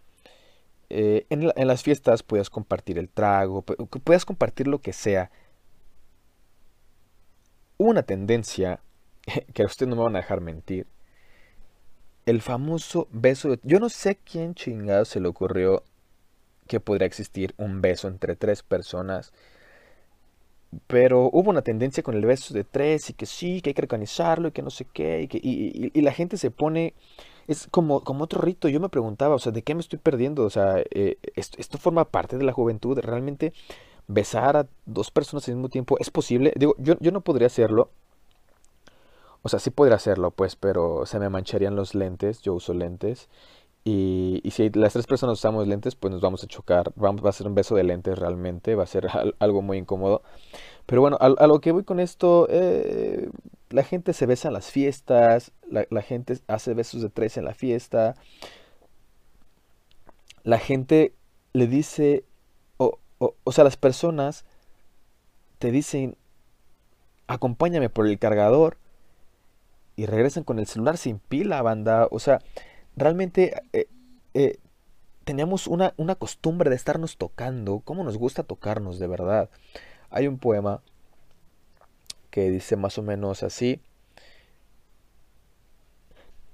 Eh, 0.90 1.26
en, 1.30 1.66
las 1.66 1.82
fiestas 1.82 2.22
puedes 2.22 2.50
compartir 2.50 2.98
el 2.98 3.08
trago, 3.08 3.62
puedes 3.62 4.24
compartir 4.24 4.68
lo 4.68 4.80
que 4.80 4.92
sea. 4.92 5.30
Una 7.78 8.02
tendencia, 8.02 8.80
que 9.54 9.62
a 9.62 9.66
usted 9.66 9.86
no 9.86 9.96
me 9.96 10.02
van 10.02 10.16
a 10.16 10.20
dejar 10.20 10.40
mentir, 10.40 10.86
el 12.26 12.42
famoso 12.42 13.08
beso. 13.10 13.56
Yo 13.62 13.80
no 13.80 13.88
sé 13.88 14.16
quién 14.16 14.54
chingado 14.54 15.04
se 15.04 15.20
le 15.20 15.28
ocurrió 15.28 15.82
que 16.66 16.80
podría 16.80 17.06
existir 17.06 17.54
un 17.56 17.80
beso 17.80 18.08
entre 18.08 18.36
tres 18.36 18.62
personas. 18.62 19.32
Pero 20.86 21.28
hubo 21.32 21.50
una 21.50 21.62
tendencia 21.62 22.02
con 22.04 22.14
el 22.14 22.24
beso 22.24 22.54
de 22.54 22.62
tres 22.62 23.10
y 23.10 23.14
que 23.14 23.26
sí, 23.26 23.60
que 23.60 23.70
hay 23.70 23.74
que 23.74 23.82
organizarlo 23.82 24.48
y 24.48 24.52
que 24.52 24.62
no 24.62 24.70
sé 24.70 24.84
qué. 24.84 25.22
Y, 25.22 25.28
que, 25.28 25.40
y, 25.42 26.00
la 26.00 26.12
gente 26.12 26.36
se 26.36 26.52
pone 26.52 26.94
es 27.48 27.66
como, 27.72 28.04
como 28.04 28.24
otro 28.24 28.40
rito. 28.40 28.68
Yo 28.68 28.78
me 28.78 28.88
preguntaba, 28.88 29.34
o 29.34 29.40
sea, 29.40 29.50
¿de 29.50 29.62
qué 29.62 29.74
me 29.74 29.80
estoy 29.80 29.98
perdiendo? 29.98 30.44
O 30.44 30.50
sea, 30.50 30.76
eh, 30.90 31.18
esto, 31.34 31.56
esto, 31.58 31.78
forma 31.78 32.04
parte 32.04 32.38
de 32.38 32.44
la 32.44 32.52
juventud. 32.52 32.98
Realmente 33.00 33.52
besar 34.06 34.56
a 34.56 34.68
dos 34.86 35.10
personas 35.10 35.48
al 35.48 35.56
mismo 35.56 35.70
tiempo 35.70 35.96
es 35.98 36.10
posible. 36.10 36.52
Digo, 36.56 36.76
yo, 36.78 36.94
yo 37.00 37.10
no 37.10 37.20
podría 37.22 37.48
hacerlo. 37.48 37.90
O 39.42 39.48
sea, 39.48 39.58
sí 39.58 39.70
podría 39.70 39.96
hacerlo, 39.96 40.30
pues, 40.32 40.56
pero 40.56 41.06
se 41.06 41.18
me 41.18 41.28
mancharían 41.30 41.76
los 41.76 41.94
lentes. 41.94 42.42
Yo 42.42 42.54
uso 42.54 42.74
lentes. 42.74 43.28
Y, 43.84 44.40
y, 44.44 44.50
si 44.50 44.68
las 44.70 44.92
tres 44.92 45.06
personas 45.06 45.38
usamos 45.38 45.66
lentes, 45.66 45.94
pues 45.96 46.12
nos 46.12 46.20
vamos 46.20 46.44
a 46.44 46.46
chocar. 46.46 46.92
Vamos, 46.96 47.24
va 47.24 47.30
a 47.30 47.32
ser 47.32 47.46
un 47.46 47.54
beso 47.54 47.74
de 47.74 47.84
lentes 47.84 48.18
realmente. 48.18 48.74
Va 48.74 48.84
a 48.84 48.86
ser 48.86 49.08
algo 49.38 49.62
muy 49.62 49.78
incómodo. 49.78 50.22
Pero 50.86 51.02
bueno, 51.02 51.16
a, 51.20 51.46
lo 51.46 51.60
que 51.60 51.72
voy 51.72 51.84
con 51.84 52.00
esto, 52.00 52.46
eh, 52.50 53.30
la 53.70 53.84
gente 53.84 54.12
se 54.12 54.26
besa 54.26 54.48
en 54.48 54.54
las 54.54 54.70
fiestas, 54.70 55.52
la, 55.68 56.02
gente 56.02 56.38
hace 56.48 56.74
besos 56.74 57.02
de 57.02 57.10
tres 57.10 57.36
en 57.36 57.44
la 57.44 57.54
fiesta, 57.54 58.16
la 60.42 60.58
gente 60.58 61.14
le 61.52 61.68
dice, 61.68 62.24
o, 62.76 62.98
o, 63.18 63.52
sea, 63.52 63.62
las 63.62 63.76
personas 63.76 64.44
te 65.60 65.70
dicen, 65.70 66.16
acompáñame 67.28 67.88
por 67.88 68.08
el 68.08 68.18
cargador 68.18 68.76
y 70.00 70.06
regresan 70.06 70.44
con 70.44 70.58
el 70.58 70.66
celular 70.66 70.96
sin 70.96 71.18
pila, 71.18 71.60
banda. 71.60 72.08
O 72.10 72.20
sea, 72.20 72.40
realmente 72.96 73.52
eh, 73.74 73.86
eh, 74.32 74.56
teníamos 75.24 75.66
una, 75.66 75.92
una, 75.98 76.14
costumbre 76.14 76.70
de 76.70 76.76
estarnos 76.76 77.18
tocando. 77.18 77.80
¿Cómo 77.80 78.02
nos 78.02 78.16
gusta 78.16 78.42
tocarnos 78.42 78.98
de 78.98 79.06
verdad? 79.06 79.50
Hay 80.08 80.26
un 80.26 80.38
poema 80.38 80.80
que 82.30 82.48
dice 82.48 82.76
más 82.76 82.96
o 82.96 83.02
menos 83.02 83.42
así. 83.42 83.82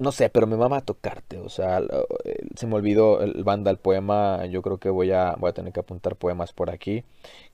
No 0.01 0.11
sé, 0.11 0.29
pero 0.29 0.49
me 0.49 0.57
mama 0.57 0.81
tocarte. 0.81 1.39
O 1.39 1.49
sea, 1.49 1.79
eh, 2.25 2.49
se 2.57 2.67
me 2.67 2.75
olvidó 2.75 3.21
el 3.21 3.45
banda, 3.45 3.71
el 3.71 3.79
poema. 3.79 4.45
Yo 4.47 4.61
creo 4.61 4.79
que 4.79 4.91
voy 4.91 5.13
a, 5.13 5.37
voy 5.39 5.51
a 5.51 5.55
tener 5.55 5.73
que 5.73 5.79
apuntar 5.79 6.17
poemas 6.17 6.53
por 6.53 6.71
aquí. 6.71 7.05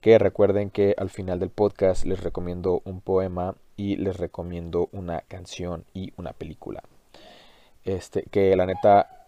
Que 0.01 0.17
recuerden 0.17 0.71
que 0.71 0.95
al 0.97 1.11
final 1.11 1.39
del 1.39 1.51
podcast 1.51 2.03
les 2.03 2.23
recomiendo 2.23 2.81
un 2.83 2.99
poema 2.99 3.53
y 3.75 3.97
les 3.97 4.17
recomiendo 4.17 4.89
una 4.91 5.21
canción 5.21 5.85
y 5.93 6.13
una 6.17 6.33
película. 6.33 6.83
Este, 7.85 8.23
que 8.23 8.55
la 8.55 8.65
neta 8.65 9.27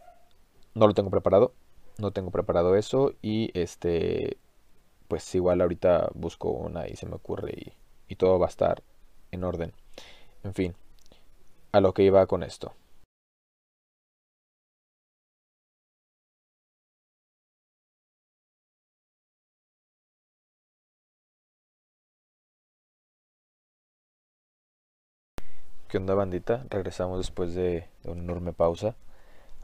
no 0.73 0.88
lo 0.88 0.93
tengo 0.93 1.10
preparado. 1.10 1.53
No 1.97 2.12
tengo 2.12 2.31
preparado 2.31 2.75
eso. 2.75 3.13
Y 3.21 3.51
este, 3.60 4.38
pues 5.08 5.34
igual 5.36 5.62
ahorita 5.62 6.10
busco 6.13 6.51
una 6.51 6.88
y 6.88 6.95
se 6.95 7.05
me 7.05 7.15
ocurre 7.15 7.53
y 7.58 7.73
y 8.08 8.15
todo 8.15 8.39
va 8.39 8.47
a 8.47 8.49
estar 8.49 8.84
en 9.31 9.43
orden. 9.43 9.73
En 10.43 10.53
fin, 10.53 10.75
a 11.71 11.81
lo 11.81 11.93
que 11.93 12.03
iba 12.03 12.25
con 12.27 12.43
esto. 12.43 12.73
¿Qué 25.95 26.01
bandita? 26.01 26.65
Regresamos 26.69 27.19
después 27.19 27.55
de, 27.55 27.88
una 28.03 28.21
enorme 28.21 28.51
pausa. 28.51 28.97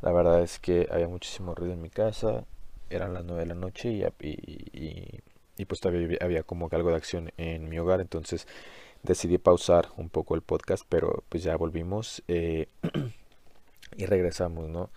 La 0.02 0.14
verdad 0.14 0.42
es 0.42 0.60
que 0.60 0.88
había 0.90 1.10
muchísimo 1.10 1.54
ruido 1.56 1.74
en 1.74 1.82
mi 1.82 1.90
casa. 1.90 2.46
Eran 2.90 3.14
las 3.14 3.26
9 3.26 3.42
de 3.42 3.48
la 3.48 3.56
noche 3.56 3.92
y, 3.92 4.06
y, 4.26 5.20
y 5.58 5.66
pues 5.66 5.82
todavía 5.82 6.18
había 6.22 6.44
como 6.44 6.70
que 6.70 6.78
algo 6.78 6.90
de 6.90 6.96
acción 6.96 7.34
en 7.36 7.68
mi 7.68 7.80
hogar, 7.80 8.00
entonces 8.00 8.48
decidí 9.04 9.40
pausar 9.40 9.90
un 9.98 10.08
poco 10.08 10.36
el 10.36 10.42
podcast, 10.42 10.86
pero 10.88 11.26
pues 11.28 11.44
ya 11.44 11.58
volvimos 11.58 12.24
eh, 12.30 12.70
y 13.98 14.06
regresamos, 14.06 14.70
¿no? 14.70 14.90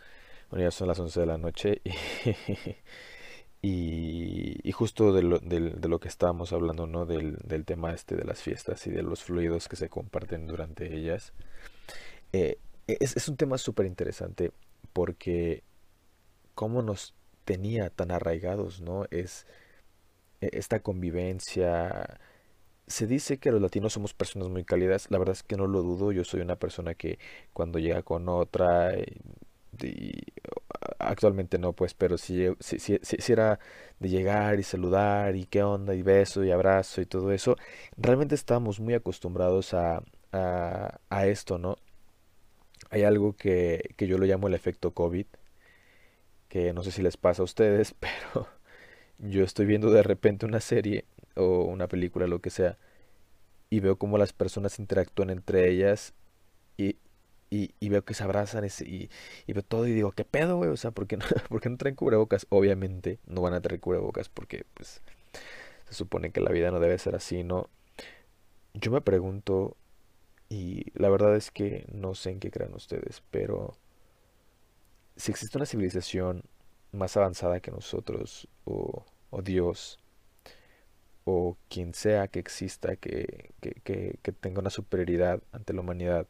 Bueno, 0.51 0.67
ya 0.67 0.71
son 0.71 0.87
las 0.87 1.01
11 1.01 1.19
de 1.19 1.27
la 1.27 1.37
noche 1.37 1.81
y, 1.83 1.91
y, 3.67 4.73
justo 4.73 5.15
de 5.15 5.23
lo, 5.23 5.39
de, 5.39 5.89
lo, 5.89 5.99
que 5.99 6.09
estábamos 6.09 6.53
hablando, 6.53 6.87
¿no? 6.87 7.07
Del, 7.07 7.37
del, 7.45 7.65
tema 7.65 7.95
este 7.95 8.15
de 8.15 8.25
las 8.25 8.43
fiestas 8.43 8.87
y 8.87 8.91
de 8.91 9.03
los 9.03 9.23
fluidos 9.23 9.69
que 9.69 9.77
se 9.77 9.89
comparten 9.89 10.47
durante 10.47 10.95
ellas. 10.95 11.33
Eh, 12.35 12.59
es, 12.87 13.17
es 13.17 13.27
un 13.27 13.39
tema 13.39 13.57
súper 13.57 13.87
interesante 13.87 14.53
porque 14.93 15.63
cómo 16.55 16.83
nos 16.83 17.15
tenía 17.47 17.89
tan 17.89 18.11
arraigados, 18.11 18.83
¿no? 18.83 19.07
Es 19.11 19.47
e, 20.43 20.51
esta 20.53 20.81
convivencia. 20.81 22.21
Se 22.87 23.07
dice 23.07 23.39
que 23.39 23.51
los 23.51 23.63
latinos 23.63 23.95
somos 23.95 24.13
personas 24.13 24.49
muy 24.51 24.65
cálidas, 24.65 25.11
la 25.11 25.17
verdad 25.17 25.37
es 25.37 25.43
que 25.43 25.57
no 25.57 25.67
lo 25.67 25.81
dudo, 25.83 26.13
yo 26.13 26.25
soy 26.25 26.43
una 26.43 26.57
persona 26.57 26.95
que 26.95 27.19
cuando 27.55 27.79
llega 27.79 28.03
con 28.03 28.29
otra, 28.29 28.93
actualmente 30.99 31.59
no 31.59 31.73
pues, 31.73 31.95
pero 31.95 32.19
si, 32.19 32.47
si, 32.61 32.79
si, 32.79 33.33
era 33.33 33.59
de 34.01 34.09
llegar 34.09 34.59
y 34.59 34.63
saludar 34.63 35.37
y 35.37 35.47
qué 35.47 35.63
onda 35.63 35.95
y 35.95 36.03
beso 36.03 36.45
y 36.45 36.51
abrazo 36.51 37.01
y 37.01 37.07
todo 37.07 37.33
eso, 37.33 37.57
realmente 37.97 38.35
estamos 38.35 38.81
muy 38.81 38.95
acostumbrados 38.95 39.75
a, 39.75 40.03
a, 40.33 40.99
a 41.11 41.27
esto, 41.27 41.59
¿no? 41.59 41.77
Hay 42.91 43.03
algo 43.03 43.35
que, 43.37 43.95
que 43.97 44.07
yo 44.07 44.19
lo 44.19 44.27
llamo 44.27 44.49
el 44.49 44.55
efecto 44.55 44.93
COVID, 44.93 45.27
que 46.49 46.73
no 46.73 46.83
sé 46.83 46.93
si 46.93 47.03
les 47.03 47.17
pasa 47.17 47.43
a 47.43 47.45
ustedes, 47.45 47.95
pero 48.01 48.49
yo 49.19 49.45
estoy 49.45 49.67
viendo 49.67 49.91
de 49.91 50.03
repente 50.03 50.47
una 50.47 50.61
serie 50.61 51.05
o 51.37 51.65
una 51.65 51.89
película, 51.89 52.27
lo 52.27 52.41
que 52.41 52.51
sea, 52.51 52.79
y 53.71 53.81
veo 53.81 53.97
cómo 53.99 54.19
las 54.19 54.33
personas 54.33 54.79
interactúan 54.79 55.31
entre 55.31 55.71
ellas 55.71 56.15
y, 56.77 56.97
y, 57.79 57.89
veo 57.89 58.05
que 58.05 58.15
se 58.15 58.25
abrazan 58.25 58.65
y, 58.65 59.09
y, 59.47 59.53
veo 59.53 59.63
todo 59.63 59.87
y 59.87 59.93
digo, 59.93 60.13
¿qué 60.13 60.25
pedo, 60.25 60.57
güey? 60.57 60.71
O 60.71 60.77
sea, 60.77 60.91
¿por 60.91 61.07
qué, 61.07 61.17
no, 61.17 61.25
¿por 61.49 61.65
no 61.69 61.77
traen 61.77 61.95
cubrebocas? 61.95 62.47
Obviamente 62.51 63.21
no 63.27 63.43
van 63.43 63.55
a 63.55 63.61
traer 63.61 63.81
cubrebocas 63.81 64.29
porque, 64.29 64.65
pues, 64.75 65.03
se 65.89 65.95
supone 65.95 66.33
que 66.33 66.41
la 66.41 66.51
vida 66.51 66.71
no 66.71 66.81
debe 66.81 66.99
ser 66.99 67.15
así, 67.15 67.45
¿no? 67.45 67.69
Yo 68.75 68.91
me 68.91 69.01
pregunto, 69.01 69.77
y 70.49 70.87
la 70.99 71.09
verdad 71.09 71.37
es 71.37 71.51
que 71.51 71.87
no 71.93 72.15
sé 72.15 72.31
en 72.31 72.41
qué 72.41 72.51
crean 72.51 72.75
ustedes, 72.75 73.23
pero 73.31 73.77
si 75.17 75.31
existe 75.31 75.57
una 75.59 75.67
civilización 75.67 76.43
más 76.93 77.17
avanzada 77.17 77.61
que 77.61 77.71
nosotros, 77.71 78.49
o, 78.65 79.05
Dios, 79.43 79.99
o 81.25 81.57
quien 81.69 81.95
sea 81.95 82.29
que 82.29 82.41
exista, 82.41 82.97
que, 82.97 83.51
que, 83.61 84.19
que, 84.23 84.33
tenga 84.33 84.61
una 84.61 84.71
superioridad 84.71 85.41
ante 85.53 85.73
la 85.73 85.81
humanidad, 85.81 86.27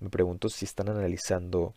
me 0.00 0.10
pregunto 0.10 0.48
si 0.48 0.64
están 0.64 0.88
analizando 0.88 1.74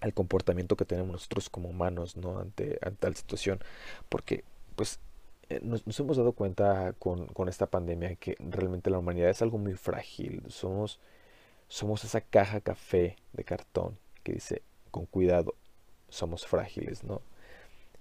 el 0.00 0.14
comportamiento 0.14 0.76
que 0.76 0.84
tenemos 0.84 1.12
nosotros 1.12 1.50
como 1.50 1.68
humanos 1.68 2.16
¿no? 2.16 2.38
ante, 2.38 2.78
tal 2.98 3.14
situación. 3.14 3.60
Porque 4.08 4.44
pues 4.76 4.98
eh, 5.48 5.60
nos, 5.62 5.82
hemos 5.98 6.16
dado 6.16 6.32
cuenta 6.32 6.94
con, 6.98 7.48
esta 7.48 7.66
pandemia 7.66 8.16
que 8.16 8.36
realmente 8.38 8.90
la 8.90 8.98
humanidad 8.98 9.30
es 9.30 9.42
algo 9.42 9.58
muy 9.58 9.74
frágil. 9.74 10.42
Somos, 10.48 11.00
somos 11.68 12.04
esa 12.04 12.20
caja 12.20 12.60
café 12.60 13.16
de 13.32 13.44
cartón 13.44 13.98
que 14.22 14.32
dice 14.32 14.62
con 14.90 15.06
cuidado, 15.06 15.54
somos 16.08 16.46
frágiles, 16.46 17.04
¿no? 17.04 17.22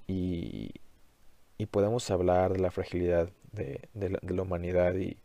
Y, 0.08 0.72
y 1.60 1.66
podemos 1.68 2.10
hablar 2.10 2.54
de 2.54 2.60
la 2.60 2.72
fragilidad 2.72 3.30
de, 3.52 3.82
la, 3.94 4.42
humanidad 4.42 4.96
y, 4.96 5.18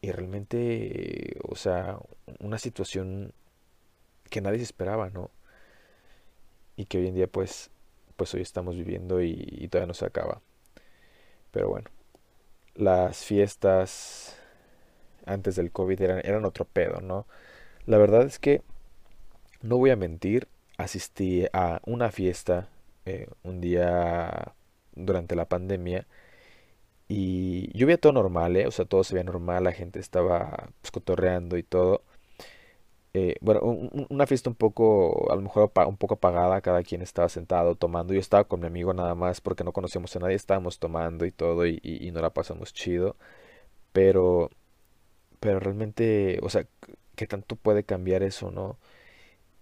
y 0.00 0.12
realmente, 0.12 1.36
o 1.42 1.56
sea, 1.56 1.98
una 2.40 2.58
situación 2.58 3.32
que 4.30 4.40
nadie 4.40 4.58
se 4.58 4.64
esperaba, 4.64 5.10
¿no? 5.10 5.30
Y 6.76 6.86
que 6.86 6.98
hoy 6.98 7.08
en 7.08 7.14
día, 7.14 7.26
pues, 7.26 7.70
pues 8.16 8.32
hoy 8.34 8.42
estamos 8.42 8.76
viviendo 8.76 9.20
y, 9.22 9.68
todavía 9.70 9.88
no 9.88 9.94
se 9.94 10.06
acaba. 10.06 10.40
Pero 11.50 11.68
bueno, 11.68 11.90
las 12.74 13.24
fiestas 13.24 14.36
antes 15.26 15.56
del 15.56 15.72
COVID 15.72 16.00
eran, 16.00 16.20
eran 16.24 16.44
otro 16.44 16.64
pedo, 16.64 17.00
¿no? 17.00 17.26
La 17.86 17.98
verdad 17.98 18.22
es 18.22 18.38
que, 18.38 18.62
no 19.62 19.78
voy 19.78 19.90
a 19.90 19.96
mentir, 19.96 20.48
asistí 20.76 21.46
a 21.52 21.80
una 21.84 22.12
fiesta 22.12 22.68
eh, 23.06 23.28
un 23.42 23.60
día 23.60 24.54
durante 24.94 25.34
la 25.34 25.46
pandemia 25.48 26.06
y 27.08 27.76
yo 27.78 27.86
veía 27.86 27.98
todo 27.98 28.12
normal, 28.12 28.56
¿eh? 28.56 28.66
o 28.66 28.70
sea, 28.70 28.84
todo 28.84 29.04
se 29.04 29.14
veía 29.14 29.24
normal, 29.24 29.64
la 29.64 29.72
gente 29.72 29.98
estaba 30.00 30.70
pues, 30.82 30.90
cotorreando 30.92 31.56
y 31.58 31.62
todo. 31.62 32.02
Eh, 33.14 33.36
bueno, 33.40 33.60
una 34.10 34.26
fiesta 34.26 34.50
un 34.50 34.54
poco, 34.56 35.32
a 35.32 35.34
lo 35.36 35.42
mejor 35.42 35.72
un 35.86 35.96
poco 35.96 36.14
apagada, 36.14 36.60
cada 36.60 36.82
quien 36.82 37.02
estaba 37.02 37.28
sentado 37.28 37.74
tomando. 37.74 38.12
Yo 38.14 38.20
estaba 38.20 38.44
con 38.44 38.60
mi 38.60 38.66
amigo 38.66 38.92
nada 38.94 39.14
más 39.14 39.40
porque 39.40 39.64
no 39.64 39.72
conocíamos 39.72 40.14
a 40.16 40.20
nadie, 40.20 40.36
estábamos 40.36 40.78
tomando 40.78 41.24
y 41.26 41.32
todo 41.32 41.66
y, 41.66 41.80
y 41.82 42.10
no 42.12 42.20
la 42.20 42.30
pasamos 42.30 42.72
chido. 42.72 43.16
Pero, 43.92 44.50
pero 45.40 45.60
realmente, 45.60 46.40
o 46.42 46.50
sea, 46.50 46.66
¿qué 47.16 47.26
tanto 47.26 47.56
puede 47.56 47.84
cambiar 47.84 48.22
eso, 48.22 48.50
no? 48.50 48.78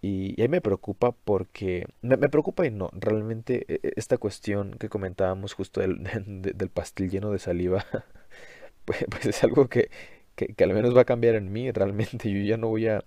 Y, 0.03 0.41
ahí 0.41 0.49
me 0.49 0.61
preocupa 0.61 1.13
porque, 1.13 1.87
me, 2.03 2.17
preocupa 2.29 2.67
y 2.67 2.71
no, 2.71 2.91
realmente 2.93 3.65
e, 3.69 3.81
e, 3.83 3.93
esta 3.97 4.19
cuestión 4.19 4.77
que 4.79 4.89
comentábamos 4.89 5.55
justo 5.55 5.81
del, 5.81 6.03
del 6.57 6.69
pastel 6.71 7.11
lleno 7.11 7.31
de 7.31 7.39
saliva, 7.39 7.85
pues, 8.85 9.05
pues, 9.11 9.27
es 9.27 9.45
algo 9.45 9.69
que, 9.69 9.91
que, 10.37 10.65
al 10.65 10.75
menos 10.75 10.97
va 10.97 11.03
a 11.03 11.07
cambiar 11.07 11.35
en 11.35 11.53
mí, 11.53 11.71
realmente 11.73 12.31
yo 12.31 12.41
ya 12.43 12.57
no 12.57 12.69
voy 12.69 12.89
a, 12.89 13.05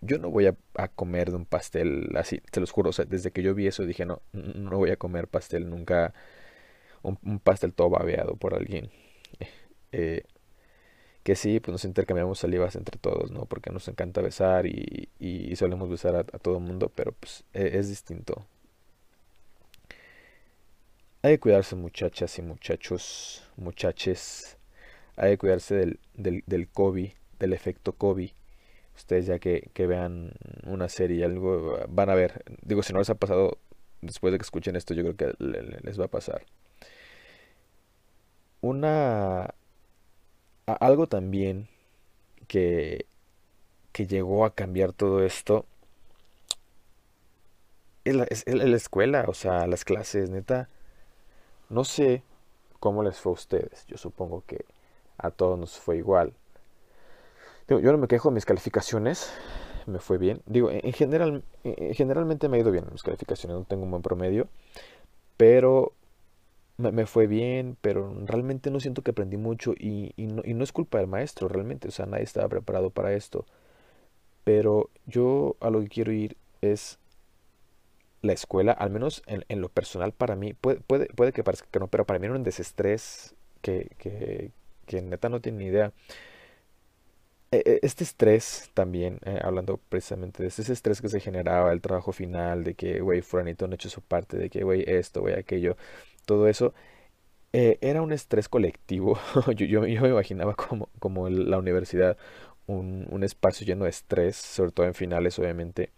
yo 0.00 0.18
no 0.18 0.30
voy 0.30 0.46
a, 0.46 0.56
comer 0.94 1.30
de 1.30 1.36
un 1.36 1.46
pastel 1.46 2.10
así, 2.16 2.40
te 2.50 2.60
los 2.60 2.70
juro, 2.70 2.90
o 2.90 2.92
sea, 2.92 3.04
desde 3.04 3.30
que 3.32 3.42
yo 3.42 3.54
vi 3.54 3.66
eso 3.66 3.84
dije, 3.86 4.04
no, 4.06 4.22
no 4.32 4.76
voy 4.78 4.90
a 4.90 4.96
comer 4.96 5.28
pastel 5.28 5.70
nunca, 5.70 6.14
un, 7.02 7.40
pastel 7.40 7.72
todo 7.74 7.90
babeado 7.90 8.36
por 8.36 8.54
alguien. 8.54 8.90
Eh, 9.92 10.24
que 11.28 11.36
sí, 11.36 11.60
pues 11.60 11.72
nos 11.72 11.84
intercambiamos 11.84 12.38
salivas 12.38 12.74
entre 12.74 12.98
todos, 12.98 13.30
¿no? 13.30 13.44
Porque 13.44 13.68
nos 13.70 13.86
encanta 13.86 14.22
besar 14.22 14.64
y, 14.64 15.10
y 15.18 15.54
solemos 15.56 15.90
besar 15.90 16.16
a, 16.16 16.24
todo 16.24 16.58
mundo, 16.58 16.90
pero 16.94 17.12
pues 17.12 17.44
e, 17.52 17.76
es, 17.78 17.90
distinto. 17.90 18.46
Hay 21.20 21.34
que 21.34 21.40
cuidarse 21.40 21.76
muchachas 21.76 22.38
y 22.38 22.40
muchachos, 22.40 23.44
muchaches. 23.58 24.56
Hay 25.16 25.32
que 25.32 25.38
cuidarse 25.38 25.74
del, 25.74 26.00
del, 26.14 26.44
del 26.46 26.66
COVID, 26.66 27.10
del 27.38 27.52
efecto 27.52 27.92
COVID. 27.92 28.30
Ustedes 28.96 29.26
ya 29.26 29.38
que, 29.38 29.68
que 29.74 29.86
vean 29.86 30.32
una 30.64 30.88
serie 30.88 31.26
algo, 31.26 31.78
van 31.90 32.08
a 32.08 32.14
ver. 32.14 32.42
Digo, 32.62 32.82
si 32.82 32.94
no 32.94 33.00
les 33.00 33.10
ha 33.10 33.16
pasado, 33.16 33.58
después 34.00 34.32
de 34.32 34.38
que 34.38 34.44
escuchen 34.44 34.76
esto, 34.76 34.94
yo 34.94 35.02
creo 35.02 35.16
que 35.16 35.34
les 35.38 36.00
va 36.00 36.06
a 36.06 36.08
pasar. 36.08 36.46
Una 38.62 39.54
algo 40.74 41.06
también 41.06 41.68
que, 42.48 43.06
que 43.92 44.06
llegó 44.06 44.44
a 44.44 44.54
cambiar 44.54 44.92
todo 44.92 45.22
esto 45.22 45.66
es 48.04 48.16
la, 48.16 48.24
es 48.24 48.44
la 48.46 48.76
escuela, 48.76 49.24
o 49.28 49.34
sea, 49.34 49.66
las 49.66 49.84
clases, 49.84 50.30
neta. 50.30 50.68
No 51.68 51.84
sé 51.84 52.22
cómo 52.80 53.02
les 53.02 53.18
fue 53.20 53.30
a 53.30 53.34
ustedes. 53.34 53.86
Yo 53.86 53.96
supongo 53.96 54.42
que 54.46 54.64
a 55.18 55.30
todos 55.30 55.58
nos 55.58 55.78
fue 55.78 55.98
igual. 55.98 56.32
yo 57.68 57.80
no 57.80 57.98
me 57.98 58.08
quejo 58.08 58.30
de 58.30 58.34
mis 58.34 58.46
calificaciones. 58.46 59.30
Me 59.86 59.98
fue 59.98 60.18
bien. 60.18 60.42
Digo, 60.46 60.70
en 60.70 60.92
general, 60.92 61.42
generalmente 61.92 62.48
me 62.48 62.58
ha 62.58 62.60
ido 62.60 62.70
bien 62.70 62.84
en 62.84 62.92
mis 62.92 63.02
calificaciones. 63.02 63.58
No 63.58 63.64
tengo 63.64 63.84
un 63.84 63.90
buen 63.90 64.02
promedio. 64.02 64.48
Pero 65.36 65.92
me, 66.78 67.06
fue 67.06 67.26
bien, 67.26 67.76
pero 67.80 68.14
realmente 68.24 68.70
no 68.70 68.80
siento 68.80 69.02
que 69.02 69.10
aprendí 69.10 69.36
mucho 69.36 69.74
y, 69.78 70.14
no, 70.16 70.42
y, 70.44 70.54
no, 70.54 70.64
es 70.64 70.72
culpa 70.72 70.98
del 70.98 71.08
maestro, 71.08 71.48
realmente, 71.48 71.88
o 71.88 71.90
sea, 71.90 72.06
nadie 72.06 72.24
estaba 72.24 72.48
preparado 72.48 72.90
para 72.90 73.12
esto. 73.14 73.46
Pero 74.44 74.90
yo 75.06 75.56
a 75.60 75.70
lo 75.70 75.80
que 75.80 75.88
quiero 75.88 76.12
ir 76.12 76.36
es 76.62 76.98
la 78.22 78.32
escuela, 78.32 78.72
al 78.72 78.90
menos 78.90 79.22
en, 79.26 79.60
lo 79.60 79.68
personal 79.68 80.12
para 80.12 80.36
mí, 80.36 80.54
puede, 80.54 80.80
puede, 80.80 81.06
puede, 81.06 81.32
que 81.32 81.44
parezca 81.44 81.68
que 81.70 81.78
no, 81.80 81.88
pero 81.88 82.06
para 82.06 82.18
mí 82.18 82.26
era 82.26 82.34
un 82.36 82.44
desestrés 82.44 83.34
que, 83.62 83.90
que, 83.98 85.02
neta 85.02 85.28
no 85.28 85.40
tiene 85.40 85.58
ni 85.58 85.66
idea. 85.66 85.92
E, 87.50 87.62
e, 87.64 87.80
este 87.82 88.04
estrés 88.04 88.70
también, 88.74 89.20
eh, 89.24 89.40
hablando 89.42 89.78
precisamente 89.88 90.42
de 90.42 90.48
ese 90.48 90.72
estrés 90.72 91.00
que 91.00 91.08
se 91.08 91.20
generaba, 91.20 91.72
el 91.72 91.80
trabajo 91.80 92.12
final, 92.12 92.64
de 92.64 92.74
que, 92.74 93.00
güey, 93.00 93.22
furanito 93.22 93.66
no 93.66 93.72
ha 93.72 93.76
hecho 93.76 93.88
su 93.90 94.02
parte, 94.02 94.36
de 94.36 94.50
que, 94.50 94.64
güey, 94.64 94.84
esto, 94.86 95.20
güey, 95.22 95.34
aquello, 95.34 95.76
todo 96.28 96.46
eso, 96.48 96.74
eh, 97.52 97.78
era 97.80 98.02
un 98.02 98.12
estrés 98.12 98.48
colectivo. 98.48 99.18
yo, 99.56 99.80
me 99.80 99.92
imaginaba 99.92 100.54
como, 100.54 100.90
como 101.00 101.28
la 101.30 101.58
universidad 101.58 102.18
un, 102.66 103.08
un, 103.10 103.24
espacio 103.24 103.66
lleno 103.66 103.84
de 103.84 103.90
estrés, 103.90 104.36
sobre 104.36 104.72
todo 104.72 104.86
en 104.86 104.94
finales, 104.94 105.38
obviamente. 105.38 105.90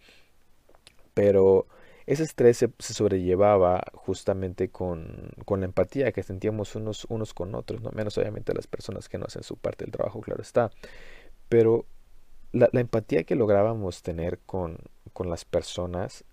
Pero 1.15 1.67
ese 2.07 2.23
estrés 2.23 2.59
se, 2.59 2.71
sobrellevaba 2.79 3.83
justamente 3.95 4.71
con, 4.71 5.31
con, 5.45 5.61
la 5.61 5.67
empatía 5.67 6.13
que 6.13 6.23
sentíamos 6.23 6.77
unos, 6.77 7.05
unos 7.07 7.35
con 7.35 7.55
otros, 7.57 7.83
¿no? 7.83 7.91
menos 7.91 8.17
obviamente 8.19 8.55
las 8.55 8.69
personas 8.69 9.09
que 9.09 9.19
no 9.19 9.27
hacen 9.27 9.43
su 9.43 9.57
parte 9.57 9.85
del 9.85 9.93
trabajo, 9.93 10.21
claro 10.21 10.43
está. 10.43 10.71
Pero 11.49 11.87
la, 12.53 12.69
la 12.73 12.81
empatía 12.81 13.25
que 13.25 13.35
lográbamos 13.35 14.03
tener 14.03 14.39
con, 14.47 14.79
con 15.13 15.29
las 15.29 15.45
personas, 15.45 16.25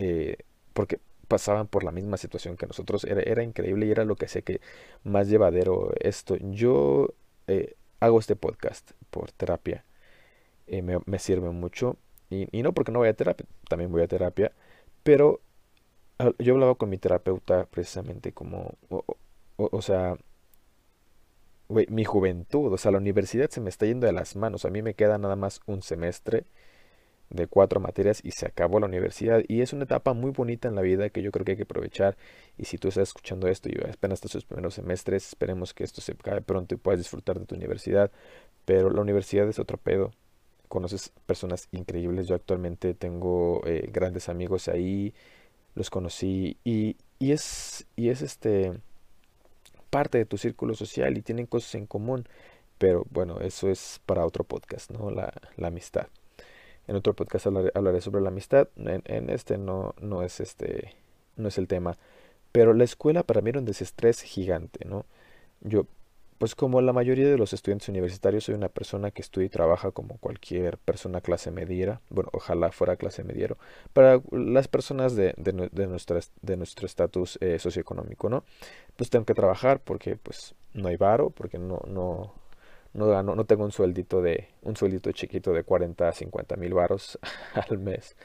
eh, 0.00 0.38
porque 0.72 0.98
pasaban 1.34 1.66
por 1.66 1.82
la 1.82 1.90
misma 1.90 2.16
situación 2.16 2.56
que 2.56 2.68
nosotros. 2.68 3.02
Era, 3.02 3.42
increíble 3.42 3.86
y 3.86 3.90
era 3.90 4.04
lo 4.04 4.14
que 4.14 4.26
hacía 4.26 4.42
que 4.42 4.60
más 5.02 5.28
llevadero 5.28 5.90
esto. 5.98 6.36
Yo 6.36 7.08
eh, 7.48 7.74
hago 7.98 8.20
este 8.20 8.36
podcast 8.36 8.92
por 9.10 9.32
terapia. 9.32 9.84
Eh, 10.68 10.80
me, 10.82 11.18
sirve 11.18 11.50
mucho. 11.50 11.96
Y, 12.30 12.62
no 12.62 12.72
porque 12.72 12.92
no 12.92 13.00
vaya 13.00 13.10
a 13.12 13.14
terapia, 13.14 13.46
también 13.68 13.90
voy 13.90 14.02
a 14.02 14.06
terapia. 14.06 14.52
Pero 15.02 15.40
ah, 16.20 16.30
yo 16.38 16.54
hablaba 16.54 16.76
con 16.76 16.88
mi 16.88 16.98
terapeuta 16.98 17.66
precisamente 17.66 18.32
como, 18.32 18.78
o, 19.56 19.82
sea, 19.82 20.16
mi 21.68 22.04
juventud, 22.04 22.72
o 22.72 22.78
sea, 22.78 22.92
la 22.92 22.98
universidad 22.98 23.50
se 23.50 23.60
me 23.60 23.70
está 23.70 23.86
yendo 23.86 24.06
de 24.06 24.12
las 24.12 24.36
manos. 24.36 24.64
A 24.64 24.70
mí 24.70 24.82
me 24.82 24.94
queda 24.94 25.18
nada 25.18 25.34
más 25.34 25.60
un 25.66 25.82
semestre 25.82 26.44
de 27.30 27.46
cuatro 27.46 27.80
materias 27.80 28.20
y 28.22 28.30
se 28.30 28.46
acabó 28.46 28.80
la 28.80 28.86
universidad. 28.86 29.42
Y 29.48 29.60
es 29.62 29.72
una 29.72 29.84
etapa 29.84 30.12
muy 30.14 30.30
bonita 30.30 30.68
en 30.68 30.74
la 30.74 30.82
vida 30.82 31.10
que 31.10 31.22
yo 31.22 31.30
creo 31.32 31.44
que 31.44 31.52
hay 31.52 31.56
que 31.56 31.64
aprovechar. 31.64 32.16
Y 32.58 32.64
si 32.66 32.78
tú 32.78 32.88
estás 32.88 33.08
escuchando 33.08 33.48
esto 33.48 33.68
y 33.68 33.76
apenas 33.88 34.18
estás 34.18 34.32
sus 34.32 34.44
primeros 34.44 34.74
semestres, 34.74 35.28
esperemos 35.28 35.74
que 35.74 35.84
esto 35.84 36.00
se 36.00 36.12
acabe 36.12 36.42
pronto 36.42 36.74
y 36.74 36.78
puedas 36.78 37.00
disfrutar 37.00 37.38
de 37.38 37.46
tu 37.46 37.54
universidad. 37.54 38.10
Pero 38.64 38.90
la 38.90 39.00
universidad 39.00 39.48
es 39.48 39.58
otro 39.58 39.78
pedo. 39.78 40.12
Conoces 40.68 41.12
personas 41.26 41.68
increíbles. 41.72 42.26
Yo 42.26 42.34
actualmente 42.34 42.94
tengo 42.94 43.62
eh, 43.66 43.88
grandes 43.92 44.28
amigos 44.28 44.68
ahí. 44.68 45.14
Los 45.74 45.90
conocí. 45.90 46.58
Y, 46.64 46.96
y, 47.18 47.32
es, 47.32 47.86
y 47.96 48.10
es 48.10 48.22
este 48.22 48.72
parte 49.90 50.18
de 50.18 50.26
tu 50.26 50.38
círculo 50.38 50.74
social 50.74 51.16
y 51.16 51.22
tienen 51.22 51.46
cosas 51.46 51.74
en 51.76 51.86
común. 51.86 52.26
Pero 52.78 53.06
bueno, 53.10 53.40
eso 53.40 53.70
es 53.70 54.00
para 54.06 54.26
otro 54.26 54.44
podcast, 54.44 54.90
¿no? 54.90 55.10
La, 55.10 55.32
la 55.56 55.68
amistad. 55.68 56.08
En 56.86 56.96
otro 56.96 57.14
podcast 57.14 57.46
hablaré, 57.46 58.00
sobre 58.00 58.20
la 58.20 58.28
amistad. 58.28 58.68
En, 58.76 59.30
este 59.30 59.58
no, 59.58 59.94
no 60.00 60.22
es 60.22 60.40
este 60.40 60.94
no 61.36 61.48
es 61.48 61.58
el 61.58 61.66
tema. 61.66 61.96
Pero 62.52 62.72
la 62.74 62.84
escuela 62.84 63.22
para 63.22 63.40
mí 63.40 63.50
era 63.50 63.58
un 63.58 63.64
desestrés 63.64 64.22
gigante, 64.22 64.84
¿no? 64.84 65.06
Yo, 65.60 65.86
pues 66.38 66.54
como 66.54 66.80
la 66.80 66.92
mayoría 66.92 67.26
de 67.28 67.38
los 67.38 67.52
estudiantes 67.52 67.88
universitarios, 67.88 68.44
soy 68.44 68.54
una 68.54 68.68
persona 68.68 69.10
que 69.10 69.22
estudia 69.22 69.46
y 69.46 69.50
trabaja 69.50 69.90
como 69.90 70.18
cualquier 70.18 70.78
persona 70.78 71.20
clase 71.20 71.50
mediera. 71.50 72.00
Bueno, 72.10 72.30
ojalá 72.32 72.70
fuera 72.70 72.96
clase 72.96 73.24
mediero. 73.24 73.56
Para 73.92 74.20
las 74.30 74.68
personas 74.68 75.16
de, 75.16 75.34
de, 75.36 75.52
de, 75.52 76.24
de 76.42 76.56
nuestro 76.56 76.86
estatus 76.86 77.38
eh, 77.40 77.58
socioeconómico, 77.58 78.28
¿no? 78.28 78.44
Pues 78.96 79.10
tengo 79.10 79.24
que 79.24 79.34
trabajar 79.34 79.80
porque 79.80 80.16
pues 80.16 80.54
no 80.74 80.88
hay 80.88 80.96
varo, 80.96 81.30
porque 81.30 81.58
no, 81.58 81.80
no, 81.86 82.34
no, 82.94 83.22
no, 83.22 83.44
tengo 83.44 83.64
un 83.64 83.72
sueldito 83.72 84.22
de 84.22 84.48
un 84.62 84.76
sueldito 84.76 85.12
chiquito 85.12 85.52
de 85.52 85.64
40 85.64 86.08
a 86.08 86.12
50 86.12 86.56
mil 86.56 86.74
varos 86.74 87.18
al 87.68 87.78
mes. 87.78 88.16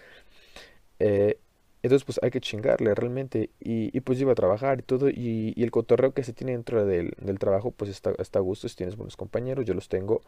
Eh, 1.00 1.40
entonces 1.82 2.06
pues 2.06 2.20
hay 2.22 2.30
que 2.32 2.42
chingarle 2.42 2.94
realmente 2.94 3.52
y, 3.60 3.96
y, 3.96 4.02
pues 4.02 4.20
iba 4.20 4.34
a 4.34 4.36
trabajar 4.36 4.80
y 4.80 4.84
todo 4.84 5.10
y, 5.10 5.54
el 5.58 5.72
cotorreo 5.72 6.14
que 6.14 6.24
se 6.24 6.34
tiene 6.34 6.52
dentro 6.52 6.86
del, 6.86 7.14
del 7.22 7.40
trabajo 7.40 7.72
pues 7.72 7.90
está, 7.90 8.12
está, 8.20 8.40
a 8.40 8.42
gusto 8.42 8.68
si 8.68 8.76
tienes 8.76 8.98
buenos 8.98 9.16
compañeros, 9.16 9.66
yo 9.66 9.74
los 9.74 9.88
tengo, 9.88 10.22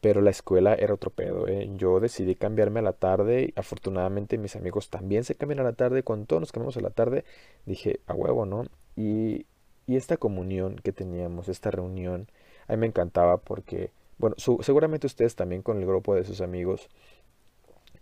pero 0.00 0.20
la 0.20 0.30
escuela 0.30 0.74
era 0.74 0.94
otro 0.94 1.10
pedo. 1.10 1.48
¿eh? 1.48 1.68
Yo 1.76 2.00
decidí 2.00 2.34
cambiarme 2.34 2.80
a 2.80 2.82
la 2.82 2.92
tarde. 2.92 3.52
Afortunadamente 3.56 4.38
mis 4.38 4.56
amigos 4.56 4.90
también 4.90 5.24
se 5.24 5.34
cambian 5.34 5.60
a 5.60 5.64
la 5.64 5.72
tarde. 5.72 6.02
Cuando 6.02 6.26
todos 6.26 6.40
nos 6.40 6.52
cambiamos 6.52 6.76
a 6.76 6.80
la 6.80 6.90
tarde, 6.90 7.24
dije, 7.64 8.00
a 8.06 8.14
huevo, 8.14 8.46
¿no? 8.46 8.66
Y, 8.96 9.46
y 9.86 9.96
esta 9.96 10.16
comunión 10.16 10.76
que 10.76 10.92
teníamos, 10.92 11.48
esta 11.48 11.70
reunión, 11.70 12.28
a 12.68 12.72
mí 12.72 12.78
me 12.78 12.86
encantaba 12.86 13.38
porque, 13.38 13.90
bueno, 14.18 14.36
seguramente 14.38 15.06
ustedes 15.06 15.36
también 15.36 15.62
con 15.62 15.78
el 15.78 15.86
grupo 15.86 16.14
de 16.14 16.24
sus 16.24 16.40
amigos, 16.40 16.88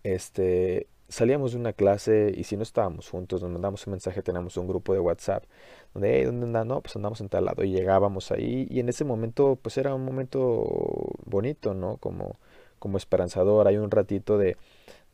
este, 0.03 0.87
salíamos 1.09 1.53
de 1.53 1.59
una 1.59 1.73
clase 1.73 2.33
y 2.37 2.45
si 2.45 2.57
no 2.57 2.63
estábamos 2.63 3.09
juntos, 3.09 3.43
nos 3.43 3.51
mandamos 3.51 3.87
un 3.87 3.93
mensaje, 3.93 4.23
tenemos 4.23 4.57
un 4.57 4.67
grupo 4.67 4.93
de 4.95 5.01
WhatsApp, 5.01 5.45
donde, 5.93 6.19
hey, 6.19 6.25
¿dónde 6.25 6.47
andan? 6.47 6.69
No, 6.69 6.81
pues 6.81 6.97
andamos 6.97 7.21
en 7.21 7.29
tal 7.29 7.45
lado 7.45 7.65
y 7.65 7.71
llegábamos 7.71 8.31
ahí 8.31 8.67
y 8.71 8.81
en 8.81 8.89
ese 8.89 9.05
momento, 9.05 9.59
pues 9.61 9.79
era 9.79 9.95
un 9.95 10.05
momento 10.05 11.13
bonito, 11.25 11.75
¿no? 11.75 11.97
Como, 11.99 12.37
como 12.79 12.97
esperanzador, 12.99 13.67
hay 13.69 13.77
un 13.77 13.91
ratito 13.91 14.39
de 14.39 14.57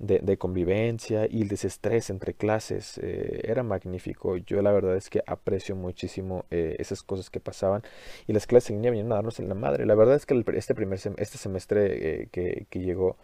de, 0.01 0.39
convivencia 0.39 1.27
y 1.31 1.43
el 1.43 1.49
desestrés 1.49 2.09
entre 2.09 2.33
clases 2.33 2.99
eh, 2.99 3.43
era 3.45 3.63
magnífico. 3.63 4.39
Yo 4.39 4.63
la 4.63 4.73
verdad 4.73 4.97
es 4.97 5.11
que 5.11 5.23
aprecio 5.27 5.77
muchísimo 5.77 6.47
eh, 6.51 6.77
esas 6.79 7.03
cosas 7.03 7.29
que 7.29 7.39
pasaban 7.39 7.83
y 8.27 8.33
las 8.33 8.47
clases 8.47 8.71
en 8.71 8.77
línea 8.77 8.93
venían 8.93 9.13
a 9.13 9.17
darnos 9.17 9.39
en 9.41 9.49
la 9.49 9.55
madre. 9.55 9.85
La 9.85 9.95
verdad 9.95 10.17
es 10.17 10.25
que 10.25 10.43
este 10.55 10.75
primer 10.75 10.99
este 10.99 11.39
semestre 11.39 12.23
eh, 12.23 12.29
que, 12.33 12.67
que, 12.71 12.81
llegó, 12.81 13.19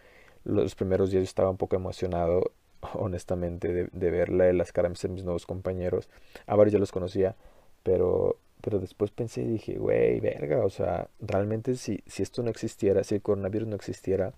los 0.44 0.74
primeros 0.74 1.10
días 1.10 1.22
yo 1.22 1.24
estaba 1.24 1.50
un 1.50 1.56
poco 1.56 1.76
emocionado, 1.76 2.52
honestamente, 2.94 3.72
de, 3.72 3.88
de 3.90 4.10
ver 4.10 4.30
las 4.30 4.72
caras 4.72 5.00
de 5.00 5.08
mis 5.08 5.24
nuevos 5.24 5.46
compañeros. 5.46 6.10
A 6.46 6.56
varios 6.56 6.74
ya 6.74 6.78
los 6.78 6.92
conocía, 6.92 7.36
pero 7.82 8.38
pero 8.62 8.80
después 8.80 9.10
pensé 9.12 9.42
y 9.42 9.46
dije, 9.46 9.78
güey, 9.78 10.18
verga, 10.18 10.64
o 10.64 10.70
sea, 10.70 11.08
realmente 11.20 11.76
si, 11.76 12.00
si 12.06 12.22
esto 12.22 12.42
no 12.42 12.50
existiera, 12.50 13.04
si 13.04 13.14
el 13.16 13.22
coronavirus 13.22 13.68
no 13.68 13.76
existiera, 13.76 14.32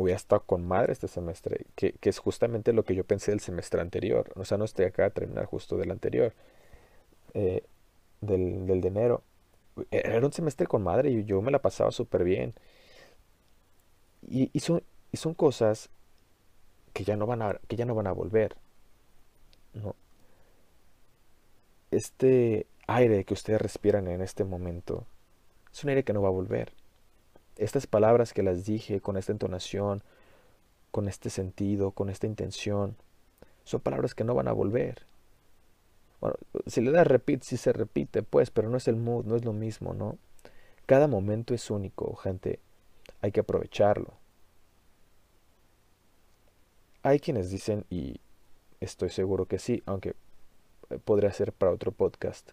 hubiera 0.00 0.16
estado 0.16 0.42
con 0.42 0.66
madre 0.66 0.92
este 0.92 1.08
semestre, 1.08 1.66
que, 1.74 1.92
que, 1.92 2.10
es 2.10 2.18
justamente 2.18 2.72
lo 2.72 2.84
que 2.84 2.94
yo 2.94 3.04
pensé 3.04 3.32
del 3.32 3.40
semestre 3.40 3.80
anterior. 3.80 4.32
O 4.36 4.44
sea, 4.44 4.58
no 4.58 4.64
estoy 4.64 4.86
acá 4.86 5.06
a 5.06 5.10
terminar 5.10 5.46
justo 5.46 5.76
del 5.76 5.90
anterior, 5.90 6.34
eh, 7.34 7.64
del, 8.20 8.66
del 8.66 8.80
de 8.80 8.88
enero. 8.88 9.22
Era 9.90 10.26
un 10.26 10.32
semestre 10.32 10.66
con 10.66 10.82
madre 10.82 11.10
y 11.10 11.24
yo 11.24 11.42
me 11.42 11.50
la 11.50 11.60
pasaba 11.60 11.90
súper 11.92 12.24
bien. 12.24 12.54
Y, 14.28 14.50
y, 14.52 14.60
son, 14.60 14.82
Y 15.12 15.16
son 15.16 15.34
cosas 15.34 15.90
que 16.92 17.04
ya 17.04 17.16
no 17.16 17.26
van 17.26 17.42
a, 17.42 17.60
que 17.68 17.76
ya 17.76 17.84
no 17.86 17.94
van 17.94 18.06
a 18.06 18.12
volver. 18.12 18.56
¿no? 19.74 19.94
Este 21.90 22.66
aire 22.86 23.24
que 23.24 23.34
ustedes 23.34 23.60
respiran 23.60 24.08
en 24.08 24.22
este 24.22 24.44
momento 24.44 25.06
es 25.72 25.84
un 25.84 25.90
aire 25.90 26.04
que 26.04 26.12
no 26.12 26.22
va 26.22 26.28
a 26.28 26.32
volver. 26.32 26.72
Estas 27.60 27.86
palabras 27.86 28.32
que 28.32 28.42
las 28.42 28.64
dije 28.64 29.02
con 29.02 29.18
esta 29.18 29.32
entonación, 29.32 30.02
con 30.90 31.08
este 31.08 31.28
sentido, 31.28 31.90
con 31.90 32.08
esta 32.08 32.26
intención, 32.26 32.96
son 33.64 33.82
palabras 33.82 34.14
que 34.14 34.24
no 34.24 34.34
van 34.34 34.48
a 34.48 34.52
volver. 34.52 35.02
Bueno, 36.22 36.36
si 36.66 36.80
le 36.80 36.90
das 36.90 37.06
repeat, 37.06 37.42
si 37.42 37.58
se 37.58 37.74
repite, 37.74 38.22
pues, 38.22 38.50
pero 38.50 38.70
no 38.70 38.78
es 38.78 38.88
el 38.88 38.96
mood, 38.96 39.26
no 39.26 39.36
es 39.36 39.44
lo 39.44 39.52
mismo, 39.52 39.92
¿no? 39.92 40.16
Cada 40.86 41.06
momento 41.06 41.52
es 41.52 41.70
único, 41.70 42.16
gente. 42.16 42.60
Hay 43.20 43.30
que 43.30 43.40
aprovecharlo. 43.40 44.14
Hay 47.02 47.20
quienes 47.20 47.50
dicen, 47.50 47.84
y 47.90 48.20
estoy 48.80 49.10
seguro 49.10 49.44
que 49.44 49.58
sí, 49.58 49.82
aunque 49.84 50.14
eh, 50.88 50.98
podría 51.04 51.30
ser 51.34 51.52
para 51.52 51.72
otro 51.72 51.92
podcast, 51.92 52.52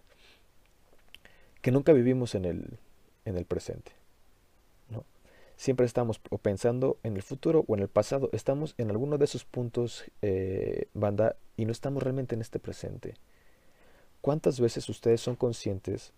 que 1.62 1.70
nunca 1.70 1.94
vivimos 1.94 2.34
en 2.34 2.44
el, 2.44 2.78
en 3.24 3.38
el 3.38 3.46
presente. 3.46 3.97
Siempre 5.58 5.86
estamos 5.86 6.20
o 6.30 6.38
pensando 6.38 6.98
en 7.02 7.16
el 7.16 7.22
futuro 7.22 7.64
o 7.66 7.74
en 7.74 7.82
el 7.82 7.88
pasado. 7.88 8.30
Estamos 8.32 8.76
en 8.78 8.90
alguno 8.90 9.18
de 9.18 9.24
esos 9.24 9.44
puntos, 9.44 10.04
eh, 10.22 10.86
banda, 10.94 11.34
y 11.56 11.64
no 11.64 11.72
estamos 11.72 12.00
realmente 12.00 12.36
en 12.36 12.42
este 12.42 12.60
presente. 12.60 13.14
¿Cuántas 14.20 14.60
veces 14.60 14.88
ustedes 14.88 15.20
son 15.20 15.34
conscientes 15.34 16.12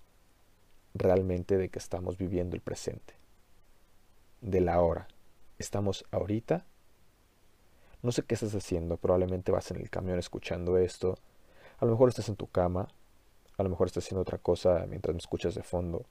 realmente 0.92 1.57
de 1.57 1.70
que 1.70 1.79
estamos 1.79 2.18
viviendo 2.18 2.55
el 2.55 2.61
presente? 2.61 3.14
De 4.42 4.61
la 4.61 4.83
hora. 4.83 5.09
¿Estamos 5.59 6.05
ahorita? 6.11 6.66
No 8.03 8.12
sé 8.12 8.22
qué 8.24 8.35
estás 8.35 8.55
haciendo, 8.55 8.98
probablemente 8.98 9.53
vas 9.53 9.70
en 9.70 9.79
el 9.79 9.88
camión 9.88 10.18
escuchando 10.18 10.76
esto. 10.76 11.16
A 11.79 11.87
lo 11.87 11.92
mejor 11.92 12.11
estás 12.11 12.29
en 12.29 12.37
tu 12.37 12.46
cama, 12.46 12.88
a 13.57 13.62
lo 13.62 13.70
mejor 13.70 13.87
estás 13.87 14.05
haciendo 14.05 14.20
otra 14.20 14.37
cosa 14.37 14.85
mientras 14.87 15.14
me 15.14 15.18
escuchas 15.18 15.55
de 15.55 15.62
fondo. 15.62 16.05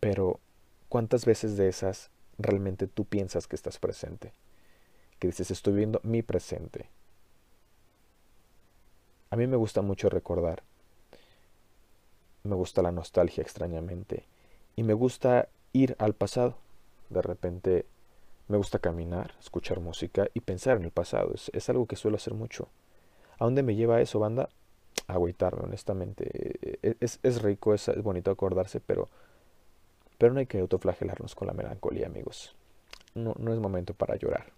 Pero, 0.00 0.40
¿cuántas 0.88 1.24
veces 1.24 1.56
de 1.56 1.68
esas 1.68 2.10
realmente 2.38 2.86
tú 2.86 3.04
piensas 3.04 3.46
que 3.46 3.56
estás 3.56 3.78
presente? 3.78 4.32
Que 5.18 5.28
dices, 5.28 5.50
estoy 5.50 5.74
viviendo 5.74 6.00
mi 6.02 6.22
presente. 6.22 6.88
A 9.30 9.36
mí 9.36 9.46
me 9.46 9.56
gusta 9.56 9.82
mucho 9.82 10.08
recordar. 10.08 10.62
Me 12.44 12.54
gusta 12.54 12.82
la 12.82 12.92
nostalgia 12.92 13.42
extrañamente. 13.42 14.24
Y 14.76 14.82
me 14.82 14.94
gusta 14.94 15.48
ir 15.72 15.96
al 15.98 16.14
pasado. 16.14 16.56
De 17.10 17.20
repente 17.22 17.84
me 18.48 18.56
gusta 18.56 18.78
caminar, 18.78 19.34
escuchar 19.38 19.80
música 19.80 20.28
y 20.32 20.40
pensar 20.40 20.78
en 20.78 20.84
el 20.84 20.90
pasado. 20.90 21.34
Es, 21.52 21.68
algo 21.68 21.86
que 21.86 21.96
suelo 21.96 22.16
hacer 22.16 22.32
mucho. 22.32 22.68
¿A 23.38 23.44
dónde 23.44 23.62
me 23.62 23.74
lleva 23.74 24.00
eso, 24.00 24.18
banda? 24.18 24.48
A 25.06 25.14
agüitarme, 25.14 25.64
honestamente. 25.64 26.78
E, 26.82 26.96
es, 27.00 27.20
es 27.22 27.42
rico, 27.42 27.74
es, 27.74 27.90
bonito 28.02 28.30
acordarse, 28.30 28.80
pero, 28.80 29.08
pero 30.18 30.34
no 30.34 30.40
hay 30.40 30.46
que 30.46 30.58
autoflagelarnos 30.58 31.34
con 31.34 31.46
la 31.46 31.54
melancolía, 31.54 32.06
amigos. 32.06 32.54
No, 33.14 33.34
no 33.38 33.52
es 33.52 33.60
momento 33.60 33.94
para 33.94 34.16
llorar. 34.16 34.52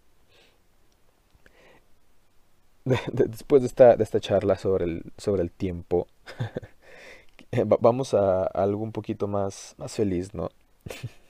después 3.13 3.63
de 3.63 3.69
esta, 3.69 3.97
de 3.97 4.03
esta 4.03 4.21
charla 4.21 4.57
sobre 4.57 4.85
el, 4.87 5.13
sobre 5.19 5.43
el 5.43 5.51
tiempo, 5.51 6.07
vamos 7.81 8.15
a, 8.15 8.45
algo 8.45 8.83
un 8.83 8.93
poquito 8.93 9.29
más, 9.29 9.75
más 9.79 9.93
feliz, 9.93 10.35
¿no? 10.35 10.51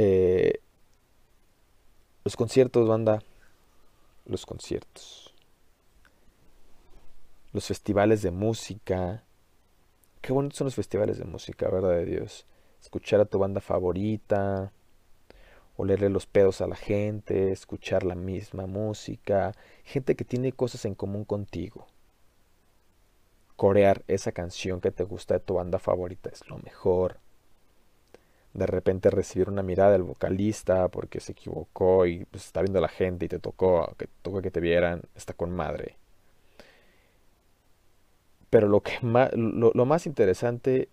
Eh, 0.00 0.60
los 2.22 2.36
conciertos, 2.36 2.86
banda. 2.86 3.20
Los 4.26 4.46
conciertos. 4.46 5.34
Los 7.52 7.66
festivales 7.66 8.22
de 8.22 8.30
música. 8.30 9.24
Qué 10.20 10.32
bonitos 10.32 10.58
son 10.58 10.66
los 10.66 10.76
festivales 10.76 11.18
de 11.18 11.24
música, 11.24 11.68
verdad 11.68 11.96
de 11.96 12.04
Dios. 12.04 12.46
Escuchar 12.80 13.20
a 13.20 13.24
tu 13.24 13.38
banda 13.38 13.60
favorita 13.60 14.72
olerle 15.78 16.08
los 16.10 16.26
pedos 16.26 16.60
a 16.60 16.66
la 16.66 16.74
gente, 16.74 17.52
escuchar 17.52 18.02
la 18.02 18.16
misma 18.16 18.66
música, 18.66 19.52
gente 19.84 20.16
que 20.16 20.24
tiene 20.24 20.50
cosas 20.50 20.84
en 20.84 20.96
común 20.96 21.24
contigo. 21.24 21.86
Corear 23.54 24.02
esa 24.08 24.32
canción 24.32 24.80
que 24.80 24.90
te 24.90 25.04
gusta 25.04 25.34
de 25.34 25.40
tu 25.40 25.54
banda 25.54 25.78
favorita 25.78 26.30
es 26.30 26.48
lo 26.48 26.58
mejor. 26.58 27.18
De 28.54 28.66
repente 28.66 29.08
recibir 29.10 29.48
una 29.48 29.62
mirada 29.62 29.92
del 29.92 30.02
vocalista 30.02 30.88
porque 30.88 31.20
se 31.20 31.30
equivocó 31.30 32.06
y 32.06 32.24
pues, 32.24 32.46
está 32.46 32.60
viendo 32.60 32.80
a 32.80 32.82
la 32.82 32.88
gente 32.88 33.26
y 33.26 33.28
te 33.28 33.38
tocó 33.38 33.94
que, 33.96 34.08
tocó 34.22 34.42
que 34.42 34.50
te 34.50 34.58
vieran, 34.58 35.02
está 35.14 35.32
con 35.32 35.52
madre. 35.52 35.96
Pero 38.50 38.66
lo, 38.66 38.80
que 38.80 38.98
más, 39.02 39.30
lo 39.32 39.84
más 39.86 40.06
interesante 40.06 40.88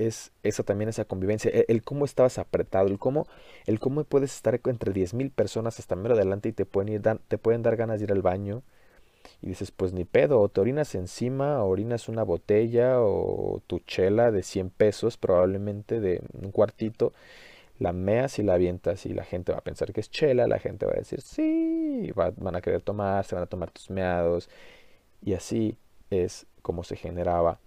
es 0.00 0.32
esa 0.42 0.62
también 0.62 0.88
esa 0.88 1.04
convivencia, 1.04 1.50
e, 1.52 1.66
el, 1.68 1.82
cómo 1.82 2.04
estabas 2.04 2.38
apretado, 2.38 2.88
el 2.88 2.98
cómo, 2.98 3.26
el 3.66 3.78
cómo 3.80 4.04
puedes 4.04 4.34
estar 4.34 4.60
entre 4.64 4.92
10.000 4.92 5.30
personas 5.30 5.78
hasta 5.78 5.96
medio 5.96 6.14
adelante 6.14 6.48
y 6.48 6.52
te 6.52 6.64
pueden, 6.64 6.92
ir, 6.94 7.02
te 7.28 7.38
pueden 7.38 7.62
dar 7.62 7.76
ganas 7.76 7.98
de 8.00 8.04
ir 8.04 8.12
al 8.12 8.22
baño 8.22 8.62
y 9.42 9.48
dices, 9.48 9.70
pues 9.70 9.92
ni 9.92 10.04
pedo, 10.04 10.40
o 10.40 10.48
te 10.48 10.60
orinas 10.60 10.94
encima, 10.94 11.62
o 11.62 11.68
orinas 11.68 12.08
una 12.08 12.22
botella 12.22 13.00
o 13.00 13.62
tu 13.66 13.80
chela 13.80 14.30
de 14.30 14.42
100 14.42 14.70
pesos 14.70 15.16
probablemente 15.16 16.00
de 16.00 16.22
un 16.32 16.50
cuartito, 16.50 17.12
la 17.78 17.92
meas 17.92 18.38
y 18.38 18.42
la 18.42 18.54
avientas 18.54 19.06
y 19.06 19.14
la 19.14 19.24
gente 19.24 19.52
va 19.52 19.58
a 19.58 19.64
pensar 19.64 19.92
que 19.92 20.00
es 20.00 20.10
chela, 20.10 20.46
la 20.46 20.58
gente 20.58 20.86
va 20.86 20.92
a 20.92 20.96
decir, 20.96 21.22
sí, 21.22 22.12
van 22.14 22.56
a 22.56 22.60
querer 22.60 22.82
tomar, 22.82 23.24
se 23.24 23.34
van 23.34 23.44
a 23.44 23.46
tomar 23.46 23.70
tus 23.70 23.90
meados 23.90 24.50
y 25.22 25.34
así 25.34 25.76
es 26.10 26.46
como 26.62 26.84
se 26.84 26.96
generaba 26.96 27.58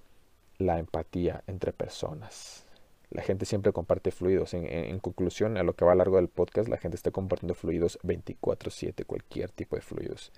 la 0.58 0.80
empatía 0.80 1.44
entre 1.48 1.74
personas. 1.74 2.66
La 3.10 3.22
gente 3.22 3.46
siempre 3.46 3.72
comparte 3.74 4.12
fluidos. 4.12 4.54
En, 4.54 5.00
conclusión, 5.00 5.58
a 5.58 5.63
lo 5.63 5.76
que 5.76 5.86
va 5.86 5.92
a 5.92 5.96
largo 5.96 6.16
del 6.18 6.30
podcast, 6.30 6.68
la 6.68 6.78
gente 6.78 6.96
está 6.96 7.12
compartiendo 7.12 7.54
fluidos 7.54 8.00
24/7, 8.04 9.06
cualquier 9.06 9.52
tipo 9.52 9.76
de 9.76 9.82
fluidos. 9.82 10.32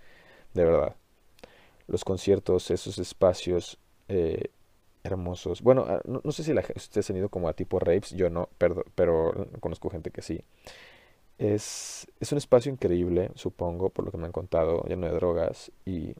De 0.53 0.65
verdad. 0.65 0.95
Los 1.87 2.03
conciertos, 2.03 2.71
esos 2.71 2.97
espacios 2.97 3.77
eh, 4.09 4.49
hermosos. 5.03 5.61
Bueno, 5.61 5.85
ah, 5.87 6.01
no, 6.05 6.31
sé 6.31 6.43
si 6.43 6.53
la, 6.53 6.65
ustedes 6.75 7.09
han 7.09 7.17
ido 7.17 7.29
como 7.29 7.47
a 7.47 7.53
tipo 7.53 7.79
raves, 7.79 8.11
yo 8.11 8.29
no, 8.29 8.49
pero, 8.57 8.83
pero 8.95 9.47
conozco 9.59 9.89
gente 9.89 10.11
que 10.11 10.21
sí. 10.21 10.41
Es, 11.37 12.07
es 12.19 12.31
un 12.31 12.37
espacio 12.37 12.71
increíble, 12.71 13.31
supongo, 13.35 13.89
por 13.89 14.05
lo 14.05 14.11
que 14.11 14.17
me 14.17 14.25
han 14.25 14.31
contado, 14.31 14.83
lleno 14.83 15.07
de 15.07 15.13
drogas 15.13 15.71
y 15.85 16.15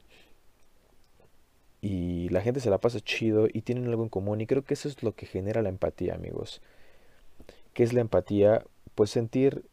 y 1.80 2.28
la 2.30 2.40
gente 2.40 2.60
se 2.60 2.70
la 2.70 2.78
pasa 2.78 3.00
chido 3.00 3.48
y 3.52 3.62
tienen 3.62 3.86
algo 3.86 4.02
en 4.02 4.08
común 4.08 4.40
y 4.40 4.46
creo 4.46 4.64
que 4.64 4.74
eso 4.74 4.88
es 4.88 5.02
lo 5.02 5.14
que 5.14 5.26
genera 5.26 5.62
la 5.62 5.68
empatía, 5.68 6.14
amigos. 6.14 6.62
¿Qué 7.74 7.82
es 7.82 7.92
la 7.92 8.00
empatía? 8.00 8.64
Pues 8.94 9.10
sentir, 9.10 9.64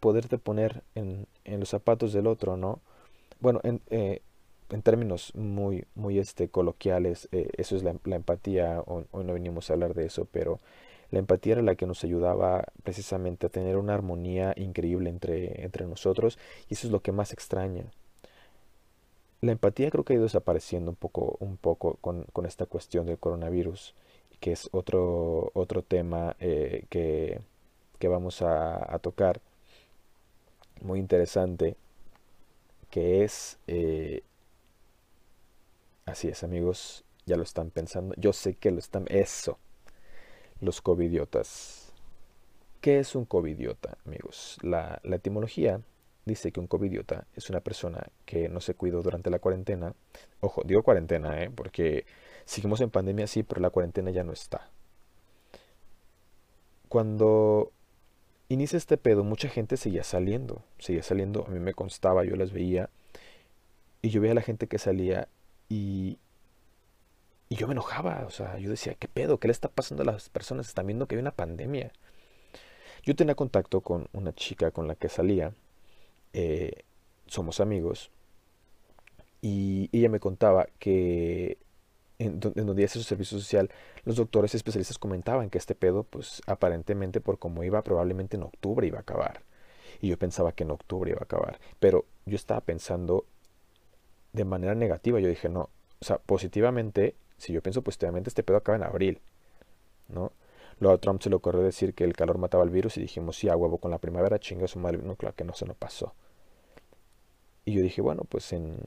poderte 0.00 0.38
poner 0.38 0.82
en, 0.94 1.26
los 1.44 1.68
zapatos 1.70 2.12
del 2.12 2.26
otro, 2.26 2.56
¿no? 2.56 2.80
Bueno, 3.40 3.60
en, 3.64 3.80
eh, 3.90 4.22
en 4.70 4.82
términos 4.82 5.32
muy, 5.34 5.86
muy 5.94 6.18
este, 6.18 6.48
coloquiales, 6.48 7.28
eh, 7.32 7.48
eso 7.56 7.76
es 7.76 7.82
la, 7.82 7.94
empatía, 8.04 8.82
hoy, 8.86 9.04
no 9.12 9.32
venimos 9.32 9.70
a 9.70 9.74
hablar 9.74 9.94
de 9.94 10.06
eso, 10.06 10.26
pero 10.32 10.60
la 11.10 11.18
empatía 11.18 11.54
era 11.54 11.62
la 11.62 11.74
que 11.76 11.86
nos 11.86 12.02
ayudaba 12.04 12.64
precisamente 12.82 13.46
a 13.46 13.50
tener 13.50 13.76
una 13.76 13.94
armonía 13.94 14.54
increíble 14.56 15.10
entre, 15.10 15.62
entre 15.64 15.86
nosotros 15.86 16.38
y 16.68 16.74
eso 16.74 16.86
es 16.86 16.92
lo 16.92 17.00
que 17.00 17.12
más 17.12 17.32
extraña 17.32 17.84
la 19.42 19.52
empatía 19.52 19.90
creo 19.90 20.04
que 20.04 20.14
ha 20.14 20.16
ido 20.16 20.24
desapareciendo 20.24 20.90
un 20.92 20.96
poco, 20.96 21.36
un 21.40 21.56
poco 21.56 21.96
con, 22.00 22.46
esta 22.46 22.64
cuestión 22.66 23.06
del 23.06 23.18
coronavirus, 23.18 23.94
que 24.40 24.52
es 24.52 24.68
otro, 24.72 25.50
otro 25.54 25.82
tema 25.82 26.36
eh, 26.40 26.86
que, 26.88 27.40
vamos 28.08 28.40
a, 28.42 28.98
tocar, 29.00 29.40
muy 30.80 31.00
interesante, 31.00 31.76
que 32.90 33.24
es, 33.24 33.58
eh, 33.66 34.22
así 36.06 36.28
es 36.28 36.44
amigos, 36.44 37.04
ya 37.26 37.36
lo 37.36 37.42
están 37.42 37.70
pensando, 37.70 38.14
yo 38.18 38.32
sé 38.32 38.54
que 38.54 38.70
lo 38.70 38.78
están, 38.78 39.06
eso, 39.08 39.58
los 40.60 40.80
covidiotas. 40.80 41.92
¿Qué 42.80 43.00
es 43.00 43.14
un 43.16 43.24
covidiota, 43.24 43.98
amigos? 44.04 44.58
La, 44.62 45.00
la 45.04 45.16
etimología 45.16 45.80
dice 46.24 46.52
que 46.52 46.60
un 46.60 46.66
covidiota 46.66 47.26
es 47.34 47.50
una 47.50 47.60
persona 47.60 48.06
que 48.24 48.48
no 48.48 48.60
se 48.60 48.74
cuidó 48.74 49.02
durante 49.02 49.30
la 49.30 49.38
cuarentena. 49.38 49.94
Ojo, 50.40 50.62
digo 50.64 50.82
cuarentena, 50.82 51.42
¿eh? 51.42 51.50
porque 51.50 52.06
seguimos 52.44 52.80
en 52.80 52.90
pandemia, 52.90 53.26
sí, 53.26 53.42
pero 53.42 53.60
la 53.60 53.70
cuarentena 53.70 54.10
ya 54.10 54.24
no 54.24 54.32
está. 54.32 54.70
Cuando 56.88 57.72
inicia 58.48 58.76
este 58.76 58.98
pedo, 58.98 59.24
mucha 59.24 59.48
gente 59.48 59.76
seguía 59.76 60.04
saliendo, 60.04 60.64
seguía 60.78 61.02
saliendo, 61.02 61.44
a 61.46 61.50
mí 61.50 61.58
me 61.58 61.74
constaba, 61.74 62.24
yo 62.24 62.36
las 62.36 62.52
veía, 62.52 62.90
y 64.02 64.10
yo 64.10 64.20
veía 64.20 64.32
a 64.32 64.36
la 64.36 64.42
gente 64.42 64.66
que 64.66 64.78
salía 64.78 65.28
y, 65.68 66.18
y 67.48 67.56
yo 67.56 67.66
me 67.66 67.72
enojaba, 67.72 68.24
o 68.26 68.30
sea, 68.30 68.58
yo 68.58 68.68
decía, 68.68 68.94
¿qué 68.94 69.08
pedo? 69.08 69.38
¿Qué 69.38 69.48
le 69.48 69.52
está 69.52 69.68
pasando 69.68 70.02
a 70.02 70.06
las 70.06 70.28
personas? 70.28 70.68
Están 70.68 70.86
viendo 70.86 71.06
que 71.06 71.14
hay 71.14 71.20
una 71.20 71.34
pandemia. 71.34 71.92
Yo 73.04 73.16
tenía 73.16 73.34
contacto 73.34 73.80
con 73.80 74.08
una 74.12 74.32
chica 74.32 74.70
con 74.70 74.86
la 74.86 74.94
que 74.94 75.08
salía, 75.08 75.54
eh, 76.32 76.84
somos 77.26 77.60
amigos, 77.60 78.10
y 79.42 79.90
ella 79.92 80.08
me 80.08 80.20
contaba 80.20 80.68
que 80.78 81.58
en, 82.18 82.40
donde 82.40 82.84
hace 82.84 82.98
su 82.98 83.04
servicio 83.04 83.38
social, 83.38 83.70
los 84.04 84.16
doctores 84.16 84.54
especialistas 84.54 84.98
comentaban 84.98 85.50
que 85.50 85.58
este 85.58 85.74
pedo, 85.74 86.04
pues 86.04 86.40
aparentemente 86.46 87.20
por 87.20 87.38
como 87.38 87.64
iba, 87.64 87.82
probablemente 87.82 88.36
en 88.36 88.44
octubre 88.44 88.86
iba 88.86 88.98
a 88.98 89.02
acabar. 89.02 89.42
Y 90.00 90.08
yo 90.08 90.18
pensaba 90.18 90.52
que 90.52 90.62
en 90.64 90.70
octubre 90.70 91.10
iba 91.10 91.20
a 91.20 91.24
acabar. 91.24 91.60
Pero 91.80 92.06
yo 92.24 92.36
estaba 92.36 92.60
pensando 92.60 93.26
de 94.32 94.44
manera 94.44 94.74
negativa. 94.74 95.20
Yo 95.20 95.28
dije, 95.28 95.48
no, 95.48 95.68
o 96.00 96.04
sea, 96.04 96.18
positivamente, 96.18 97.14
si 97.38 97.52
yo 97.52 97.62
pienso 97.62 97.82
positivamente, 97.82 98.28
este 98.28 98.42
pedo 98.42 98.56
acaba 98.56 98.76
en 98.76 98.84
abril, 98.84 99.20
¿no? 100.08 100.32
Luego 100.82 100.96
a 100.96 100.98
Trump 100.98 101.22
se 101.22 101.30
le 101.30 101.36
ocurrió 101.36 101.62
decir 101.62 101.94
que 101.94 102.02
el 102.02 102.12
calor 102.12 102.38
mataba 102.38 102.64
el 102.64 102.70
virus 102.70 102.96
y 102.96 103.02
dijimos, 103.02 103.36
sí, 103.36 103.48
a 103.48 103.54
huevo, 103.54 103.78
con 103.78 103.92
la 103.92 103.98
primavera 103.98 104.40
chinga 104.40 104.66
su 104.66 104.80
madre. 104.80 104.98
No, 104.98 105.14
claro 105.14 105.36
que 105.36 105.44
no 105.44 105.54
se 105.54 105.64
nos 105.64 105.76
pasó. 105.76 106.12
Y 107.64 107.74
yo 107.74 107.82
dije, 107.82 108.02
bueno, 108.02 108.24
pues 108.28 108.52
en, 108.52 108.80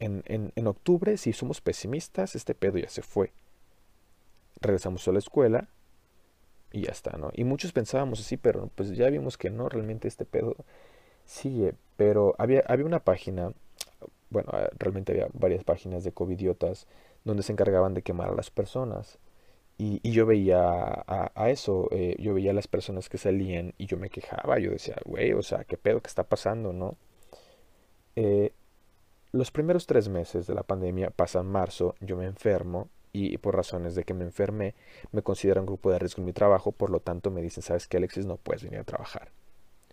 en, 0.00 0.66
octubre, 0.66 1.16
si 1.16 1.32
somos 1.32 1.60
pesimistas, 1.60 2.34
este 2.34 2.56
pedo 2.56 2.78
ya 2.78 2.88
se 2.88 3.02
fue. 3.02 3.30
Regresamos 4.60 5.06
a 5.06 5.12
la 5.12 5.20
escuela 5.20 5.68
y 6.72 6.82
ya 6.82 6.90
está, 6.90 7.16
¿no? 7.16 7.30
Y 7.32 7.44
muchos 7.44 7.70
pensábamos 7.70 8.18
así, 8.18 8.36
pero 8.36 8.70
pues 8.74 8.90
ya 8.96 9.08
vimos 9.08 9.38
que 9.38 9.50
no, 9.50 9.68
realmente 9.68 10.08
este 10.08 10.24
pedo 10.24 10.56
sigue. 11.26 11.74
Pero 11.96 12.34
había, 12.38 12.64
había 12.66 12.86
una 12.86 13.04
página, 13.04 13.52
bueno, 14.30 14.50
realmente 14.80 15.12
había 15.12 15.28
varias 15.32 15.62
páginas 15.62 16.02
de 16.02 16.10
covidiotas 16.10 16.88
donde 17.22 17.44
se 17.44 17.52
encargaban 17.52 17.94
de 17.94 18.02
quemar 18.02 18.30
a 18.30 18.34
las 18.34 18.50
personas. 18.50 19.20
Y, 19.84 20.12
yo 20.12 20.26
veía 20.26 21.02
a, 21.08 21.50
eso, 21.50 21.88
eh, 21.90 22.14
yo 22.20 22.34
veía 22.34 22.52
a 22.52 22.54
las 22.54 22.68
personas 22.68 23.08
que 23.08 23.18
salían 23.18 23.74
y 23.78 23.86
yo 23.86 23.96
me 23.96 24.10
quejaba, 24.10 24.60
yo 24.60 24.70
decía, 24.70 24.94
güey, 25.04 25.32
o 25.32 25.42
sea, 25.42 25.64
¿qué 25.64 25.76
pedo 25.76 26.00
que 26.00 26.06
está 26.06 26.22
pasando, 26.22 26.72
no? 26.72 26.94
Eh, 28.14 28.52
los 29.32 29.50
primeros 29.50 29.86
tres 29.86 30.08
meses 30.08 30.46
de 30.46 30.54
la 30.54 30.62
pandemia 30.62 31.10
pasan 31.10 31.46
marzo, 31.46 31.96
yo 31.98 32.16
me 32.16 32.26
enfermo 32.26 32.90
y 33.12 33.36
por 33.38 33.56
razones 33.56 33.96
de 33.96 34.04
que 34.04 34.14
me 34.14 34.22
enfermé 34.22 34.74
me 35.10 35.22
considero 35.22 35.60
un 35.60 35.66
grupo 35.66 35.90
de 35.90 35.98
riesgo 35.98 36.20
en 36.22 36.26
mi 36.26 36.32
trabajo, 36.32 36.70
por 36.70 36.90
lo 36.90 37.00
tanto 37.00 37.32
me 37.32 37.42
dicen, 37.42 37.64
sabes 37.64 37.88
que 37.88 37.96
Alexis 37.96 38.24
no 38.24 38.36
puedes 38.36 38.62
venir 38.62 38.78
a 38.78 38.84
trabajar. 38.84 39.30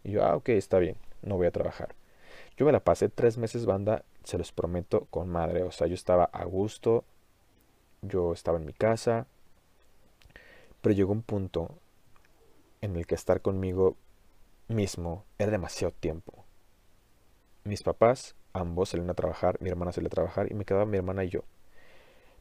Y 0.03 0.11
yo, 0.11 0.23
ah, 0.23 0.35
ok, 0.35 0.49
está 0.49 0.77
bien, 0.77 0.97
no 1.23 1.37
voy 1.37 1.47
a 1.47 1.51
trabajar. 1.51 1.95
Yo 2.57 2.67
me 2.67 2.71
la 2.71 2.79
pasé 2.79 3.09
tres 3.09 3.39
meses 3.39 3.65
banda, 3.65 4.03
se 4.23 4.37
los 4.37 4.51
prometo, 4.51 5.07
con 5.09 5.29
madre. 5.29 5.63
O 5.63 5.71
sea, 5.71 5.87
yo 5.87 5.95
estaba 5.95 6.25
a 6.25 6.45
gusto, 6.45 7.05
yo 8.03 8.33
estaba 8.33 8.59
en 8.59 8.65
mi 8.65 8.73
casa, 8.73 9.25
pero 10.82 10.95
llegó 10.95 11.11
un 11.11 11.21
punto 11.21 11.80
en 12.82 12.95
el 12.95 13.05
que 13.05 13.15
estar 13.15 13.41
conmigo 13.41 13.97
mismo 14.67 15.25
era 15.38 15.51
demasiado 15.51 15.93
tiempo. 15.93 16.45
Mis 17.63 17.84
papás 17.84 18.36
ambos 18.53 18.89
salían 18.89 19.09
a 19.09 19.13
trabajar, 19.13 19.57
mi 19.61 19.69
hermana 19.69 19.91
salía 19.91 20.07
a 20.07 20.11
trabajar 20.11 20.51
y 20.51 20.55
me 20.55 20.65
quedaba 20.65 20.86
mi 20.86 20.97
hermana 20.97 21.23
y 21.23 21.30
yo. 21.30 21.43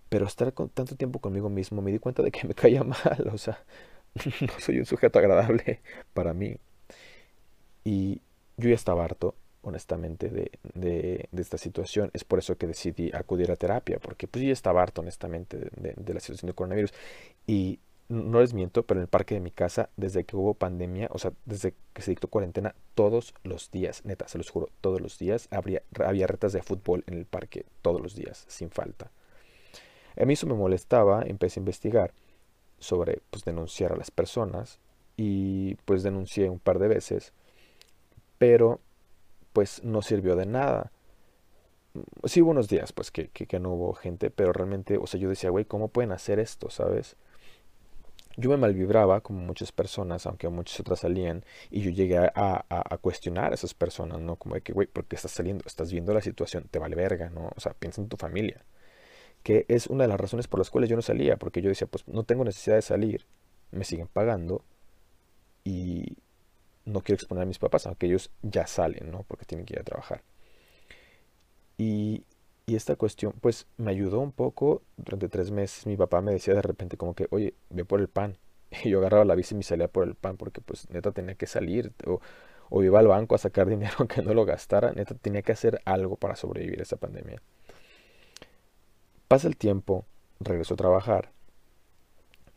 Pero 0.09 0.27
estar 0.27 0.53
con 0.55 0.69
tanto 0.69 0.97
tiempo 0.97 1.19
conmigo 1.19 1.49
mismo 1.49 1.83
me 1.83 1.91
di 1.91 1.99
cuenta 1.99 2.23
de 2.23 2.31
que 2.31 2.47
me 2.47 2.55
caía 2.55 2.83
mal, 2.85 3.31
o 3.33 3.39
sea, 3.39 3.65
no 4.15 4.53
soy 4.59 4.79
un 4.79 4.87
sujeto 4.87 5.19
agradable 5.19 5.81
para 6.15 6.33
mí. 6.33 6.57
Y 7.85 8.21
yo 8.57 8.69
ya 8.69 8.75
estaba 8.75 9.05
harto, 9.05 9.35
honestamente, 9.63 10.29
de, 10.29 10.51
de, 10.75 11.29
esta 11.37 11.59
situación. 11.59 12.11
Es 12.13 12.25
por 12.25 12.39
eso 12.39 12.57
que 12.57 12.67
decidí 12.67 13.11
acudir 13.13 13.51
a 13.51 13.57
terapia, 13.57 13.99
porque 13.99 14.27
pues 14.27 14.43
yo 14.43 14.49
ya 14.49 14.53
estaba 14.53 14.83
harto, 14.83 15.01
honestamente, 15.01 15.59
de, 15.59 15.95
de 15.97 16.15
la 16.15 16.21
situación 16.21 16.49
del 16.49 16.55
coronavirus. 16.55 16.93
Y 17.47 17.79
no 18.09 18.41
les 18.41 18.55
miento, 18.55 18.85
pero 18.85 19.01
en 19.01 19.03
el 19.03 19.09
parque 19.09 19.35
de 19.35 19.41
mi 19.41 19.51
casa, 19.51 19.91
desde 19.97 20.25
que 20.25 20.37
hubo 20.37 20.55
pandemia, 20.55 21.09
o 21.13 21.19
sea, 21.19 21.33
desde 21.45 21.75
que 21.93 22.03
se 22.03 22.11
dictó 22.11 22.29
cuarentena, 22.29 22.75
todos 22.95 23.35
los 23.45 23.71
días, 23.71 24.05
neta, 24.05 24.29
se 24.29 24.39
los 24.39 24.51
juro, 24.51 24.71
todos 24.81 25.01
los 25.01 25.19
días 25.19 25.49
habría, 25.51 25.83
había 26.05 26.27
retas 26.27 26.53
de 26.53 26.63
fútbol 26.63 27.05
en 27.07 27.15
el 27.15 27.27
parque, 27.27 27.67
todos 27.83 28.01
los 28.01 28.15
días, 28.15 28.45
sin 28.49 28.71
falta. 28.71 29.11
A 30.21 30.25
mí 30.25 30.33
eso 30.33 30.47
me 30.47 30.55
molestaba, 30.55 31.23
empecé 31.23 31.61
a 31.61 31.63
investigar 31.63 32.13
sobre, 32.79 33.21
pues, 33.31 33.45
denunciar 33.45 33.93
a 33.93 33.97
las 33.97 34.11
personas 34.11 34.79
y 35.17 35.75
pues 35.85 36.03
denuncié 36.03 36.49
un 36.49 36.61
par 36.61 36.79
de 36.79 36.89
veces, 36.89 37.33
pero 38.39 38.81
pues 39.53 39.83
no 39.83 40.03
sirvió 40.03 40.37
de 40.37 40.47
nada. 40.47 40.93
Sí 42.25 42.43
hubo 42.43 42.53
unos 42.53 42.69
días, 42.69 42.93
pues, 42.93 43.11
que, 43.11 43.29
que 43.29 43.61
no 43.61 43.73
hubo 43.73 43.93
gente, 43.95 44.31
pero 44.31 44.53
realmente, 44.53 44.99
o 44.99 45.07
sea, 45.07 45.19
yo 45.21 45.29
decía, 45.29 45.51
güey, 45.51 45.65
¿cómo 45.65 45.89
pueden 45.89 46.13
hacer 46.13 46.39
esto, 46.39 46.71
sabes? 46.71 47.17
Yo 48.39 48.51
me 48.51 48.57
malvibraba 48.57 49.21
como 49.21 49.41
muchas 49.41 49.73
personas, 49.73 50.25
aunque 50.27 50.49
muchas 50.49 50.79
otras 50.81 51.01
salían, 51.01 51.45
y 51.71 51.81
yo 51.83 51.91
llegué 51.91 52.19
a, 52.19 52.99
cuestionar 53.01 53.51
a 53.53 53.55
esas 53.57 53.75
personas, 53.75 54.21
¿no? 54.21 54.37
Como 54.37 54.55
de 54.55 54.61
que, 54.63 54.73
güey, 54.73 54.87
¿por 54.87 55.07
qué 55.07 55.17
estás 55.17 55.33
saliendo? 55.33 55.65
Estás 55.67 55.91
viendo 55.91 56.15
la 56.15 56.23
situación, 56.23 56.69
te 56.71 56.79
vale 56.79 56.95
verga, 56.95 57.31
¿no? 57.31 57.51
O 57.57 57.61
sea, 57.61 57.75
piensa 57.75 58.01
en 58.01 58.09
tu 58.09 58.17
familia. 58.17 58.65
Que 59.43 59.67
es 59.69 59.89
una 59.89 60.05
de 60.05 60.09
las 60.09 60.21
razones 60.21 60.47
por 60.47 60.61
las 60.61 60.71
cuales 60.71 60.89
yo 60.89 60.95
no 60.97 61.03
salía, 61.03 61.37
porque 61.37 61.63
yo 61.63 61.69
decía, 61.69 61.89
pues 61.89 62.07
no 62.07 62.23
tengo 62.25 62.45
necesidad 62.45 62.77
de 62.77 62.83
salir, 62.83 63.27
me 63.73 63.85
siguen 63.85 64.07
pagando 64.07 64.65
y 65.65 66.17
no 66.85 67.01
quiero 67.03 67.17
exponer 67.17 67.43
a 67.43 67.47
mis 67.47 67.59
papás, 67.59 67.87
aunque 67.87 68.07
ellos 68.07 68.31
ya 68.43 68.67
salen, 68.69 69.11
¿no? 69.11 69.25
Porque 69.25 69.47
tienen 69.47 69.67
que 69.67 69.75
ir 69.75 69.81
a 69.81 69.85
trabajar. 69.85 70.23
Y, 71.77 72.25
y 72.69 72.77
esta 72.77 72.97
cuestión, 72.97 73.33
pues 73.41 73.67
me 73.79 73.91
ayudó 73.93 74.21
un 74.21 74.31
poco. 74.31 74.83
Durante 74.99 75.31
tres 75.31 75.51
meses 75.51 75.87
mi 75.87 75.97
papá 75.97 76.21
me 76.21 76.33
decía 76.33 76.53
de 76.53 76.61
repente 76.61 76.99
como 76.99 77.15
que, 77.15 77.27
oye, 77.31 77.55
ve 77.71 77.87
por 77.87 78.01
el 78.01 78.09
pan. 78.09 78.37
Y 78.85 78.91
yo 78.91 78.99
agarraba 78.99 79.25
la 79.25 79.35
bici 79.35 79.55
y 79.55 79.57
me 79.57 79.63
salía 79.63 79.89
por 79.89 80.07
el 80.07 80.15
pan 80.15 80.37
porque 80.37 80.61
pues 80.61 80.91
neta 80.91 81.11
tenía 81.13 81.35
que 81.35 81.47
salir. 81.47 81.93
O, 82.07 82.21
o 82.69 82.83
iba 82.85 82.99
al 82.99 83.07
banco 83.09 83.35
a 83.35 83.39
sacar 83.39 83.67
dinero 83.71 83.95
aunque 83.99 84.21
no 84.21 84.35
lo 84.35 84.45
gastara. 84.45 84.93
Neta 84.93 85.15
tenía 85.15 85.41
que 85.41 85.53
hacer 85.53 85.81
algo 85.87 86.17
para 86.17 86.37
sobrevivir 86.37 86.81
a 86.81 86.83
esa 86.83 86.99
pandemia. 86.99 87.41
Pasa 89.29 89.49
el 89.49 89.57
tiempo, 89.57 90.05
regreso 90.39 90.75
a 90.75 90.77
trabajar 90.77 91.33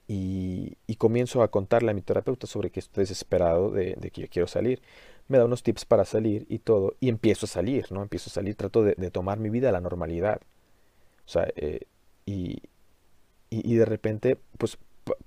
y, 0.09 0.77
y, 0.87 0.95
comienzo 0.95 1.41
a 1.41 1.49
contarle 1.49 1.91
a 1.91 1.93
mi 1.93 2.01
terapeuta 2.01 2.47
sobre 2.47 2.69
que 2.69 2.81
estoy 2.81 3.03
desesperado 3.03 3.71
de, 3.71 3.95
de 3.97 4.11
que 4.11 4.21
yo 4.21 4.27
quiero 4.29 4.47
salir 4.47 4.81
me 5.27 5.37
da 5.37 5.45
unos 5.45 5.63
tips 5.63 5.85
para 5.85 6.05
salir 6.05 6.45
y 6.49 6.59
todo, 6.59 6.95
y 6.99 7.09
empiezo 7.09 7.45
a 7.45 7.49
salir, 7.49 7.91
¿no? 7.91 8.01
Empiezo 8.01 8.29
a 8.29 8.33
salir, 8.33 8.55
trato 8.55 8.83
de, 8.83 8.95
tomar 9.11 9.39
mi 9.39 9.49
vida 9.49 9.69
a 9.69 9.71
la 9.71 9.81
normalidad. 9.81 10.41
O 11.25 11.29
sea, 11.29 11.47
eh, 11.55 11.81
y, 12.25 12.61
y, 13.49 13.75
de 13.75 13.85
repente, 13.85 14.37
pues 14.57 14.77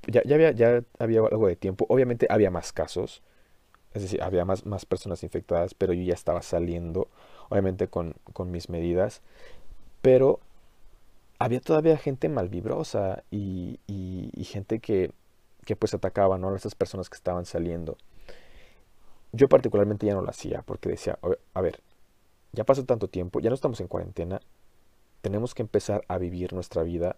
ya, 0.07 0.23
ya, 0.25 0.35
había, 0.37 0.53
ya 0.53 0.83
había 0.99 1.21
algo 1.21 1.49
de 1.49 1.57
tiempo, 1.57 1.87
obviamente 1.89 2.27
había 2.31 2.51
más 2.51 2.73
casos, 2.73 3.23
es 3.95 4.03
decir, 4.03 4.23
había 4.23 4.45
más, 4.45 4.67
más 4.67 4.87
personas 4.87 5.23
infectadas, 5.23 5.75
pero 5.75 5.93
yo 5.93 6.03
ya 6.03 6.15
estaba 6.15 6.43
saliendo, 6.43 7.09
obviamente 7.49 7.89
con, 7.89 8.15
con 8.33 8.51
mis 8.51 8.69
medidas, 8.69 9.23
pero 10.03 10.41
había 11.39 11.61
todavía 11.61 11.97
gente 11.97 12.29
malvibrosa 12.29 13.25
y, 13.31 13.79
y, 13.87 14.31
y 14.35 14.45
gente 14.45 14.81
que, 14.81 15.13
que 15.65 15.77
pues 15.77 15.95
atacaba, 15.95 16.39
¿no? 16.39 16.51
A 16.51 16.57
esas 16.57 16.75
personas 16.75 17.09
que 17.09 17.17
estaban 17.17 17.45
saliendo. 17.45 17.97
Yo 19.37 19.49
particularmente 19.49 20.07
ya 20.07 20.15
no 20.15 20.23
lo 20.23 20.31
hacía 20.31 20.63
porque 20.63 20.89
decía, 20.89 21.19
a 21.55 21.61
ver, 21.61 21.81
ya 22.53 22.63
pasó 22.63 22.85
tanto 22.85 23.09
tiempo, 23.09 23.41
ya 23.41 23.51
no 23.51 23.55
estamos 23.55 23.81
en 23.81 23.89
cuarentena, 23.89 24.41
tenemos 25.23 25.55
que 25.55 25.63
empezar 25.63 26.05
a 26.07 26.19
vivir 26.19 26.53
nuestra 26.53 26.85
vida. 26.85 27.17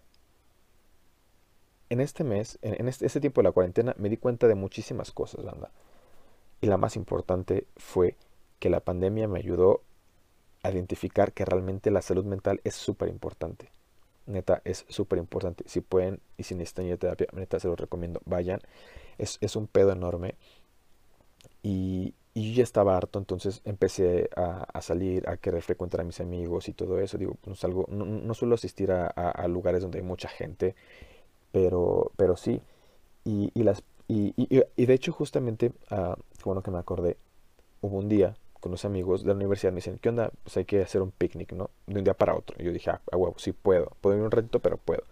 En 1.91 2.01
este 2.01 2.23
mes, 2.23 2.57
en 2.63 2.87
este, 2.87 3.05
este, 3.05 3.21
tiempo 3.21 3.41
de 3.41 3.49
la 3.49 3.51
cuarentena, 3.51 3.93
me 3.99 4.09
di 4.09 4.17
cuenta 4.17 4.47
de 4.47 4.55
muchísimas 4.55 5.11
cosas, 5.11 5.45
banda. 5.45 5.69
Y 6.59 6.65
la 6.65 6.77
más 6.77 6.95
importante 6.95 7.67
fue 7.77 8.15
que 8.59 8.71
la 8.71 8.79
pandemia 8.79 9.27
me 9.27 9.37
ayudó 9.37 9.81
a 10.63 10.71
identificar 10.71 11.33
que 11.33 11.45
realmente 11.45 11.91
la 11.91 12.01
salud 12.01 12.25
mental 12.25 12.61
es 12.63 12.73
súper 12.73 13.09
importante. 13.09 13.69
Neta, 14.25 14.61
es 14.65 14.85
súper 14.89 15.19
importante. 15.19 15.63
Si 15.67 15.81
pueden 15.81 16.19
y 16.35 16.43
si 16.43 16.55
necesitan 16.55 16.85
ir 16.85 16.93
a 16.93 16.97
terapia, 16.97 17.27
neta, 17.33 17.59
se 17.59 17.67
los 17.67 17.79
recomiendo. 17.79 18.21
Vayan. 18.25 18.59
Es, 19.19 19.37
es 19.39 19.55
un 19.55 19.67
pedo 19.67 19.91
enorme. 19.91 20.35
Y, 21.67 22.13
yo 22.33 22.53
ya 22.53 22.63
estaba 22.63 22.95
harto, 22.95 23.17
entonces 23.19 23.61
empecé 23.65 24.29
a, 24.35 24.79
salir, 24.81 25.27
a 25.27 25.37
querer 25.37 25.63
frecuentar 25.63 26.01
a 26.01 26.03
mis 26.03 26.21
amigos 26.21 26.69
y 26.69 26.73
todo 26.73 26.99
eso. 26.99 27.17
Digo, 27.17 27.35
no, 27.45 27.55
salgo, 27.55 27.87
no, 27.89 28.33
suelo 28.35 28.55
asistir 28.55 28.91
a, 28.91 29.47
lugares 29.47 29.81
donde 29.81 29.97
hay 29.97 30.03
mucha 30.05 30.29
gente, 30.29 30.75
pero, 31.51 32.11
pero 32.15 32.37
sí. 32.37 32.61
Y, 33.25 33.51
las, 33.63 33.83
y, 34.07 34.33
de 34.85 34.93
hecho, 34.93 35.11
justamente, 35.11 35.73
uh, 35.91 36.13
bueno 36.45 36.61
que 36.61 36.71
me 36.71 36.77
acordé, 36.77 37.17
hubo 37.81 37.97
un 37.97 38.07
día 38.07 38.37
con 38.59 38.71
los 38.71 38.85
amigos 38.85 39.23
de 39.23 39.29
la 39.29 39.33
universidad, 39.33 39.71
me 39.71 39.77
dicen, 39.77 39.97
¿qué 39.99 40.09
onda? 40.09 40.31
Pues 40.43 40.57
hay 40.57 40.65
que 40.65 40.81
hacer 40.83 41.01
un 41.01 41.11
picnic, 41.11 41.53
¿no? 41.53 41.71
De 41.87 41.97
un 41.97 42.03
día 42.03 42.13
para 42.13 42.35
otro. 42.35 42.55
Y 42.59 42.65
yo 42.65 42.71
dije, 42.71 42.91
ah, 42.91 43.01
a 43.11 43.17
huevo, 43.17 43.35
sí 43.39 43.51
puedo. 43.51 43.93
Puedo 43.99 44.15
ir 44.15 44.23
un 44.23 44.31
ratito, 44.31 44.59
pero 44.59 44.77
puedo. 44.77 45.03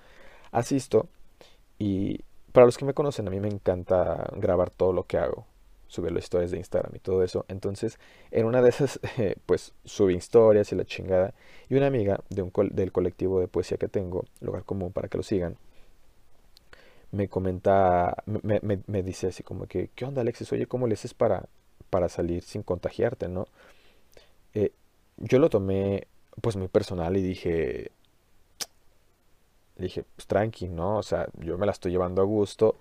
Asisto 0.51 1.09
y 1.79 2.21
para 2.51 2.67
los 2.67 2.77
que 2.77 2.85
me 2.85 2.93
conocen, 2.93 3.27
a 3.27 3.31
mí 3.31 3.39
me 3.39 3.49
encanta 3.49 4.29
grabar 4.37 4.69
todo 4.69 4.93
lo 4.93 5.03
que 5.07 5.17
hago 5.17 5.47
subir 5.87 6.11
las 6.11 6.23
historias 6.23 6.51
de 6.51 6.57
Instagram 6.57 6.95
y 6.95 6.99
todo 6.99 7.23
eso. 7.23 7.45
Entonces, 7.47 7.99
en 8.31 8.45
una 8.45 8.61
de 8.61 8.69
esas, 8.69 8.99
eh, 9.17 9.35
pues 9.45 9.73
subí 9.83 10.15
historias 10.15 10.71
y 10.71 10.75
la 10.75 10.85
chingada. 10.85 11.33
Y 11.69 11.75
una 11.75 11.87
amiga 11.87 12.19
de 12.29 12.41
un 12.41 12.51
del 12.71 12.91
colectivo 12.91 13.39
de 13.39 13.47
poesía 13.47 13.77
que 13.77 13.87
tengo, 13.87 14.25
lugar 14.41 14.63
común 14.63 14.91
para 14.91 15.07
que 15.07 15.17
lo 15.17 15.23
sigan, 15.23 15.57
me 17.11 17.29
comenta, 17.29 18.23
me, 18.25 18.59
me, 18.61 18.79
me, 18.87 19.03
dice 19.03 19.27
así 19.27 19.43
como 19.43 19.67
que, 19.67 19.89
¿qué 19.95 20.05
onda 20.05 20.21
Alexis? 20.21 20.51
Oye, 20.51 20.67
¿cómo 20.67 20.87
le 20.87 20.95
haces 20.95 21.13
para, 21.13 21.47
para 21.89 22.09
salir 22.09 22.43
sin 22.43 22.63
contagiarte, 22.63 23.29
¿no? 23.29 23.47
Eh, 24.53 24.71
yo 25.17 25.39
lo 25.39 25.49
tomé 25.49 26.07
pues 26.41 26.57
muy 26.57 26.67
personal 26.67 27.15
y 27.15 27.21
dije, 27.21 27.91
dije, 29.77 30.03
pues 30.15 30.27
tranqui, 30.27 30.67
¿no? 30.67 30.97
O 30.97 31.03
sea, 31.03 31.27
yo 31.39 31.57
me 31.57 31.65
la 31.65 31.71
estoy 31.71 31.91
llevando 31.91 32.21
a 32.21 32.25
gusto 32.25 32.75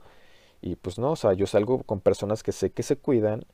y 0.65 0.77
pues 0.77 0.99
no, 0.99 1.13
o 1.13 1.17
sea, 1.17 1.35
yo 1.35 1.47
salgo 1.47 1.83
con 1.83 2.01
personas 2.01 2.43
que 2.43 2.51
sé 2.51 2.73
que 2.73 2.83
se 2.83 2.97
cuidan, 2.97 3.45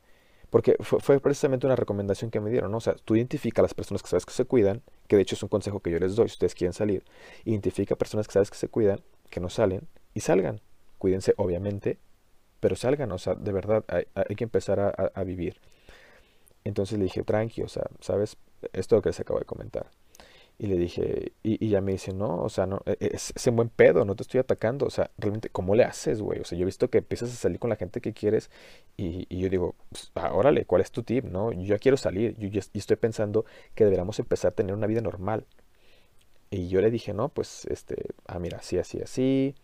porque 0.49 0.77
fue, 0.79 1.19
precisamente 1.19 1.65
una 1.65 1.75
recomendación 1.75 2.31
que 2.31 2.39
me 2.39 2.49
dieron, 2.49 2.71
¿no? 2.71 2.77
O 2.77 2.81
sea, 2.81 2.95
tú 2.95 3.17
identifica 3.17 3.61
a 3.61 3.63
las 3.63 3.73
personas 3.73 4.01
que 4.01 4.07
sabes 4.07 4.25
que 4.25 4.31
se 4.31 4.45
cuidan, 4.45 4.81
que 5.09 5.17
de 5.17 5.23
hecho 5.23 5.35
es 5.35 5.43
un 5.43 5.49
consejo 5.49 5.81
que 5.81 5.91
yo 5.91 5.99
les 5.99 6.15
doy 6.15 6.29
si 6.29 6.35
ustedes 6.35 6.55
quieren 6.55 6.71
salir, 6.71 7.03
identifica 7.43 7.95
a 7.95 7.97
personas 7.97 8.27
que 8.27 8.33
sabes 8.33 8.49
que 8.49 8.55
se 8.55 8.69
cuidan, 8.69 9.01
que 9.29 9.41
no 9.41 9.49
salen 9.49 9.89
y 10.13 10.21
salgan. 10.21 10.61
Cuídense, 10.99 11.33
obviamente, 11.35 11.99
pero 12.61 12.77
salgan, 12.77 13.11
o 13.11 13.17
sea, 13.17 13.35
de 13.35 13.51
verdad, 13.51 13.83
hay, 13.89 14.35
que 14.37 14.45
empezar 14.45 14.79
a, 14.79 14.89
a, 14.89 15.23
vivir. 15.25 15.59
Entonces 16.63 16.97
le 16.97 17.05
dije, 17.05 17.23
tranqui, 17.23 17.61
o 17.61 17.67
sea, 17.67 17.87
¿sabes? 17.99 18.37
Esto 18.71 19.01
que 19.01 19.09
les 19.09 19.19
acabo 19.19 19.39
de 19.39 19.45
comentar. 19.45 19.87
Y 20.61 20.67
le 20.67 20.77
dije, 20.77 21.33
y, 21.41 21.65
y 21.65 21.69
ya 21.69 21.81
me 21.81 21.93
dice, 21.93 22.13
no, 22.13 22.43
o 22.43 22.49
sea, 22.49 22.67
no, 22.67 22.83
e, 22.85 22.91
e, 22.99 23.15
es, 23.15 23.33
es 23.35 23.47
en 23.47 23.55
buen 23.55 23.69
pedo, 23.69 24.05
no 24.05 24.15
te 24.15 24.21
estoy 24.21 24.39
atacando. 24.39 24.85
O 24.85 24.91
sea, 24.91 25.09
realmente, 25.17 25.49
¿cómo 25.49 25.73
le 25.73 25.83
haces, 25.83 26.21
güey? 26.21 26.39
O 26.39 26.43
sea, 26.45 26.55
yo 26.55 26.61
he 26.63 26.65
visto 26.65 26.87
que 26.91 26.99
empiezas 26.99 27.31
a 27.31 27.35
salir 27.35 27.57
con 27.57 27.71
la 27.71 27.77
gente 27.77 27.99
que 27.99 28.13
quieres 28.13 28.51
y, 28.95 29.25
y 29.27 29.39
yo 29.39 29.49
digo, 29.49 29.75
pues, 29.89 30.11
ah, 30.13 30.31
órale, 30.35 30.65
¿cuál 30.65 30.83
es 30.83 30.91
tu 30.91 31.01
tip? 31.01 31.25
No, 31.25 31.51
yo 31.51 31.63
ya 31.63 31.79
quiero 31.79 31.97
salir, 31.97 32.37
yo 32.37 32.47
ya 32.47 32.59
estoy 32.59 32.95
pensando 32.95 33.43
que 33.73 33.85
deberíamos 33.85 34.19
empezar 34.19 34.51
a 34.51 34.55
tener 34.55 34.75
una 34.75 34.85
vida 34.85 35.01
normal. 35.01 35.47
Y 36.51 36.67
yo 36.67 36.79
le 36.81 36.91
dije, 36.91 37.13
no, 37.13 37.29
pues, 37.29 37.65
este, 37.65 37.95
ah, 38.27 38.37
mira, 38.37 38.59
así, 38.59 38.77
así, 38.77 39.01
así. 39.01 39.55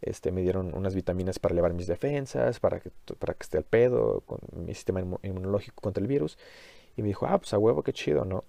Este, 0.00 0.32
me 0.32 0.40
dieron 0.42 0.74
unas 0.74 0.94
vitaminas 0.94 1.38
para 1.38 1.52
elevar 1.52 1.74
mis 1.74 1.86
defensas, 1.86 2.60
para 2.60 2.80
que, 2.80 2.90
para 3.18 3.34
que 3.34 3.42
esté 3.42 3.58
al 3.58 3.64
pedo, 3.64 4.22
con 4.22 4.38
mi 4.54 4.74
sistema 4.74 5.00
inmunológico 5.22 5.82
contra 5.82 6.00
el 6.00 6.08
virus. 6.08 6.38
Y 6.96 7.02
me 7.02 7.08
dijo, 7.08 7.26
ah, 7.26 7.38
pues 7.38 7.52
a 7.52 7.58
huevo, 7.58 7.82
qué 7.82 7.92
chido, 7.92 8.24
¿no? 8.24 8.44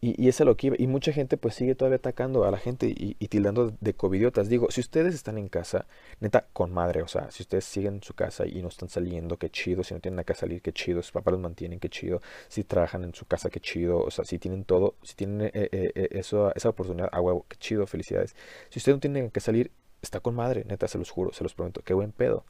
Y, 0.00 0.22
y 0.22 0.28
es 0.28 0.38
lo 0.40 0.56
que 0.56 0.68
iba. 0.68 0.76
Y 0.78 0.86
mucha 0.86 1.12
gente 1.12 1.36
pues 1.36 1.54
sigue 1.56 1.74
todavía 1.74 1.96
atacando 1.96 2.44
a 2.44 2.50
la 2.52 2.58
gente 2.58 2.86
y, 2.88 3.14
tildando 3.28 3.74
de 3.80 3.94
covidiotas. 3.94 4.48
Digo, 4.48 4.70
si 4.70 4.80
ustedes 4.80 5.14
están 5.14 5.38
en 5.38 5.48
casa, 5.48 5.86
neta, 6.20 6.46
con 6.52 6.72
madre, 6.72 7.02
o 7.02 7.08
sea, 7.08 7.30
si 7.32 7.42
ustedes 7.42 7.64
siguen 7.64 7.94
en 7.94 8.02
su 8.02 8.14
casa 8.14 8.46
y 8.46 8.62
no 8.62 8.68
están 8.68 8.88
saliendo, 8.88 9.38
qué 9.38 9.50
chido. 9.50 9.82
Si 9.82 9.94
no 9.94 10.00
tienen 10.00 10.20
a 10.20 10.24
que 10.24 10.34
salir, 10.34 10.62
qué 10.62 10.72
chido. 10.72 11.02
Si 11.02 11.10
papás 11.10 11.32
los 11.32 11.40
mantienen, 11.40 11.80
qué 11.80 11.88
chido. 11.88 12.20
Si 12.48 12.62
trabajan 12.64 13.02
en 13.04 13.14
su 13.14 13.26
casa, 13.26 13.50
qué 13.50 13.60
chido. 13.60 13.98
O 14.00 14.10
sea, 14.10 14.24
si 14.24 14.38
tienen 14.38 14.64
todo, 14.64 14.94
si 15.02 15.14
tienen 15.16 15.48
eh, 15.48 15.50
eh, 15.72 15.92
eh, 15.94 16.08
esa 16.12 16.68
oportunidad, 16.68 17.08
a 17.12 17.20
huevo, 17.20 17.46
qué 17.48 17.56
chido, 17.56 17.86
felicidades. 17.86 18.36
Si 18.70 18.78
ustedes 18.78 18.96
no 18.96 19.00
tienen 19.00 19.30
que 19.30 19.40
salir, 19.40 19.72
está 20.02 20.20
con 20.20 20.34
madre, 20.34 20.64
neta, 20.64 20.86
se 20.88 20.98
los 20.98 21.10
juro, 21.10 21.32
se 21.32 21.42
los 21.42 21.54
prometo, 21.54 21.82
qué 21.82 21.94
buen 21.94 22.12
pedo. 22.12 22.44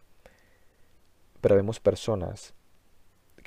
Pero 1.41 1.57
vemos 1.57 1.81
personas 1.81 2.55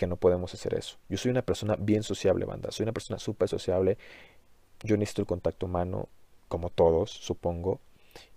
que 0.02 0.08
no 0.08 0.16
podemos 0.16 0.52
hacer 0.52 0.74
eso. 0.74 0.97
Yo 1.10 1.18
soy 1.20 1.30
una 1.30 1.43
persona 1.43 1.76
bien 1.78 2.02
sociable, 2.02 2.45
banda. 2.45 2.72
Soy 2.72 2.86
una 2.86 2.91
persona 2.91 3.20
súper 3.20 3.47
sociable. 3.47 3.99
Yo 4.82 4.97
necesito 4.97 5.22
el 5.22 5.28
contacto 5.28 5.68
humano, 5.68 6.10
como 6.47 6.72
todos, 6.72 7.12
supongo. 7.12 7.80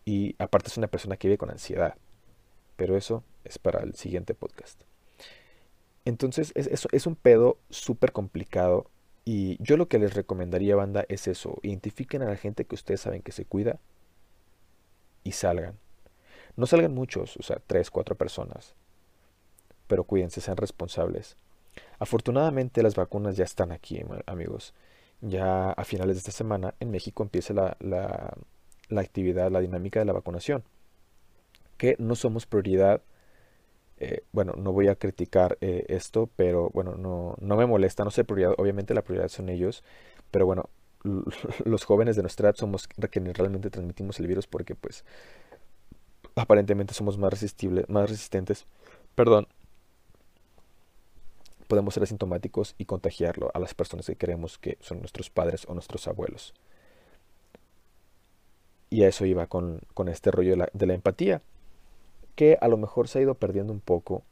Y 0.05 0.37
aparte 0.39 0.69
soy 0.69 0.83
una 0.83 0.89
persona 0.89 1.17
que 1.17 1.29
vive 1.29 1.39
con 1.39 1.49
ansiedad. 1.49 1.95
Pero 2.77 2.99
eso 2.99 3.25
es 3.45 3.59
para 3.59 3.83
el 3.83 3.95
siguiente 3.95 4.35
podcast. 4.35 4.83
Entonces 6.05 6.53
es, 6.55 6.87
es 6.93 7.07
un 7.07 7.17
pedo 7.17 7.57
súper 7.71 8.13
complicado. 8.13 8.91
Y 9.25 9.57
yo 9.63 9.79
lo 9.79 9.89
que 9.89 9.99
les 9.99 10.13
recomendaría, 10.13 10.77
banda, 10.77 11.07
es 11.09 11.29
eso. 11.29 11.61
Identifiquen 11.63 12.21
a 12.21 12.29
la 12.29 12.37
gente 12.37 12.67
que 12.67 12.75
ustedes 12.75 13.01
saben 13.01 13.23
que 13.23 13.33
se 13.33 13.47
cuida 13.47 13.81
y 15.23 15.33
salgan. 15.33 15.79
No 16.57 16.67
salgan 16.67 16.93
muchos, 16.93 17.39
o 17.39 17.43
sea, 17.43 17.59
tres, 17.67 17.91
cuatro 17.91 18.17
personas. 18.17 18.75
Pero 19.87 20.05
cuídense, 20.05 20.43
sean 20.43 20.59
responsables. 20.59 21.39
Afortunadamente 21.99 22.83
las 22.83 22.95
vacunas 22.95 23.37
ya 23.37 23.45
están 23.45 23.73
aquí, 23.73 24.01
amigos. 24.27 24.75
Ya 25.21 25.71
a 25.71 25.85
finales 25.85 26.17
de 26.17 26.19
esta 26.19 26.33
semana 26.33 26.75
en 26.81 26.91
México 26.91 27.23
empieza 27.23 27.55
la, 27.55 27.77
la, 27.81 29.01
actividad, 29.01 29.51
la 29.51 29.61
dinámica 29.61 30.01
de 30.01 30.07
la 30.07 30.13
vacunación. 30.13 30.65
Que 31.77 31.97
no 31.99 32.15
somos 32.15 32.47
prioridad. 32.47 33.03
Eh, 33.99 34.23
bueno, 34.33 34.55
no 34.57 34.73
voy 34.73 34.89
a 34.89 34.97
criticar 34.97 35.57
eh, 35.61 35.87
esto, 35.89 36.29
pero 36.37 36.71
bueno, 36.71 36.97
no, 36.97 37.37
no 37.41 37.57
me 37.57 37.67
molesta, 37.67 38.05
no 38.05 38.11
sé 38.11 38.25
prioridad. 38.25 38.55
Obviamente 38.59 38.95
la 38.95 39.03
prioridad 39.03 39.29
son 39.29 39.49
ellos. 39.49 39.83
Pero 40.31 40.47
bueno, 40.47 40.69
los 41.65 41.85
jóvenes 41.85 42.17
de 42.17 42.23
nuestra 42.23 42.49
edad 42.49 42.57
somos 42.57 42.89
quienes 42.89 43.37
realmente 43.37 43.71
transmitimos 43.71 44.19
el 44.21 44.27
virus 44.27 44.47
porque 44.47 44.75
pues 44.75 45.05
aparentemente 46.35 46.95
somos 46.95 47.19
más 47.19 47.33
más 47.89 48.11
resistentes. 48.11 48.67
Perdón, 49.15 49.47
podemos 51.75 51.95
ser 51.95 52.05
asintomáticos 52.05 52.77
y 52.79 52.85
contagiarlo 52.85 53.51
a 53.53 53.59
las 53.59 53.75
personas 53.75 54.07
que 54.07 54.15
creemos 54.15 54.59
que 54.59 54.79
son 54.81 55.01
nuestros 55.01 55.29
padres 55.29 55.65
o 55.67 55.75
nuestros 55.75 56.07
abuelos. 56.07 56.55
Y 58.91 59.03
a 59.03 59.09
eso 59.09 59.27
iba 59.27 59.49
con, 59.49 59.81
este 60.07 60.31
rollo 60.31 60.55
de 60.73 60.87
la, 60.87 60.95
empatía, 60.95 61.43
que 62.37 62.57
a 62.61 62.69
lo 62.69 62.77
mejor 62.77 63.09
se 63.09 63.19
ha 63.19 63.23
ido 63.23 63.35
perdiendo 63.35 63.73
un 63.73 63.81
poco. 63.81 64.23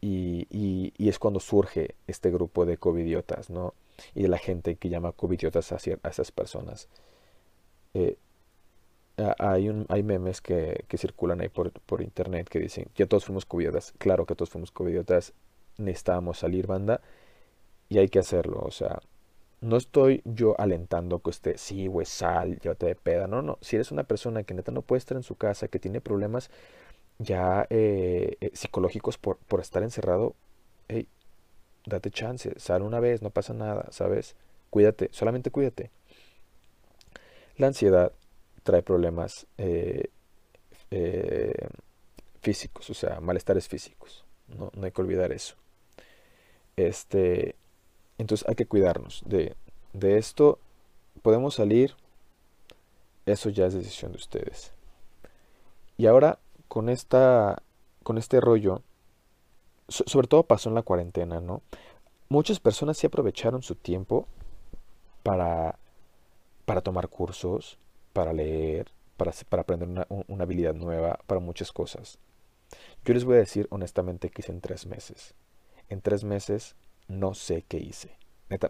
Y, 0.00 0.92
es 0.98 1.20
cuando 1.20 1.38
surge 1.38 1.94
este 2.08 2.32
grupo 2.32 2.66
de 2.66 2.76
covidiotas, 2.76 3.48
¿no? 3.48 3.72
Y 4.16 4.22
de 4.22 4.28
la 4.28 4.38
gente 4.38 4.74
que 4.74 4.88
llama 4.88 5.12
covidiotas 5.12 5.70
a, 5.70 5.76
a 5.76 6.08
esas 6.08 6.32
personas. 6.32 6.88
Eh, 7.94 8.16
hay, 9.38 9.68
un, 9.68 9.86
hay 9.90 10.02
memes 10.02 10.40
que, 10.40 10.84
circulan 10.96 11.40
ahí 11.40 11.50
por, 11.50 11.70
por, 11.70 12.02
internet 12.02 12.48
que 12.48 12.58
dicen 12.58 12.88
que 12.94 13.06
todos 13.06 13.26
fuimos 13.26 13.46
covidiotas. 13.46 13.92
Claro 13.98 14.26
que 14.26 14.34
todos 14.34 14.50
fuimos 14.50 14.72
covidiotas 14.72 15.32
necesitamos 15.78 16.38
salir 16.38 16.66
banda 16.66 17.00
y 17.88 17.98
hay 17.98 18.08
que 18.08 18.18
hacerlo, 18.18 18.60
o 18.60 18.70
sea, 18.70 19.00
no 19.60 19.76
estoy 19.76 20.22
yo 20.24 20.54
alentando 20.58 21.20
que 21.20 21.30
usted, 21.30 21.56
sí, 21.56 21.86
güey, 21.86 22.06
sal, 22.06 22.58
llévate 22.60 22.86
de 22.86 22.94
peda, 22.96 23.26
no, 23.26 23.42
no, 23.42 23.58
si 23.62 23.76
eres 23.76 23.90
una 23.92 24.04
persona 24.04 24.42
que 24.42 24.54
neta 24.54 24.72
no 24.72 24.82
puede 24.82 24.98
estar 24.98 25.16
en 25.16 25.22
su 25.22 25.36
casa, 25.36 25.68
que 25.68 25.78
tiene 25.78 26.00
problemas 26.00 26.50
ya 27.18 27.66
eh, 27.70 28.36
eh, 28.40 28.50
psicológicos 28.54 29.18
por, 29.18 29.38
por 29.38 29.60
estar 29.60 29.82
encerrado, 29.82 30.34
hey, 30.88 31.08
date 31.86 32.10
chance, 32.10 32.52
sal 32.58 32.82
una 32.82 33.00
vez, 33.00 33.22
no 33.22 33.30
pasa 33.30 33.54
nada, 33.54 33.86
¿sabes? 33.90 34.36
Cuídate, 34.70 35.08
solamente 35.12 35.50
cuídate. 35.50 35.90
La 37.56 37.68
ansiedad 37.68 38.12
trae 38.64 38.82
problemas 38.82 39.46
eh, 39.58 40.10
físicos, 42.42 42.90
o 42.90 42.94
sea, 42.94 43.20
malestares 43.20 43.68
físicos. 43.68 44.24
No, 44.48 44.70
no 44.74 44.84
hay 44.84 44.92
que 44.92 45.00
olvidar 45.00 45.32
eso. 45.32 45.56
Este, 46.76 47.56
entonces 48.18 48.46
hay 48.48 48.54
que 48.54 48.66
cuidarnos 48.66 49.22
de, 49.26 49.56
esto. 50.00 50.58
Podemos 51.22 51.54
salir. 51.54 51.94
Eso 53.26 53.48
ya 53.48 53.66
es 53.66 53.74
decisión 53.74 54.12
de 54.12 54.18
ustedes. 54.18 54.72
Y 55.96 56.06
ahora 56.06 56.38
con 56.68 56.88
esta 56.88 57.62
con 58.02 58.18
este 58.18 58.40
rollo 58.40 58.82
sobre 59.88 60.28
todo 60.28 60.42
pasó 60.42 60.68
en 60.68 60.74
la 60.74 60.82
cuarentena, 60.82 61.40
¿no? 61.40 61.62
Muchas 62.28 62.58
personas 62.58 62.96
sí 62.98 63.06
aprovecharon 63.06 63.62
su 63.62 63.74
tiempo 63.74 64.26
para 65.22 65.78
tomar 66.82 67.08
cursos, 67.08 67.78
para 68.12 68.32
leer, 68.32 68.90
para, 69.16 69.32
aprender 69.60 69.88
una, 69.88 70.06
una, 70.08 70.44
habilidad 70.44 70.74
nueva, 70.74 71.18
para 71.26 71.40
muchas 71.40 71.72
cosas. 71.72 72.18
Yo 73.04 73.14
les 73.14 73.24
voy 73.24 73.36
a 73.36 73.38
decir 73.38 73.66
honestamente 73.70 74.30
que 74.30 74.42
hice 74.42 74.52
en 74.52 74.60
tres 74.60 74.86
meses. 74.86 75.34
En 75.88 76.00
tres 76.00 76.24
meses 76.24 76.76
no 77.08 77.34
sé 77.34 77.62
qué 77.68 77.78
hice. 77.78 78.16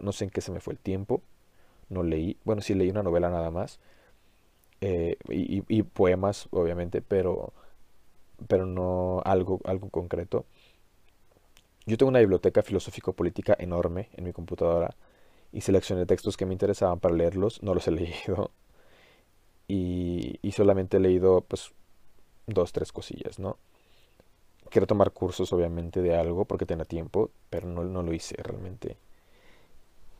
No 0.01 0.11
sé 0.11 0.25
en 0.25 0.29
qué 0.29 0.41
se 0.41 0.51
me 0.51 0.59
fue 0.59 0.73
el 0.73 0.79
tiempo. 0.79 1.21
No 1.89 2.03
leí. 2.03 2.37
Bueno, 2.43 2.61
sí 2.61 2.73
leí 2.73 2.89
una 2.89 3.03
novela 3.03 3.29
nada 3.29 3.51
más. 3.51 3.79
Eh, 4.81 5.17
y, 5.29 5.83
poemas, 5.83 6.47
obviamente, 6.51 7.01
pero, 7.01 7.53
pero 8.47 8.65
no 8.65 9.21
algo, 9.25 9.59
algo 9.65 9.89
concreto. 9.89 10.45
Yo 11.85 11.97
tengo 11.97 12.09
una 12.09 12.19
biblioteca 12.19 12.63
filosófico-política 12.63 13.55
enorme 13.59 14.09
en 14.13 14.23
mi 14.23 14.33
computadora 14.33 14.95
y 15.51 15.61
seleccioné 15.61 16.05
textos 16.05 16.35
que 16.37 16.45
me 16.45 16.53
interesaban 16.53 16.99
para 16.99 17.15
leerlos. 17.15 17.61
No 17.63 17.73
los 17.73 17.87
he 17.87 17.91
leído. 17.93 18.51
Y, 19.67 20.39
y 20.41 20.51
solamente 20.51 20.97
he 20.97 20.99
leído, 20.99 21.41
pues, 21.41 21.71
dos, 22.47 22.71
tres 22.71 22.91
cosillas, 22.91 23.39
¿no? 23.39 23.57
Quiero 24.75 24.87
tomar 24.87 25.11
cursos, 25.11 25.53
obviamente, 25.53 26.01
de 26.01 26.17
algo 26.17 26.43
porque 26.43 26.65
tenía 26.65 26.83
tiempo, 26.83 27.31
pero 27.49 27.65
no, 27.65 28.03
lo 28.03 28.11
hice 28.11 28.35
realmente. 28.43 28.97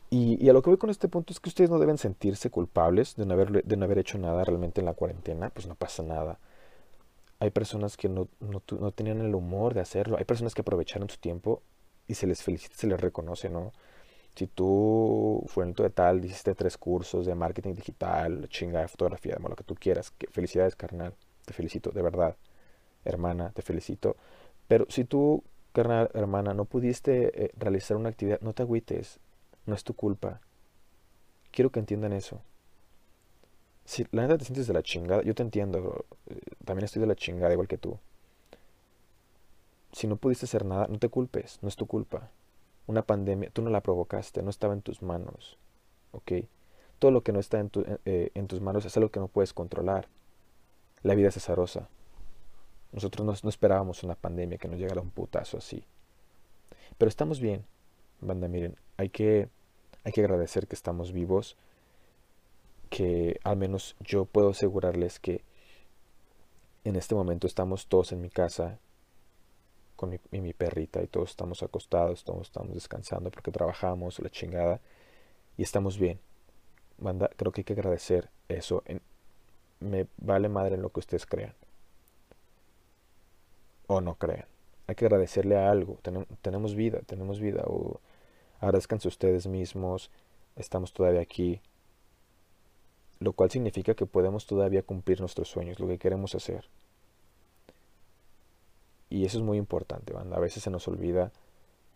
Y, 0.08 0.48
a 0.48 0.54
lo 0.54 0.62
que 0.62 0.70
voy 0.70 0.78
con 0.78 0.88
este 0.88 1.08
punto 1.08 1.34
es 1.34 1.40
que 1.40 1.50
ustedes 1.50 1.68
no 1.68 1.78
deben 1.78 1.98
sentirse 1.98 2.48
culpables 2.48 3.16
de 3.16 3.26
no, 3.26 3.34
haber, 3.34 3.98
hecho 3.98 4.16
nada 4.16 4.44
realmente 4.44 4.80
en 4.80 4.86
la 4.86 4.94
cuarentena, 4.94 5.50
pues 5.50 5.66
no 5.66 5.74
pasa 5.74 6.02
nada. 6.02 6.38
Hay 7.38 7.50
personas 7.50 7.98
que 7.98 8.08
no, 8.08 8.28
no, 8.40 8.62
no 8.80 8.92
tenían 8.92 9.20
el 9.20 9.34
humor 9.34 9.74
de 9.74 9.82
hacerlo, 9.82 10.16
hay 10.16 10.24
personas 10.24 10.54
que 10.54 10.62
aprovecharon 10.62 11.10
su 11.10 11.18
tiempo 11.18 11.60
y 12.08 12.14
se 12.14 12.26
les 12.26 12.42
felicita, 12.42 12.74
se 12.76 12.86
les 12.86 12.98
reconoce, 12.98 13.50
¿no? 13.50 13.74
Si 14.36 14.46
tú, 14.46 15.44
fuente 15.48 15.82
de 15.82 15.90
tal, 15.90 16.24
hiciste 16.24 16.54
tres 16.54 16.78
cursos 16.78 17.26
de 17.26 17.34
marketing 17.34 17.74
digital, 17.74 18.48
chinga 18.48 18.80
de 18.80 18.88
fotografía, 18.88 19.36
lo 19.38 19.54
que 19.54 19.64
tú 19.64 19.74
quieras, 19.74 20.14
felicidades, 20.30 20.76
carnal, 20.76 21.12
te 21.44 21.52
felicito, 21.52 21.90
de 21.90 22.00
verdad 22.00 22.36
hermana, 23.06 23.50
te 23.52 23.62
felicito. 23.62 24.16
Pero 24.68 24.86
si 24.88 25.04
tú 25.04 25.44
carnal, 25.72 26.10
hermana, 26.14 26.54
no 26.54 26.64
pudiste 26.64 27.44
eh, 27.44 27.50
realizar 27.56 27.98
una 27.98 28.08
actividad, 28.08 28.40
no 28.40 28.54
te 28.54 28.62
agüites, 28.62 29.20
no 29.66 29.74
es 29.74 29.84
tu 29.84 29.94
culpa. 29.94 30.40
Quiero 31.50 31.70
que 31.70 31.80
entiendan 31.80 32.14
eso. 32.14 32.40
Si 33.84 34.06
la 34.10 34.22
neta 34.22 34.38
te 34.38 34.44
sientes 34.46 34.66
de 34.66 34.72
la 34.72 34.82
chingada, 34.82 35.22
yo 35.22 35.34
te 35.34 35.42
entiendo, 35.42 36.06
eh, 36.28 36.40
también 36.64 36.86
estoy 36.86 37.00
de 37.00 37.06
la 37.06 37.14
chingada 37.14 37.52
igual 37.52 37.68
que 37.68 37.76
tú. 37.76 37.98
Si 39.92 40.06
no 40.06 40.16
pudiste 40.16 40.46
hacer 40.46 40.64
nada, 40.64 40.86
no 40.88 40.98
te 40.98 41.10
culpes, 41.10 41.58
no 41.60 41.68
es 41.68 41.76
tu 41.76 41.86
culpa. 41.86 42.30
Una 42.86 43.02
pandemia, 43.02 43.50
tú 43.50 43.62
no 43.62 43.68
la 43.68 43.82
provocaste, 43.82 44.42
no 44.42 44.50
estaba 44.50 44.72
en 44.72 44.82
tus 44.82 45.02
manos. 45.02 45.58
¿Ok? 46.12 46.32
Todo 46.98 47.10
lo 47.10 47.22
que 47.22 47.32
no 47.32 47.38
está 47.38 47.60
en, 47.60 47.70
eh, 48.06 48.30
en 48.34 48.46
tus 48.46 48.62
manos 48.62 48.86
es 48.86 48.96
algo 48.96 49.10
que 49.10 49.20
no 49.20 49.28
puedes 49.28 49.52
controlar. 49.52 50.08
La 51.02 51.14
vida 51.14 51.28
es 51.28 51.36
azarosa. 51.36 51.88
Nosotros 52.96 53.42
no, 53.44 53.50
esperábamos 53.50 54.02
una 54.04 54.14
pandemia 54.14 54.56
que 54.56 54.68
nos 54.68 54.78
llegara 54.78 55.02
un 55.02 55.10
putazo 55.10 55.58
así. 55.58 55.84
Pero 56.96 57.10
estamos 57.10 57.40
bien, 57.40 57.66
banda, 58.22 58.48
miren, 58.48 58.74
hay 58.96 59.10
que, 59.10 59.50
hay 60.02 60.12
que 60.12 60.22
agradecer 60.22 60.66
que 60.66 60.74
estamos 60.74 61.12
vivos, 61.12 61.58
que 62.88 63.38
al 63.44 63.58
menos 63.58 63.96
yo 64.00 64.24
puedo 64.24 64.48
asegurarles 64.48 65.20
que 65.20 65.44
en 66.84 66.96
este 66.96 67.14
momento 67.14 67.46
estamos 67.46 67.86
todos 67.86 68.12
en 68.12 68.22
mi 68.22 68.30
casa 68.30 68.78
con 69.94 70.08
mi, 70.08 70.18
y 70.32 70.40
mi 70.40 70.54
perrita 70.54 71.02
y 71.02 71.06
todos 71.06 71.28
estamos 71.28 71.62
acostados, 71.62 72.24
todos 72.24 72.46
estamos 72.46 72.72
descansando 72.72 73.30
porque 73.30 73.52
trabajamos, 73.52 74.20
la 74.20 74.30
chingada, 74.30 74.80
y 75.58 75.62
estamos 75.64 75.98
bien. 75.98 76.18
Banda, 76.96 77.28
creo 77.36 77.52
que 77.52 77.60
hay 77.60 77.64
que 77.66 77.74
agradecer 77.74 78.30
eso. 78.48 78.82
me 79.80 80.06
vale 80.16 80.48
madre 80.48 80.76
en 80.76 80.82
lo 80.82 80.88
que 80.88 81.00
ustedes 81.00 81.26
crean 81.26 81.52
o 83.86 84.00
no 84.00 84.16
crean. 84.16 84.46
Hay 84.86 84.94
que 84.94 85.04
agradecerle 85.04 85.56
a 85.56 85.70
algo. 85.70 85.98
tenemos 86.42 86.74
vida, 86.74 87.00
tenemos 87.06 87.40
vida. 87.40 87.64
O 87.66 88.00
agradezcanse 88.60 89.08
ustedes 89.08 89.46
mismos. 89.46 90.10
Estamos 90.54 90.92
todavía 90.92 91.20
aquí. 91.20 91.60
Lo 93.18 93.32
cual 93.32 93.50
significa 93.50 93.94
que 93.94 94.06
podemos 94.06 94.46
todavía 94.46 94.82
cumplir 94.82 95.20
nuestros 95.20 95.48
sueños, 95.48 95.80
lo 95.80 95.88
que 95.88 95.98
queremos 95.98 96.34
hacer. 96.34 96.66
Y 99.08 99.24
eso 99.24 99.38
es 99.38 99.44
muy 99.44 99.58
importante, 99.58 100.12
banda. 100.12 100.36
A 100.36 100.40
veces 100.40 100.62
se 100.62 100.70
nos 100.70 100.86
olvida. 100.86 101.32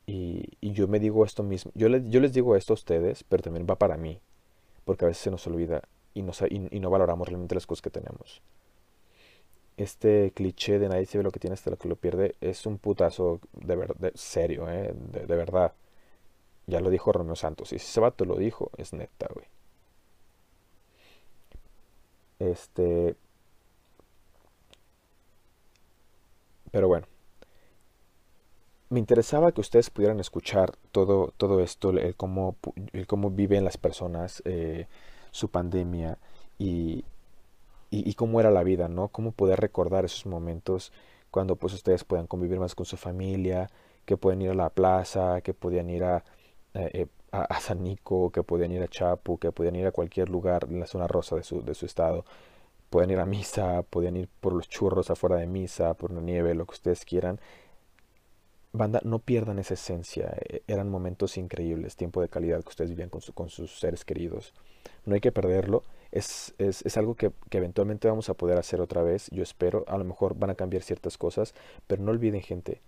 Y, 0.06 0.56
yo 0.60 0.88
me 0.88 0.98
digo 0.98 1.24
esto 1.24 1.42
mismo. 1.42 1.70
Yo, 1.74 1.88
yo, 1.88 2.20
les 2.20 2.32
digo 2.32 2.56
esto 2.56 2.72
a 2.72 2.74
ustedes, 2.74 3.22
pero 3.24 3.42
también 3.42 3.66
va 3.68 3.76
para 3.76 3.96
mí. 3.96 4.20
Porque 4.84 5.04
a 5.04 5.08
veces 5.08 5.22
se 5.22 5.30
nos 5.30 5.46
olvida 5.46 5.82
y 6.14 6.22
no, 6.22 6.32
y 6.48 6.80
no 6.80 6.90
valoramos 6.90 7.28
realmente 7.28 7.54
las 7.54 7.66
cosas 7.66 7.82
que 7.82 7.90
tenemos 7.90 8.42
este 9.82 10.32
cliché 10.32 10.78
de 10.78 10.88
nadie 10.88 11.06
sabe 11.06 11.24
lo 11.24 11.30
que 11.30 11.40
tiene 11.40 11.54
hasta 11.54 11.70
lo 11.70 11.78
que 11.78 11.88
lo 11.88 11.96
pierde 11.96 12.36
es 12.40 12.66
un 12.66 12.78
putazo 12.78 13.40
de, 13.52 13.76
verdad 13.76 14.12
serio, 14.14 14.68
¿eh? 14.68 14.92
de, 14.94 15.36
verdad. 15.36 15.72
Ya 16.66 16.80
lo 16.80 16.90
dijo 16.90 17.12
Romeo 17.12 17.36
Santos. 17.36 17.72
Y 17.72 17.78
si 17.78 17.86
ese 17.86 18.00
vato 18.00 18.24
lo 18.24 18.36
dijo, 18.36 18.70
es 18.76 18.92
neta, 18.92 19.28
güey. 19.32 19.46
Este. 22.38 23.16
Pero 26.70 26.88
bueno. 26.88 27.06
Me 28.90 28.98
interesaba 28.98 29.52
que 29.52 29.60
ustedes 29.60 29.88
pudieran 29.88 30.18
escuchar 30.18 30.76
todo, 30.90 31.32
todo 31.36 31.60
esto, 31.60 31.90
el 31.90 32.16
cómo, 32.16 32.56
el 32.92 33.06
cómo 33.06 33.30
viven 33.30 33.64
las 33.64 33.76
personas 33.76 34.42
eh, 34.44 34.88
su 35.30 35.48
pandemia 35.48 36.18
y, 36.58 37.04
y, 37.90 38.14
cómo 38.14 38.40
era 38.40 38.50
la 38.50 38.62
vida, 38.62 38.88
¿no? 38.88 39.08
Cómo 39.08 39.32
poder 39.32 39.60
recordar 39.60 40.04
esos 40.04 40.26
momentos 40.26 40.92
cuando 41.30 41.56
pues 41.56 41.74
ustedes 41.74 42.04
puedan 42.04 42.26
convivir 42.26 42.60
más 42.60 42.74
con 42.74 42.86
su 42.86 42.96
familia, 42.96 43.68
que 44.04 44.16
pueden 44.16 44.42
ir 44.42 44.50
a 44.50 44.54
la 44.54 44.70
plaza, 44.70 45.40
que 45.42 45.54
podían 45.54 45.90
ir 45.90 46.04
a, 46.04 46.24
eh, 46.74 46.90
eh, 46.94 47.06
a, 47.32 47.60
San 47.60 47.82
Nico, 47.82 48.30
que 48.30 48.42
podían 48.42 48.72
ir 48.72 48.82
a 48.82 48.88
Chapu, 48.88 49.38
que 49.38 49.52
podían 49.52 49.76
ir 49.76 49.86
a 49.86 49.92
cualquier 49.92 50.28
lugar 50.28 50.66
en 50.68 50.80
la 50.80 50.86
zona 50.86 51.08
rosa 51.08 51.36
de 51.36 51.42
su, 51.42 51.62
de 51.62 51.74
su 51.74 51.86
estado. 51.86 52.24
Pueden 52.90 53.10
ir 53.10 53.18
a 53.20 53.26
misa, 53.26 53.82
podían 53.82 54.16
ir 54.16 54.28
por 54.40 54.52
los 54.52 54.68
churros 54.68 55.10
afuera 55.10 55.36
de 55.36 55.46
misa, 55.46 55.94
por 55.94 56.12
la 56.12 56.20
nieve, 56.20 56.54
lo 56.54 56.66
que 56.66 56.74
ustedes 56.74 57.04
quieran. 57.04 57.40
Banda, 58.72 59.00
no 59.04 59.18
pierdan 59.18 59.58
esa 59.58 59.74
esencia. 59.74 60.32
E, 60.48 60.62
eran 60.68 60.88
momentos 60.88 61.36
increíbles, 61.36 61.96
tiempo 61.96 62.20
de 62.20 62.28
calidad 62.28 62.62
que 62.62 62.68
ustedes 62.68 62.90
vivían 62.90 63.10
con, 63.10 63.20
con 63.34 63.48
sus 63.48 63.78
seres 63.80 64.04
queridos. 64.04 64.54
No 65.04 65.14
hay 65.14 65.20
que 65.20 65.32
perderlo 65.32 65.82
es, 66.12 66.54
es, 66.58 66.84
es 66.84 66.96
algo 66.96 67.14
que, 67.14 67.32
que, 67.48 67.58
eventualmente 67.58 68.08
vamos 68.08 68.28
a 68.28 68.34
poder 68.34 68.58
hacer 68.58 68.80
otra 68.80 69.02
vez, 69.02 69.28
yo 69.30 69.42
espero, 69.42 69.84
a 69.86 69.96
lo 69.98 70.04
mejor 70.04 70.36
van 70.36 70.50
a 70.50 70.54
cambiar 70.54 70.82
ciertas 70.82 71.16
cosas, 71.18 71.54
pero 71.86 72.02
no 72.02 72.10
olviden 72.10 72.42
gente 72.42 72.80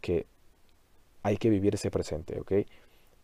que 0.00 0.26
hay 1.22 1.36
que 1.36 1.50
vivir 1.50 1.74
ese 1.74 1.90
presente, 1.90 2.38
¿ok? 2.40 2.52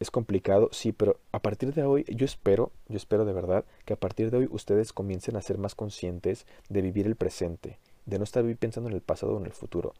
Es 0.01 0.11
complicado, 0.11 0.70
sí, 0.72 0.92
pero 0.92 1.20
a 1.30 1.42
partir 1.42 1.74
de 1.74 1.84
hoy 1.84 2.05
yo 2.09 2.24
espero, 2.24 2.72
yo 2.88 2.96
espero 2.96 3.26
de 3.26 3.34
verdad 3.34 3.66
que 3.84 3.92
a 3.92 4.01
partir 4.01 4.30
de 4.30 4.38
hoy 4.38 4.48
ustedes 4.51 4.94
comiencen 4.94 5.36
a 5.36 5.42
ser 5.42 5.59
más 5.59 5.74
conscientes 5.74 6.46
de 6.70 6.80
vivir 6.80 7.07
el 7.07 7.16
presente, 7.16 7.78
de 8.07 8.16
no 8.16 8.24
estar 8.24 8.42
pensando 8.57 8.88
en 8.88 8.96
el 8.96 9.03
pasado 9.03 9.34
o 9.34 9.38
en 9.38 9.44
el 9.44 9.53
futuro. 9.53 9.92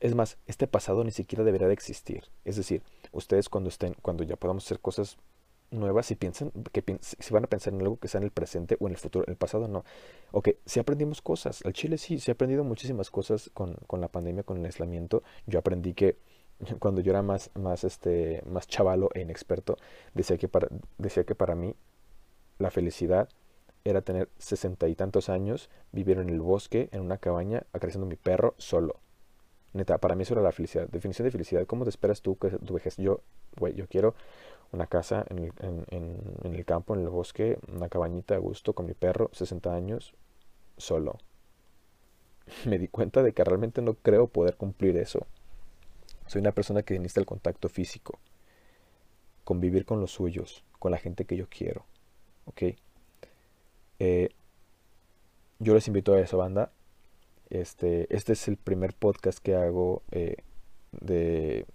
Es 0.00 0.14
más, 0.14 0.36
este 0.46 0.66
pasado 0.66 1.04
ni 1.04 1.10
siquiera 1.10 1.42
debería 1.42 1.68
de 1.68 1.72
existir. 1.72 2.24
Es 2.44 2.56
decir, 2.56 2.82
ustedes 3.12 3.48
cuando 3.48 3.70
estén, 3.70 3.94
cuando 4.02 4.24
ya 4.24 4.36
podamos 4.36 4.66
hacer 4.66 4.80
cosas 4.80 5.16
nuevas 5.72 6.06
si 6.06 6.14
piensan 6.14 6.52
que 6.72 6.84
si 7.00 7.32
van 7.32 7.44
a 7.44 7.46
pensar 7.46 7.72
en 7.74 7.80
algo 7.80 7.98
que 7.98 8.08
sea 8.08 8.18
en 8.18 8.24
el 8.24 8.30
presente 8.30 8.76
o 8.80 8.86
en 8.86 8.92
el 8.92 8.98
futuro, 8.98 9.24
en 9.26 9.32
el 9.32 9.36
pasado 9.36 9.68
no. 9.68 9.84
Ok, 10.30 10.50
si 10.64 10.80
aprendimos 10.80 11.22
cosas, 11.22 11.64
al 11.64 11.72
Chile 11.72 11.98
sí, 11.98 12.18
se 12.18 12.30
ha 12.30 12.34
aprendido 12.34 12.64
muchísimas 12.64 13.10
cosas 13.10 13.50
con, 13.54 13.74
con, 13.86 14.00
la 14.00 14.08
pandemia, 14.08 14.42
con 14.42 14.58
el 14.58 14.64
aislamiento. 14.64 15.22
Yo 15.46 15.58
aprendí 15.58 15.94
que 15.94 16.18
cuando 16.78 17.00
yo 17.00 17.10
era 17.10 17.22
más, 17.22 17.50
más, 17.54 17.84
este, 17.84 18.42
más 18.46 18.66
chavalo 18.66 19.10
e 19.14 19.20
inexperto, 19.20 19.76
decía 20.14 20.36
que, 20.38 20.48
para, 20.48 20.68
decía 20.98 21.24
que 21.24 21.34
para 21.34 21.54
mí 21.54 21.74
la 22.58 22.70
felicidad 22.70 23.28
era 23.84 24.02
tener 24.02 24.28
sesenta 24.38 24.88
y 24.88 24.94
tantos 24.94 25.28
años, 25.28 25.68
vivir 25.90 26.18
en 26.18 26.28
el 26.28 26.40
bosque, 26.40 26.88
en 26.92 27.00
una 27.00 27.18
cabaña, 27.18 27.64
acariciando 27.72 28.06
mi 28.06 28.16
perro 28.16 28.54
solo. 28.58 29.00
Neta, 29.72 29.98
para 29.98 30.14
mí 30.14 30.22
eso 30.22 30.34
era 30.34 30.42
la 30.42 30.52
felicidad. 30.52 30.86
Definición 30.88 31.24
de 31.24 31.30
felicidad. 31.30 31.66
¿Cómo 31.66 31.84
te 31.84 31.90
esperas 31.90 32.20
tú 32.20 32.36
que 32.36 32.50
tu 32.50 32.74
vejez? 32.74 32.96
Yo, 32.98 33.22
güey, 33.56 33.74
yo 33.74 33.88
quiero 33.88 34.14
una 34.72 34.86
casa 34.86 35.24
en 35.28 35.38
el, 35.38 36.64
campo, 36.64 36.94
en 36.94 37.02
el 37.02 37.08
bosque, 37.08 37.58
una 37.68 37.88
cabañita 37.88 38.34
a 38.34 38.38
gusto 38.38 38.72
con 38.72 38.86
mi 38.86 38.94
perro, 38.94 39.30
60 39.32 39.74
años, 39.74 40.14
solo. 40.78 41.18
Me 42.66 42.78
di 42.78 42.88
cuenta 42.88 43.22
de 43.22 43.32
que 43.32 43.44
realmente 43.44 43.82
no 43.82 43.94
creo 43.94 44.28
poder 44.28 44.56
cumplir 44.56 44.96
eso. 44.96 45.26
Soy 46.26 46.40
una 46.40 46.52
persona 46.52 46.82
que 46.82 46.98
necesita 46.98 47.20
el 47.20 47.26
contacto 47.26 47.68
físico, 47.68 48.18
convivir 49.44 49.84
con 49.84 50.00
los 50.00 50.12
suyos, 50.12 50.64
con 50.78 50.90
la 50.90 50.98
gente 50.98 51.26
que 51.26 51.36
yo 51.36 51.46
quiero. 51.48 51.84
¿Ok? 52.46 52.62
Eh, 53.98 54.30
yo 55.58 55.74
les 55.74 55.86
invito 55.86 56.14
a 56.14 56.20
esa 56.20 56.36
banda. 56.36 56.72
Este, 57.50 58.12
este 58.14 58.32
es 58.32 58.48
el 58.48 58.56
primer 58.56 58.94
podcast 58.94 59.38
que 59.38 59.54
hago 59.54 60.02
eh, 60.10 60.36
de 60.92 61.66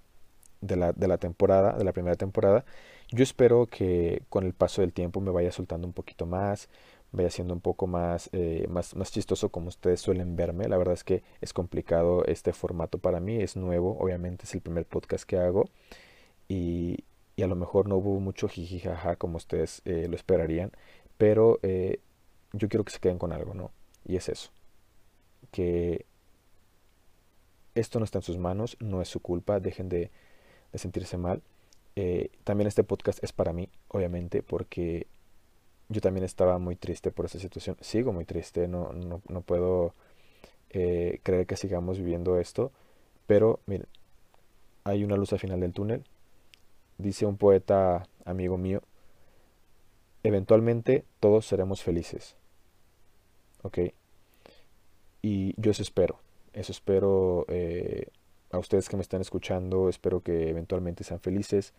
de 0.62 0.76
la, 0.76 0.93
de 0.93 1.08
la 1.08 1.18
temporada, 1.18 1.78
de 1.78 1.84
la 1.84 1.93
primera 1.93 2.16
temporada. 2.16 2.66
Yo 3.10 3.24
espero 3.24 3.68
que 3.68 4.24
con 4.30 4.45
el 4.45 4.53
paso 4.53 4.82
del 4.82 4.93
tiempo 4.93 5.22
me 5.22 5.32
vaya 5.32 5.51
soltando 5.51 5.88
un 5.88 5.93
poquito 5.93 6.26
más, 6.26 6.70
vaya 7.12 7.30
siendo 7.30 7.53
un 7.53 7.62
poco 7.62 7.88
más, 7.88 8.30
eh, 8.34 8.68
más, 8.70 8.95
más 8.95 9.12
chistoso 9.12 9.49
como 9.49 9.70
ustedes 9.70 10.01
suelen 10.01 10.36
verme. 10.36 10.68
La 10.68 10.78
verdad 10.78 10.93
es 10.93 11.03
que 11.03 11.24
es 11.41 11.53
complicado 11.53 12.26
este 12.26 12.53
formato 12.53 12.97
para 12.97 13.20
mí, 13.20 13.41
es 13.41 13.55
nuevo, 13.55 13.97
obviamente 13.99 14.45
es 14.45 14.53
el 14.53 14.62
primer 14.62 14.86
podcast 14.86 15.24
que 15.26 15.38
hago 15.38 15.70
y, 16.47 17.03
y 17.36 17.43
a 17.43 17.47
lo 17.47 17.55
mejor 17.55 17.88
no 17.88 17.97
hubo 17.97 18.20
mucho 18.20 18.47
jijijaja 18.49 19.16
como 19.16 19.38
ustedes 19.38 19.82
eh, 19.86 20.08
lo 20.10 20.16
esperarían, 20.16 20.72
pero 21.18 21.60
eh, 21.64 21.99
yo 22.53 22.70
quiero 22.70 22.84
que 22.84 22.91
se 22.91 22.99
queden 22.99 23.20
con 23.20 23.32
algo, 23.32 23.53
¿no? 23.53 23.72
Y 24.05 24.16
es 24.16 24.30
eso, 24.30 24.51
que 25.51 26.05
esto 27.76 27.99
no 27.99 28.05
está 28.05 28.20
en 28.20 28.24
sus 28.24 28.38
manos, 28.38 28.78
no 28.80 29.01
es 29.01 29.08
su 29.10 29.20
culpa, 29.20 29.60
dejen 29.60 29.89
de 29.89 30.12
de 30.78 30.82
sentirse 30.82 31.17
mal. 31.17 31.41
Eh, 31.95 32.30
también 32.43 32.67
este 32.67 32.84
podcast 32.84 33.23
es 33.23 33.34
para 33.34 33.53
mí, 33.53 33.69
obviamente, 33.88 34.43
porque 34.43 35.07
yo 35.89 36.01
también 36.01 36.23
estaba 36.23 36.59
muy 36.59 36.75
triste 36.75 37.11
por 37.11 37.25
esa 37.25 37.39
situación. 37.39 37.75
Sigo 37.82 38.13
muy 38.13 38.25
triste, 38.25 38.67
no, 38.67 38.93
no, 38.93 39.21
no 39.28 39.41
puedo 39.41 39.93
eh, 40.69 41.19
creer 41.23 41.47
que 41.47 41.57
sigamos 41.57 41.97
viviendo 41.97 42.39
esto. 42.39 42.71
Pero 43.25 43.59
miren, 43.65 43.88
hay 44.84 45.03
una 45.03 45.17
luz 45.17 45.34
al 45.34 45.39
final 45.39 45.59
del 45.59 45.73
túnel. 45.73 46.03
Dice 46.97 47.25
un 47.25 47.38
poeta 47.38 48.07
amigo 48.25 48.57
mío, 48.57 48.82
eventualmente 50.23 51.03
todos 51.19 51.45
seremos 51.45 51.84
felices. 51.84 52.36
¿Ok? 53.63 53.80
Y 55.21 55.59
yo 55.59 55.71
eso 55.71 55.82
espero. 55.82 56.19
Eso 56.53 56.71
espero 56.71 57.45
eh, 57.49 58.07
a 58.51 58.59
ustedes 58.59 58.89
que 58.89 58.95
me 58.95 59.01
están 59.01 59.21
escuchando, 59.21 59.89
espero 59.89 60.21
que 60.21 60.49
eventualmente 60.49 61.03
sean 61.03 61.19
felices, 61.19 61.73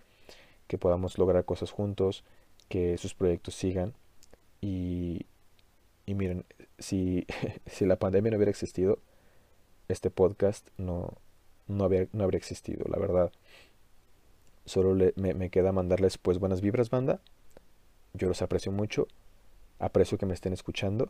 que 0.66 0.78
podamos 0.78 1.18
lograr 1.18 1.44
cosas 1.44 1.70
juntos, 1.70 2.24
que 2.68 2.98
sus 2.98 3.14
proyectos 3.14 3.54
sigan. 3.54 3.94
Y, 4.60 5.26
y 6.06 6.14
miren, 6.14 6.44
si, 6.78 7.26
si 7.66 7.86
la 7.86 7.96
pandemia 7.96 8.30
no 8.30 8.36
hubiera 8.36 8.50
existido, 8.50 8.98
este 9.88 10.10
podcast 10.10 10.68
no, 10.76 11.14
no, 11.66 11.84
habría, 11.84 12.08
no 12.12 12.24
habría 12.24 12.38
existido, 12.38 12.84
la 12.88 12.98
verdad. 12.98 13.32
Solo 14.66 14.94
me, 15.16 15.32
me 15.32 15.50
queda 15.50 15.72
mandarles 15.72 16.18
pues 16.18 16.38
buenas 16.38 16.60
vibras, 16.60 16.90
banda. 16.90 17.20
Yo 18.12 18.28
los 18.28 18.42
aprecio 18.42 18.70
mucho. 18.70 19.08
Aprecio 19.78 20.18
que 20.18 20.26
me 20.26 20.34
estén 20.34 20.52
escuchando. 20.52 21.08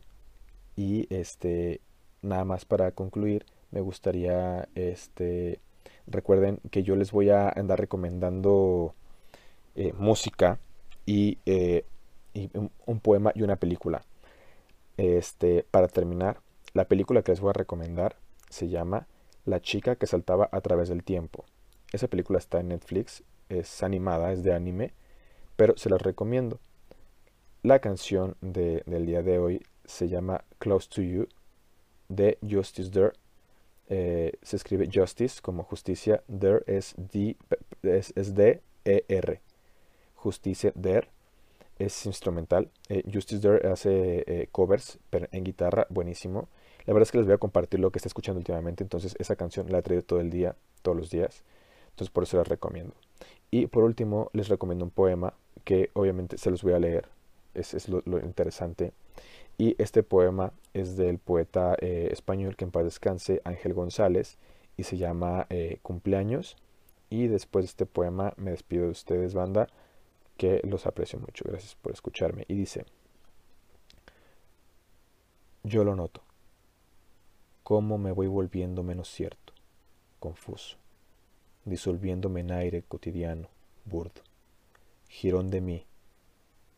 Y 0.77 1.13
este, 1.13 1.81
nada 2.23 2.45
más 2.45 2.65
para 2.65 2.93
concluir, 2.93 3.45
me 3.71 3.81
gustaría, 3.81 4.69
este, 4.75 5.61
recuerden 6.07 6.61
que 6.71 6.83
yo 6.83 6.97
les 6.97 7.13
voy 7.13 7.31
a 7.31 7.49
andar 7.49 7.81
recomendando 7.81 8.95
eh, 9.75 9.93
música 9.93 10.59
y, 11.07 11.39
eh, 11.47 11.85
un, 12.87 13.01
poema 13.01 13.33
y 13.35 13.43
una 13.43 13.57
película. 13.57 14.03
Este, 14.97 15.65
para 15.71 15.89
terminar, 15.89 16.41
la 16.73 16.87
película 16.87 17.23
que 17.23 17.33
les 17.33 17.41
voy 17.41 17.51
a 17.51 17.55
recomendar 17.55 18.17
se 18.51 18.69
llama 18.69 19.07
La 19.45 19.61
chica 19.61 19.97
que 19.97 20.07
saltaba 20.07 20.49
a 20.53 20.61
través 20.61 20.89
del 20.89 21.05
tiempo. 21.05 21.45
Esa 21.93 22.09
película 22.09 22.39
está 22.39 22.61
en 22.61 22.69
Netflix 22.69 23.23
es 23.49 23.83
animada, 23.83 24.33
es 24.33 24.43
de 24.43 24.55
anime, 24.55 24.93
pero 25.57 25.77
se 25.77 25.91
las 25.91 26.03
recomiendo. 26.03 26.61
La 27.63 27.81
canción 27.81 28.37
de, 28.41 28.83
del 28.87 29.07
día 29.07 29.23
de 29.23 29.39
hoy 29.39 29.63
se 29.85 30.09
llama 30.09 30.45
Close 30.59 30.89
to 30.89 31.03
You 31.03 31.29
de 32.09 32.39
Justice 32.49 32.91
There. 32.91 33.13
Eh, 33.89 34.35
se 34.43 34.57
escribe 34.57 34.89
Justice 34.93 35.41
como 35.41 35.63
justicia, 35.63 36.23
There 36.27 36.63
es, 36.67 36.95
D, 36.97 37.37
es, 37.83 38.13
es 38.17 38.35
D-E-R. 38.35 39.41
Justicia 40.15 40.73
There 40.73 41.09
es 41.79 42.07
instrumental. 42.07 42.71
Eh, 42.89 43.03
Justice 43.13 43.41
There 43.41 43.69
hace 43.69 44.25
eh, 44.27 44.49
covers 44.53 44.99
en 45.13 45.45
guitarra, 45.45 45.87
buenísimo. 45.91 46.49
La 46.87 46.95
verdad 46.95 47.07
es 47.07 47.13
que 47.13 47.19
les 47.19 47.27
voy 47.27 47.35
a 47.35 47.39
compartir 47.39 47.81
lo 47.81 47.91
que 47.91 47.99
está 47.99 48.09
escuchando 48.09 48.39
últimamente, 48.39 48.83
entonces 48.83 49.15
esa 49.19 49.37
canción 49.37 49.71
la 49.71 49.79
he 49.79 49.83
traído 49.83 50.03
todo 50.03 50.21
el 50.21 50.31
día, 50.31 50.57
todos 50.83 50.97
los 50.97 51.11
días. 51.11 51.43
Entonces 51.91 52.11
por 52.11 52.25
eso 52.25 52.37
la 52.37 52.45
recomiendo. 52.45 52.95
Y 53.51 53.67
por 53.67 53.85
último, 53.85 54.31
les 54.33 54.49
recomiendo 54.49 54.85
un 54.85 54.91
poema 54.91 55.35
que 55.65 55.91
obviamente 55.95 56.39
se 56.39 56.51
los 56.51 56.63
voy 56.63 56.75
a 56.75 56.79
leer. 56.79 57.09
Es, 57.55 57.89
lo, 57.89 58.03
interesante. 58.21 58.93
Y 59.59 59.75
este 59.83 60.03
poema 60.03 60.53
es 60.73 60.97
del 60.97 61.19
poeta 61.19 61.77
eh, 61.81 62.09
español 62.13 62.57
que 62.57 62.65
en 62.65 62.71
paz 62.71 62.85
descanse, 62.85 63.43
Ángel 63.45 63.75
González, 63.75 64.39
y 64.77 64.85
se 64.85 64.97
llama 64.97 65.47
eh, 65.51 65.79
Cumpleaños. 65.83 66.57
Y 67.11 67.27
después 67.27 67.65
de 67.65 67.69
este 67.69 67.87
poema 67.87 68.33
me 68.37 68.53
despido 68.53 68.85
de 68.85 68.91
ustedes, 68.91 69.35
banda, 69.35 69.67
que 70.37 70.61
los 70.65 70.87
aprecio 70.87 71.19
mucho. 71.19 71.45
Gracias 71.47 71.75
por 71.75 71.93
escucharme. 71.93 72.45
Y 72.49 72.55
dice, 72.55 72.87
yo 75.65 75.85
lo 75.85 75.97
noto, 75.97 76.23
cómo 77.65 77.99
me 77.99 78.13
voy 78.13 78.29
volviendo 78.29 78.83
menos 78.83 79.09
cierto, 79.09 79.53
confuso 80.21 80.79
disolviéndome 81.69 82.41
en 82.41 82.53
aire 82.53 82.83
cotidiano, 82.83 83.49
burdo, 83.85 84.23
jirón 85.09 85.51
de 85.51 85.61
mí, 85.61 85.87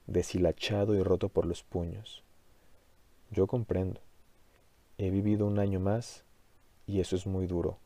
deshilachado 0.07 0.95
y 0.95 1.03
roto 1.03 1.29
por 1.29 1.47
los 1.47 1.63
puños. 1.63 2.23
Yo 3.31 3.47
comprendo. 3.47 4.01
He 4.99 5.11
vivido 5.11 5.47
un 5.47 5.59
año 5.59 5.81
más 5.81 6.25
y 6.87 7.01
eso 7.01 7.17
es 7.17 7.27
muy 7.27 7.47
duro. 7.47 7.79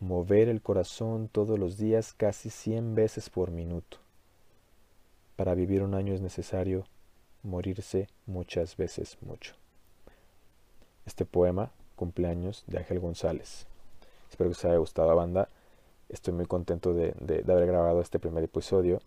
Mover 0.00 0.48
el 0.48 0.60
corazón 0.60 1.28
todos 1.28 1.58
los 1.58 1.78
días 1.78 2.12
casi 2.12 2.50
cien 2.50 2.94
veces 2.94 3.30
por 3.30 3.50
minuto. 3.50 3.98
Para 5.36 5.54
vivir 5.54 5.82
un 5.82 5.94
año 5.94 6.12
es 6.12 6.20
necesario 6.20 6.84
morirse 7.42 8.08
muchas 8.26 8.76
veces 8.76 9.16
mucho. 9.20 9.54
Este 11.06 11.24
poema, 11.24 11.72
cumpleaños 11.96 12.64
de 12.66 12.78
Ángel 12.78 13.00
González. 13.00 13.66
Espero 14.30 14.50
que 14.50 14.56
os 14.56 14.64
haya 14.64 14.76
gustado, 14.76 15.14
banda. 15.16 15.48
Estoy 16.08 16.34
muy 16.34 16.46
contento 16.46 16.92
de, 16.94 17.14
haber 17.48 17.66
grabado 17.66 18.00
este 18.00 18.18
primer 18.18 18.44
episodio. 18.44 19.00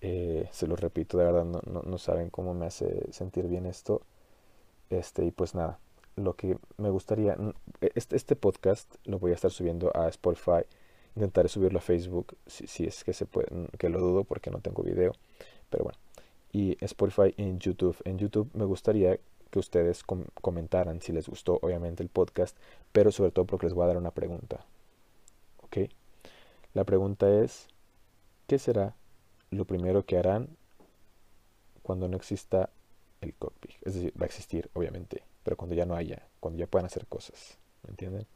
Eh, 0.00 0.48
se 0.52 0.66
lo 0.66 0.76
repito, 0.76 1.16
de 1.16 1.24
verdad 1.24 1.44
no, 1.44 1.98
saben 1.98 2.30
cómo 2.30 2.54
me 2.54 2.66
hace 2.66 3.12
sentir 3.12 3.46
bien 3.46 3.66
esto. 3.66 4.02
Este, 4.92 5.24
y 5.24 5.30
pues 5.30 5.54
nada, 5.54 5.78
lo 6.16 6.34
que 6.34 6.58
me 6.76 6.90
gustaría, 6.90 7.34
este, 7.94 8.14
este 8.14 8.36
podcast 8.36 8.94
lo 9.04 9.18
voy 9.18 9.32
a 9.32 9.34
estar 9.34 9.50
subiendo 9.50 9.90
a 9.96 10.06
Spotify. 10.08 10.66
Intentaré 11.16 11.48
subirlo 11.48 11.78
a 11.78 11.82
Facebook 11.82 12.36
si, 12.46 12.66
si 12.66 12.84
es 12.84 13.02
que 13.02 13.14
se 13.14 13.24
puede, 13.24 13.48
que 13.78 13.88
lo 13.88 14.00
dudo 14.00 14.24
porque 14.24 14.50
no 14.50 14.60
tengo 14.60 14.82
video. 14.82 15.12
Pero 15.70 15.84
bueno, 15.84 15.98
y 16.52 16.76
Spotify 16.84 17.34
en 17.38 17.58
YouTube. 17.58 17.96
En 18.04 18.18
YouTube 18.18 18.50
me 18.52 18.66
gustaría 18.66 19.18
que 19.50 19.58
ustedes 19.58 20.02
com 20.02 20.24
comentaran 20.42 21.00
si 21.00 21.12
les 21.12 21.26
gustó, 21.26 21.58
obviamente, 21.62 22.02
el 22.02 22.10
podcast, 22.10 22.56
pero 22.92 23.10
sobre 23.10 23.30
todo 23.30 23.46
porque 23.46 23.66
les 23.66 23.74
voy 23.74 23.84
a 23.84 23.88
dar 23.88 23.96
una 23.96 24.10
pregunta. 24.10 24.66
¿Ok? 25.62 25.88
La 26.74 26.84
pregunta 26.84 27.30
es, 27.30 27.68
¿qué 28.46 28.58
será 28.58 28.94
lo 29.50 29.64
primero 29.64 30.04
que 30.04 30.18
harán 30.18 30.48
cuando 31.82 32.08
no 32.08 32.16
exista 32.16 32.68
el 33.22 33.34
cockpit? 33.34 33.72
Es 33.82 33.94
decir, 33.94 34.12
va 34.20 34.24
a 34.24 34.26
existir, 34.26 34.70
obviamente, 34.74 35.24
pero 35.42 35.56
cuando 35.56 35.74
ya 35.74 35.86
no 35.86 35.94
haya, 35.94 36.28
cuando 36.40 36.58
ya 36.58 36.66
puedan 36.66 36.86
hacer 36.86 37.06
cosas. 37.06 37.58
¿Me 37.82 37.90
entienden? 37.90 38.26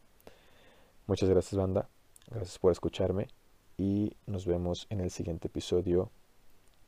Muchas 1.06 1.28
gracias, 1.28 1.54
banda. 1.54 1.88
Gracias 2.30 2.58
por 2.58 2.72
escucharme 2.72 3.28
y 3.78 4.12
nos 4.26 4.46
vemos 4.46 4.86
en 4.90 5.00
el 5.00 5.10
siguiente 5.10 5.48
episodio 5.48 6.10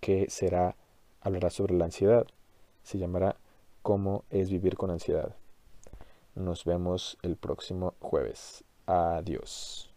que 0.01 0.29
será, 0.31 0.77
hablará 1.21 1.51
sobre 1.51 1.75
la 1.75 1.85
ansiedad. 1.85 2.27
Se 2.83 2.99
llamará 2.99 3.37
¿Cómo 3.83 4.25
es 4.31 4.51
vivir 4.51 4.77
con 4.77 4.91
ansiedad? 4.91 5.35
Nos 6.35 6.65
vemos 6.65 7.17
el 7.23 7.37
próximo 7.37 7.95
jueves. 8.01 8.65
Adiós. 8.87 9.88